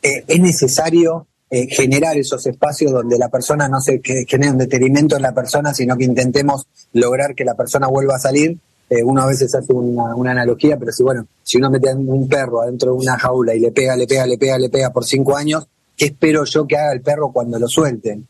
eh, 0.02 0.24
es 0.28 0.40
necesario 0.40 1.26
eh, 1.50 1.68
generar 1.68 2.18
esos 2.18 2.46
espacios 2.46 2.92
donde 2.92 3.18
la 3.18 3.30
persona 3.30 3.68
no 3.68 3.82
se 3.82 4.02
que 4.02 4.26
genere 4.28 4.52
un 4.52 4.58
detrimento 4.60 5.16
en 5.16 5.24
la 5.24 5.34
persona, 5.34 5.74
sino 5.74 5.98
que 5.98 6.06
intentemos 6.06 6.68
lograr 6.94 7.34
que 7.34 7.44
la 7.44 7.56
persona 7.56 7.88
vuelva 7.88 8.16
a 8.16 8.20
salir. 8.20 8.58
Eh, 8.88 9.04
uno 9.04 9.24
a 9.24 9.26
veces 9.26 9.54
hace 9.56 9.74
una, 9.74 10.16
una 10.16 10.32
analogía, 10.32 10.78
pero 10.78 10.92
si 10.92 11.02
bueno, 11.02 11.26
si 11.42 11.58
uno 11.58 11.72
mete 11.72 11.90
a 11.90 11.96
un 11.96 12.28
perro 12.30 12.62
adentro 12.62 12.92
de 12.92 12.98
una 12.98 13.18
jaula 13.18 13.56
y 13.56 13.60
le 13.60 13.72
pega, 13.72 13.96
le 13.96 14.06
pega, 14.06 14.28
le 14.28 14.38
pega, 14.38 14.60
le 14.60 14.70
pega 14.70 14.92
por 14.92 15.06
cinco 15.06 15.36
años, 15.36 15.68
¿qué 15.98 16.06
espero 16.06 16.46
yo 16.46 16.68
que 16.68 16.78
haga 16.78 16.94
el 16.94 17.02
perro 17.02 17.32
cuando 17.32 17.58
lo 17.58 17.68
suelten? 17.68 18.28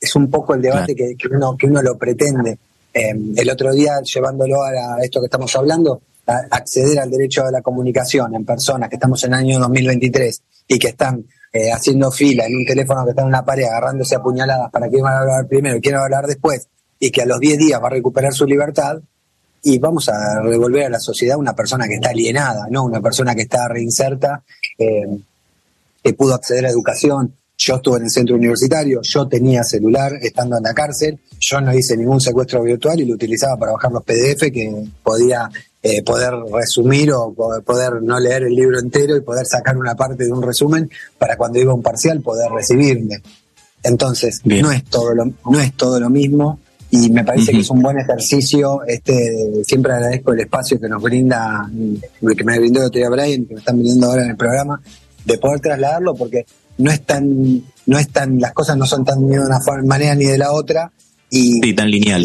Es 0.00 0.14
un 0.14 0.30
poco 0.30 0.54
el 0.54 0.60
debate 0.60 0.94
que, 0.94 1.16
que 1.16 1.28
uno, 1.28 1.56
que 1.56 1.66
uno 1.66 1.80
lo 1.80 1.96
pretende. 1.96 2.58
Eh, 2.96 3.14
el 3.36 3.50
otro 3.50 3.74
día, 3.74 4.00
llevándolo 4.02 4.62
a, 4.62 4.72
la- 4.72 4.98
esto 5.04 5.20
que 5.20 5.26
estamos 5.26 5.54
hablando, 5.54 6.00
acceder 6.50 6.98
al 6.98 7.10
derecho 7.10 7.44
a 7.44 7.50
la 7.50 7.60
comunicación 7.62 8.34
en 8.34 8.44
personas 8.44 8.88
que 8.88 8.96
estamos 8.96 9.22
en 9.24 9.34
el 9.34 9.38
año 9.40 9.58
2023 9.60 10.42
y 10.66 10.78
que 10.78 10.88
están 10.88 11.24
eh, 11.52 11.70
haciendo 11.70 12.10
fila 12.10 12.46
en 12.46 12.56
un 12.56 12.64
teléfono 12.64 13.04
que 13.04 13.10
está 13.10 13.22
en 13.22 13.28
una 13.28 13.44
pared, 13.44 13.64
agarrándose 13.64 14.16
a 14.16 14.20
puñaladas 14.22 14.70
para 14.70 14.88
quién 14.88 15.04
va 15.04 15.10
a 15.10 15.20
hablar 15.20 15.46
primero 15.46 15.78
y 15.80 15.88
a 15.92 16.02
hablar 16.02 16.26
después, 16.26 16.68
y 16.98 17.10
que 17.10 17.22
a 17.22 17.26
los 17.26 17.38
10 17.38 17.58
días 17.58 17.82
va 17.82 17.86
a 17.88 17.90
recuperar 17.90 18.32
su 18.32 18.46
libertad, 18.46 18.98
y 19.62 19.78
vamos 19.78 20.08
a 20.08 20.40
devolver 20.48 20.84
a 20.86 20.90
la 20.90 21.00
sociedad 21.00 21.36
una 21.38 21.54
persona 21.54 21.86
que 21.86 21.94
está 21.96 22.10
alienada, 22.10 22.66
no 22.70 22.84
una 22.84 23.00
persona 23.00 23.34
que 23.34 23.42
está 23.42 23.68
reinserta, 23.68 24.42
eh, 24.78 25.18
que 26.02 26.12
pudo 26.14 26.34
acceder 26.34 26.66
a 26.66 26.70
educación, 26.70 27.34
yo 27.58 27.76
estuve 27.76 27.98
en 27.98 28.04
el 28.04 28.10
centro 28.10 28.36
universitario, 28.36 29.00
yo 29.02 29.26
tenía 29.28 29.62
celular 29.64 30.12
estando 30.20 30.56
en 30.58 30.62
la 30.62 30.74
cárcel, 30.74 31.18
yo 31.40 31.60
no 31.60 31.74
hice 31.74 31.96
ningún 31.96 32.20
secuestro 32.20 32.62
virtual 32.62 33.00
y 33.00 33.06
lo 33.06 33.14
utilizaba 33.14 33.56
para 33.56 33.72
bajar 33.72 33.92
los 33.92 34.04
PDF 34.04 34.52
que 34.52 34.84
podía 35.02 35.48
eh, 35.82 36.02
poder 36.02 36.34
resumir 36.52 37.12
o 37.12 37.32
poder 37.64 38.02
no 38.02 38.18
leer 38.18 38.44
el 38.44 38.54
libro 38.54 38.78
entero 38.78 39.16
y 39.16 39.20
poder 39.20 39.46
sacar 39.46 39.76
una 39.76 39.94
parte 39.94 40.24
de 40.24 40.32
un 40.32 40.42
resumen 40.42 40.90
para 41.18 41.36
cuando 41.36 41.58
iba 41.58 41.72
a 41.72 41.74
un 41.74 41.82
parcial 41.82 42.20
poder 42.20 42.50
recibirme. 42.50 43.22
Entonces, 43.82 44.40
no 44.44 44.72
es 44.72 44.84
todo 44.84 45.14
lo, 45.14 45.24
no 45.24 45.60
es 45.60 45.72
todo 45.74 46.00
lo 46.00 46.10
mismo 46.10 46.58
y 46.90 47.10
me 47.10 47.24
parece 47.24 47.52
que 47.52 47.60
es 47.60 47.70
un 47.70 47.82
buen 47.82 47.98
ejercicio. 47.98 48.82
Este, 48.86 49.62
siempre 49.64 49.92
agradezco 49.92 50.32
el 50.32 50.40
espacio 50.40 50.80
que 50.80 50.88
nos 50.88 51.02
brinda, 51.02 51.70
que 52.36 52.44
me 52.44 52.58
brindó 52.58 52.80
el 52.80 52.86
otro 52.86 52.98
día 52.98 53.08
Brian, 53.08 53.44
que 53.44 53.54
me 53.54 53.60
están 53.60 53.78
viniendo 53.78 54.06
ahora 54.08 54.24
en 54.24 54.30
el 54.30 54.36
programa, 54.36 54.80
de 55.24 55.38
poder 55.38 55.60
trasladarlo 55.60 56.14
porque 56.14 56.46
no 56.78 56.90
es 56.90 57.02
tan, 57.02 57.62
no 57.86 57.98
es 57.98 58.08
tan, 58.10 58.38
las 58.38 58.52
cosas 58.52 58.76
no 58.76 58.86
son 58.86 59.04
tan 59.04 59.26
de 59.26 59.38
una 59.40 59.58
manera 59.84 60.14
ni 60.14 60.24
de 60.26 60.38
la 60.38 60.52
otra. 60.52 60.90
Y, 61.30 61.60
sí, 61.62 61.74
tan 61.74 61.90
lineal. 61.90 62.24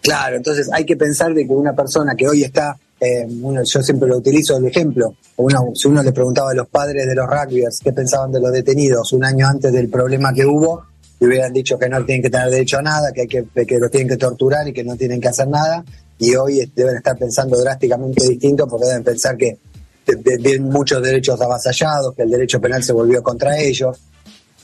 claro, 0.00 0.36
entonces 0.36 0.68
hay 0.72 0.84
que 0.84 0.96
pensar 0.96 1.34
de 1.34 1.46
que 1.46 1.52
una 1.52 1.74
persona 1.74 2.14
que 2.14 2.28
hoy 2.28 2.42
está, 2.42 2.76
eh, 3.00 3.26
yo 3.28 3.82
siempre 3.82 4.08
lo 4.08 4.18
utilizo 4.18 4.56
el 4.56 4.66
ejemplo, 4.66 5.14
uno, 5.36 5.72
si 5.74 5.88
uno 5.88 6.02
le 6.02 6.12
preguntaba 6.12 6.50
a 6.50 6.54
los 6.54 6.68
padres 6.68 7.06
de 7.06 7.14
los 7.14 7.26
rugbyers 7.26 7.80
qué 7.82 7.92
pensaban 7.92 8.30
de 8.30 8.40
los 8.40 8.52
detenidos 8.52 9.12
un 9.12 9.24
año 9.24 9.46
antes 9.46 9.72
del 9.72 9.88
problema 9.88 10.32
que 10.32 10.44
hubo, 10.44 10.84
le 11.18 11.26
hubieran 11.26 11.52
dicho 11.52 11.78
que 11.78 11.88
no 11.88 12.04
tienen 12.04 12.22
que 12.22 12.30
tener 12.30 12.50
derecho 12.50 12.78
a 12.78 12.82
nada, 12.82 13.12
que, 13.12 13.22
hay 13.22 13.28
que, 13.28 13.44
que 13.66 13.78
los 13.78 13.90
tienen 13.90 14.08
que 14.08 14.16
torturar 14.16 14.66
y 14.68 14.72
que 14.72 14.84
no 14.84 14.96
tienen 14.96 15.20
que 15.20 15.28
hacer 15.28 15.48
nada, 15.48 15.84
y 16.18 16.34
hoy 16.34 16.70
deben 16.74 16.96
estar 16.96 17.16
pensando 17.16 17.58
drásticamente 17.58 18.26
distinto 18.26 18.66
porque 18.66 18.86
deben 18.86 19.04
pensar 19.04 19.36
que 19.36 19.58
tienen 20.04 20.64
muchos 20.64 21.02
derechos 21.02 21.40
avasallados, 21.40 22.14
que 22.14 22.22
el 22.22 22.30
derecho 22.30 22.60
penal 22.60 22.82
se 22.82 22.92
volvió 22.92 23.22
contra 23.22 23.58
ellos. 23.58 23.98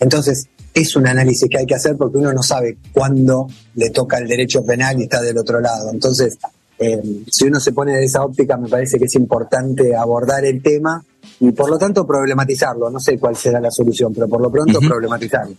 Entonces, 0.01 0.49
es 0.75 0.95
un 0.95 1.07
análisis 1.07 1.49
que 1.49 1.59
hay 1.59 1.67
que 1.67 1.75
hacer 1.75 1.97
porque 1.97 2.19
uno 2.19 2.33
no 2.33 2.43
sabe 2.43 2.77
cuándo 2.93 3.49
le 3.75 3.91
toca 3.91 4.19
el 4.19 4.29
derecho 4.29 4.65
penal 4.65 5.01
y 5.01 5.05
está 5.05 5.23
del 5.23 5.39
otro 5.39 5.61
lado. 5.61 5.91
Entonces, 5.91 6.37
eh, 6.79 7.01
si 7.31 7.47
uno 7.47 7.59
se 7.59 7.73
pone 7.73 7.97
de 7.97 8.05
esa 8.05 8.23
óptica, 8.23 8.57
me 8.57 8.69
parece 8.69 8.99
que 8.99 9.07
es 9.07 9.15
importante 9.15 9.97
abordar 9.97 10.45
el 10.45 10.63
tema 10.63 11.03
y 11.41 11.51
por 11.53 11.71
lo 11.71 11.79
tanto 11.79 12.07
problematizarlo. 12.07 12.91
No 12.91 13.01
sé 13.01 13.19
cuál 13.19 13.37
será 13.37 13.61
la 13.61 13.71
solución, 13.71 14.13
pero 14.13 14.29
por 14.29 14.41
lo 14.41 14.51
pronto 14.51 14.79
problematizarlo. 14.81 15.57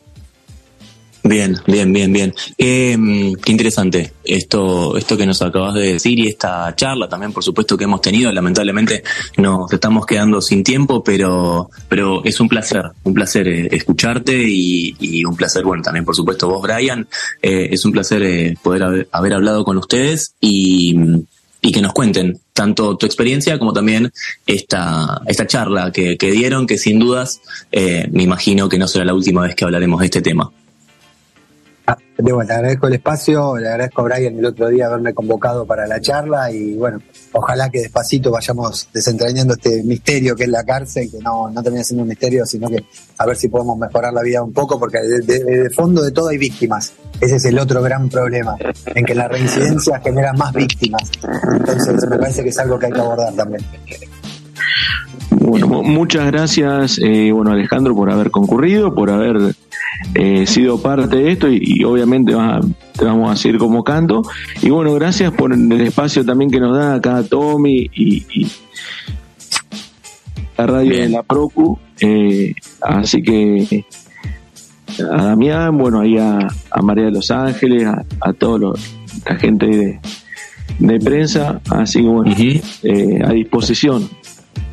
Bien, 1.27 1.57
bien, 1.67 1.91
bien, 1.91 2.13
bien. 2.13 2.33
Em, 2.57 3.35
qué 3.35 3.51
interesante 3.51 4.13
esto, 4.23 4.95
esto 4.95 5.17
que 5.17 5.25
nos 5.25 5.41
acabas 5.41 5.73
de 5.73 5.93
decir 5.93 6.17
y 6.19 6.27
esta 6.27 6.73
charla 6.73 7.09
también, 7.09 7.33
por 7.33 7.43
supuesto, 7.43 7.77
que 7.77 7.83
hemos 7.83 8.01
tenido. 8.01 8.31
Lamentablemente 8.31 9.03
nos 9.35 9.71
estamos 9.73 10.05
quedando 10.05 10.39
sin 10.41 10.63
tiempo, 10.63 11.03
pero, 11.03 11.69
pero 11.89 12.23
es 12.23 12.39
un 12.39 12.47
placer, 12.47 12.91
un 13.03 13.13
placer 13.13 13.45
eh, 13.49 13.67
escucharte 13.71 14.41
y, 14.41 15.25
un 15.25 15.35
placer, 15.35 15.65
bueno, 15.65 15.83
también 15.83 16.05
por 16.05 16.15
supuesto 16.15 16.47
vos, 16.47 16.61
Brian. 16.61 17.05
Eh, 17.41 17.69
es 17.71 17.83
un 17.83 17.91
placer 17.91 18.23
eh, 18.23 18.55
poder 18.63 19.07
haber, 19.11 19.33
hablado 19.33 19.65
con 19.65 19.75
ustedes 19.77 20.33
y, 20.39 20.95
y 21.61 21.71
que 21.73 21.81
nos 21.81 21.91
cuenten 21.91 22.39
tanto 22.53 22.95
tu 22.95 23.05
experiencia 23.05 23.59
como 23.59 23.73
también 23.73 24.13
esta, 24.45 25.21
esta 25.27 25.45
charla 25.45 25.91
que, 25.91 26.17
que 26.17 26.31
dieron, 26.31 26.67
que 26.67 26.77
sin 26.77 26.99
dudas 26.99 27.41
me 27.71 28.23
imagino 28.23 28.69
que 28.69 28.77
no 28.77 28.87
será 28.87 29.03
la 29.03 29.13
última 29.13 29.41
vez 29.41 29.55
que 29.55 29.65
hablaremos 29.65 29.99
de 29.99 30.05
este 30.05 30.21
tema. 30.21 30.49
Ah, 31.89 31.97
le 32.17 32.31
agradezco 32.33 32.87
el 32.87 32.95
espacio, 32.95 33.55
le 33.55 33.69
agradezco 33.69 34.01
a 34.01 34.03
Brian 34.03 34.37
el 34.37 34.45
otro 34.45 34.67
día 34.67 34.87
haberme 34.87 35.13
convocado 35.13 35.65
para 35.65 35.87
la 35.87 36.01
charla 36.01 36.51
y 36.51 36.75
bueno, 36.75 36.99
ojalá 37.31 37.69
que 37.69 37.79
despacito 37.79 38.29
vayamos 38.29 38.89
desentrañando 38.93 39.53
este 39.53 39.83
misterio 39.83 40.35
que 40.35 40.43
es 40.43 40.49
la 40.49 40.65
cárcel, 40.65 41.09
que 41.09 41.19
no, 41.19 41.49
no 41.49 41.63
termina 41.63 41.85
siendo 41.85 42.03
un 42.03 42.09
misterio, 42.09 42.45
sino 42.45 42.67
que 42.67 42.83
a 43.17 43.25
ver 43.25 43.37
si 43.37 43.47
podemos 43.47 43.77
mejorar 43.77 44.11
la 44.11 44.21
vida 44.21 44.43
un 44.43 44.51
poco, 44.51 44.77
porque 44.77 44.97
de, 44.99 45.69
fondo 45.69 46.03
de 46.03 46.11
todo 46.11 46.27
hay 46.27 46.37
víctimas. 46.37 46.91
Ese 47.21 47.37
es 47.37 47.45
el 47.45 47.57
otro 47.57 47.81
gran 47.81 48.09
problema, 48.09 48.57
en 48.93 49.05
que 49.05 49.15
la 49.15 49.29
reincidencia 49.29 50.01
genera 50.01 50.33
más 50.33 50.51
víctimas. 50.51 51.09
Entonces 51.23 52.05
me 52.09 52.17
parece 52.17 52.43
que 52.43 52.49
es 52.49 52.59
algo 52.59 52.77
que 52.77 52.87
hay 52.87 52.91
que 52.91 52.99
abordar 52.99 53.33
también. 53.33 53.63
Bueno, 55.29 55.67
muchas 55.83 56.25
gracias, 56.27 56.99
eh, 57.01 57.31
bueno 57.31 57.51
Alejandro, 57.51 57.95
por 57.95 58.11
haber 58.11 58.29
concurrido, 58.29 58.93
por 58.93 59.09
haber 59.09 59.55
eh, 60.13 60.45
sido 60.45 60.81
parte 60.81 61.17
de 61.17 61.31
esto 61.31 61.47
y, 61.49 61.83
obviamente 61.83 62.33
te 62.97 63.05
vamos 63.05 63.31
a 63.31 63.35
seguir 63.35 63.57
convocando. 63.57 64.23
Y 64.61 64.69
bueno, 64.69 64.93
gracias 64.93 65.31
por 65.33 65.53
el 65.53 65.81
espacio 65.81 66.25
también 66.25 66.49
que 66.49 66.59
nos 66.59 66.75
da 66.75 66.95
acá 66.95 67.23
Tommy 67.23 67.89
y, 67.93 68.47
la 70.57 70.65
radio 70.65 70.97
de 70.97 71.09
la 71.09 71.23
Procu. 71.23 71.77
Eh, 71.99 72.53
así 72.81 73.21
que 73.21 73.85
a 74.99 75.23
Damián, 75.23 75.77
bueno, 75.77 76.01
ahí 76.01 76.17
a, 76.17 76.47
María 76.81 77.05
de 77.05 77.11
los 77.11 77.29
Ángeles, 77.29 77.85
a, 77.85 78.03
a 78.21 78.33
toda 78.33 78.73
la 79.25 79.35
gente 79.35 79.99
de, 80.79 80.99
prensa, 80.99 81.61
así 81.69 82.01
que 82.01 82.07
bueno, 82.07 82.35
a 83.25 83.33
disposición. 83.33 84.09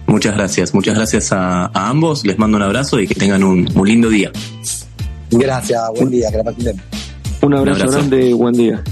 Muchas 0.07 0.35
gracias, 0.35 0.75
muchas 0.75 0.95
gracias 0.95 1.33
a, 1.33 1.71
ambos, 1.75 2.25
les 2.25 2.39
mando 2.39 2.57
un 2.57 2.63
abrazo 2.63 3.01
y 3.01 3.07
que 3.07 3.15
tengan 3.15 3.43
un, 3.43 3.69
lindo 3.85 4.09
día. 4.09 4.31
Gracias, 5.39 5.81
buen 5.97 6.11
día, 6.11 6.31
que 6.31 6.37
la 6.39 6.45
pasen 6.45 6.81
Un 7.43 7.55
abrazo, 7.55 7.91
grande, 7.91 8.33
buen 8.35 8.55
día. 8.55 8.83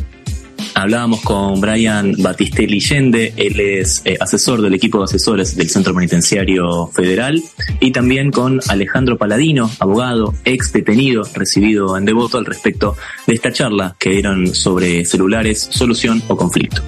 Hablábamos 0.74 1.20
con 1.20 1.61
Brian 1.61 2.14
Batistelli 2.18 2.80
Yende, 2.80 3.32
él 3.36 3.61
es 3.61 4.03
eh, 4.05 4.16
asesor 4.18 4.62
del 4.62 4.74
equipo 4.74 4.99
de 4.99 5.05
asesores 5.05 5.55
del 5.55 5.68
Centro 5.68 5.95
Penitenciario 5.95 6.88
Federal, 6.88 7.43
y 7.78 7.93
también 7.93 8.30
con 8.30 8.61
Alejandro 8.68 9.18
Paladino, 9.18 9.70
abogado, 9.78 10.34
ex 10.45 10.72
detenido, 10.72 11.22
recibido 11.34 11.97
en 11.97 12.07
devoto 12.07 12.38
al 12.38 12.47
respecto 12.47 12.97
de 13.26 13.34
esta 13.34 13.53
charla 13.53 13.95
que 13.99 14.11
dieron 14.11 14.55
sobre 14.55 15.05
celulares, 15.05 15.68
solución 15.70 16.22
o 16.28 16.36
conflicto. 16.36 16.82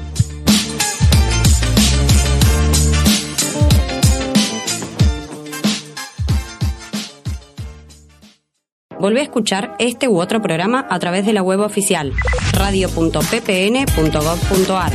Volvé 9.05 9.20
a 9.20 9.24
escuchar 9.24 9.76
este 9.78 10.09
u 10.09 10.18
otro 10.18 10.40
programa 10.40 10.86
a 10.88 10.98
través 10.98 11.26
de 11.26 11.34
la 11.34 11.42
web 11.42 11.61
oficial 11.61 12.14
radio.ppn.gov.ar. 12.55 14.92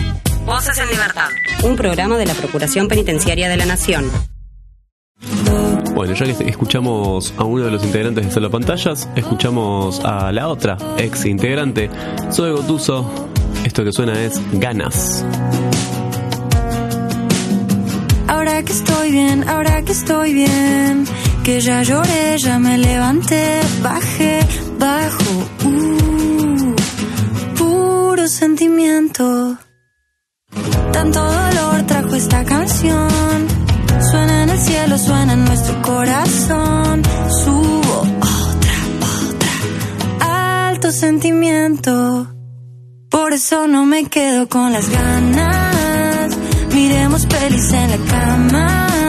Voces 0.47 0.79
en 0.79 0.89
Libertad. 0.89 1.29
Un 1.63 1.75
programa 1.75 2.17
de 2.17 2.25
la 2.25 2.33
Procuración 2.33 2.87
Penitenciaria 2.87 3.47
de 3.49 3.57
la 3.57 3.67
Nación. 3.67 4.09
Bueno, 5.93 6.15
ya 6.15 6.25
que 6.25 6.49
escuchamos 6.49 7.35
a 7.37 7.43
uno 7.43 7.65
de 7.65 7.69
los 7.69 7.85
integrantes 7.85 8.25
de 8.25 8.31
Solo 8.31 8.49
Pantallas, 8.49 9.07
escuchamos 9.15 10.03
a 10.03 10.31
la 10.31 10.47
otra 10.47 10.79
ex 10.97 11.25
integrante, 11.25 11.91
Zoe 12.31 12.51
Gotuso. 12.51 13.29
Esto 13.63 13.83
que 13.83 13.91
suena 13.91 14.19
es 14.19 14.41
Ganas. 14.53 15.23
Ahora 18.27 18.63
que 18.63 18.71
estoy 18.71 19.11
bien, 19.11 19.47
ahora 19.47 19.83
que 19.83 19.91
estoy 19.91 20.33
bien 20.33 21.05
que 21.49 21.61
ya 21.61 21.81
lloré, 21.81 22.37
ya 22.37 22.59
me 22.59 22.77
levanté, 22.77 23.43
bajé, 23.81 24.35
bajo, 24.77 25.33
uh, 25.69 26.75
puro 27.57 28.27
sentimiento. 28.27 29.57
Tanto 30.95 31.19
dolor 31.39 31.77
trajo 31.87 32.13
esta 32.23 32.41
canción, 32.53 33.37
suena 34.11 34.43
en 34.43 34.49
el 34.55 34.59
cielo, 34.59 34.95
suena 34.99 35.33
en 35.33 35.43
nuestro 35.45 35.75
corazón, 35.81 37.01
subo 37.41 37.97
otra, 38.37 38.77
otra, 39.27 39.53
alto 40.67 40.91
sentimiento. 40.91 41.93
Por 43.09 43.33
eso 43.33 43.67
no 43.67 43.87
me 43.87 44.01
quedo 44.15 44.47
con 44.47 44.71
las 44.71 44.87
ganas, 44.87 46.37
miremos 46.75 47.25
pelis 47.25 47.73
en 47.73 47.89
la 47.93 47.99
cama 48.13 49.08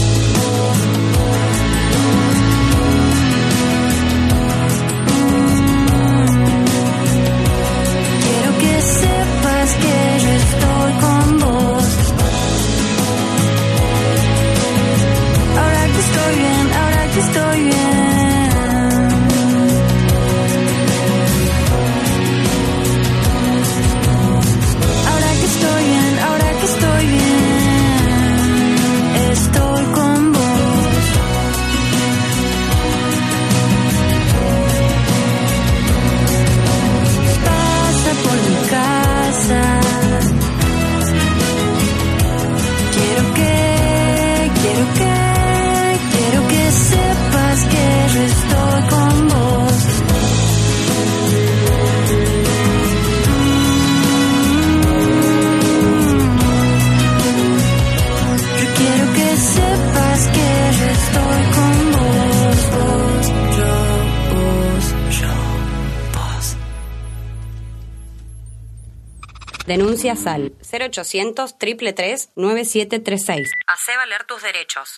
Denuncias 70.01 70.25
al 70.25 70.53
0800 70.71 71.59
333 71.59 72.29
9736. 72.35 73.51
Hacé 73.67 73.95
valer 73.97 74.23
tus 74.25 74.41
derechos. 74.41 74.97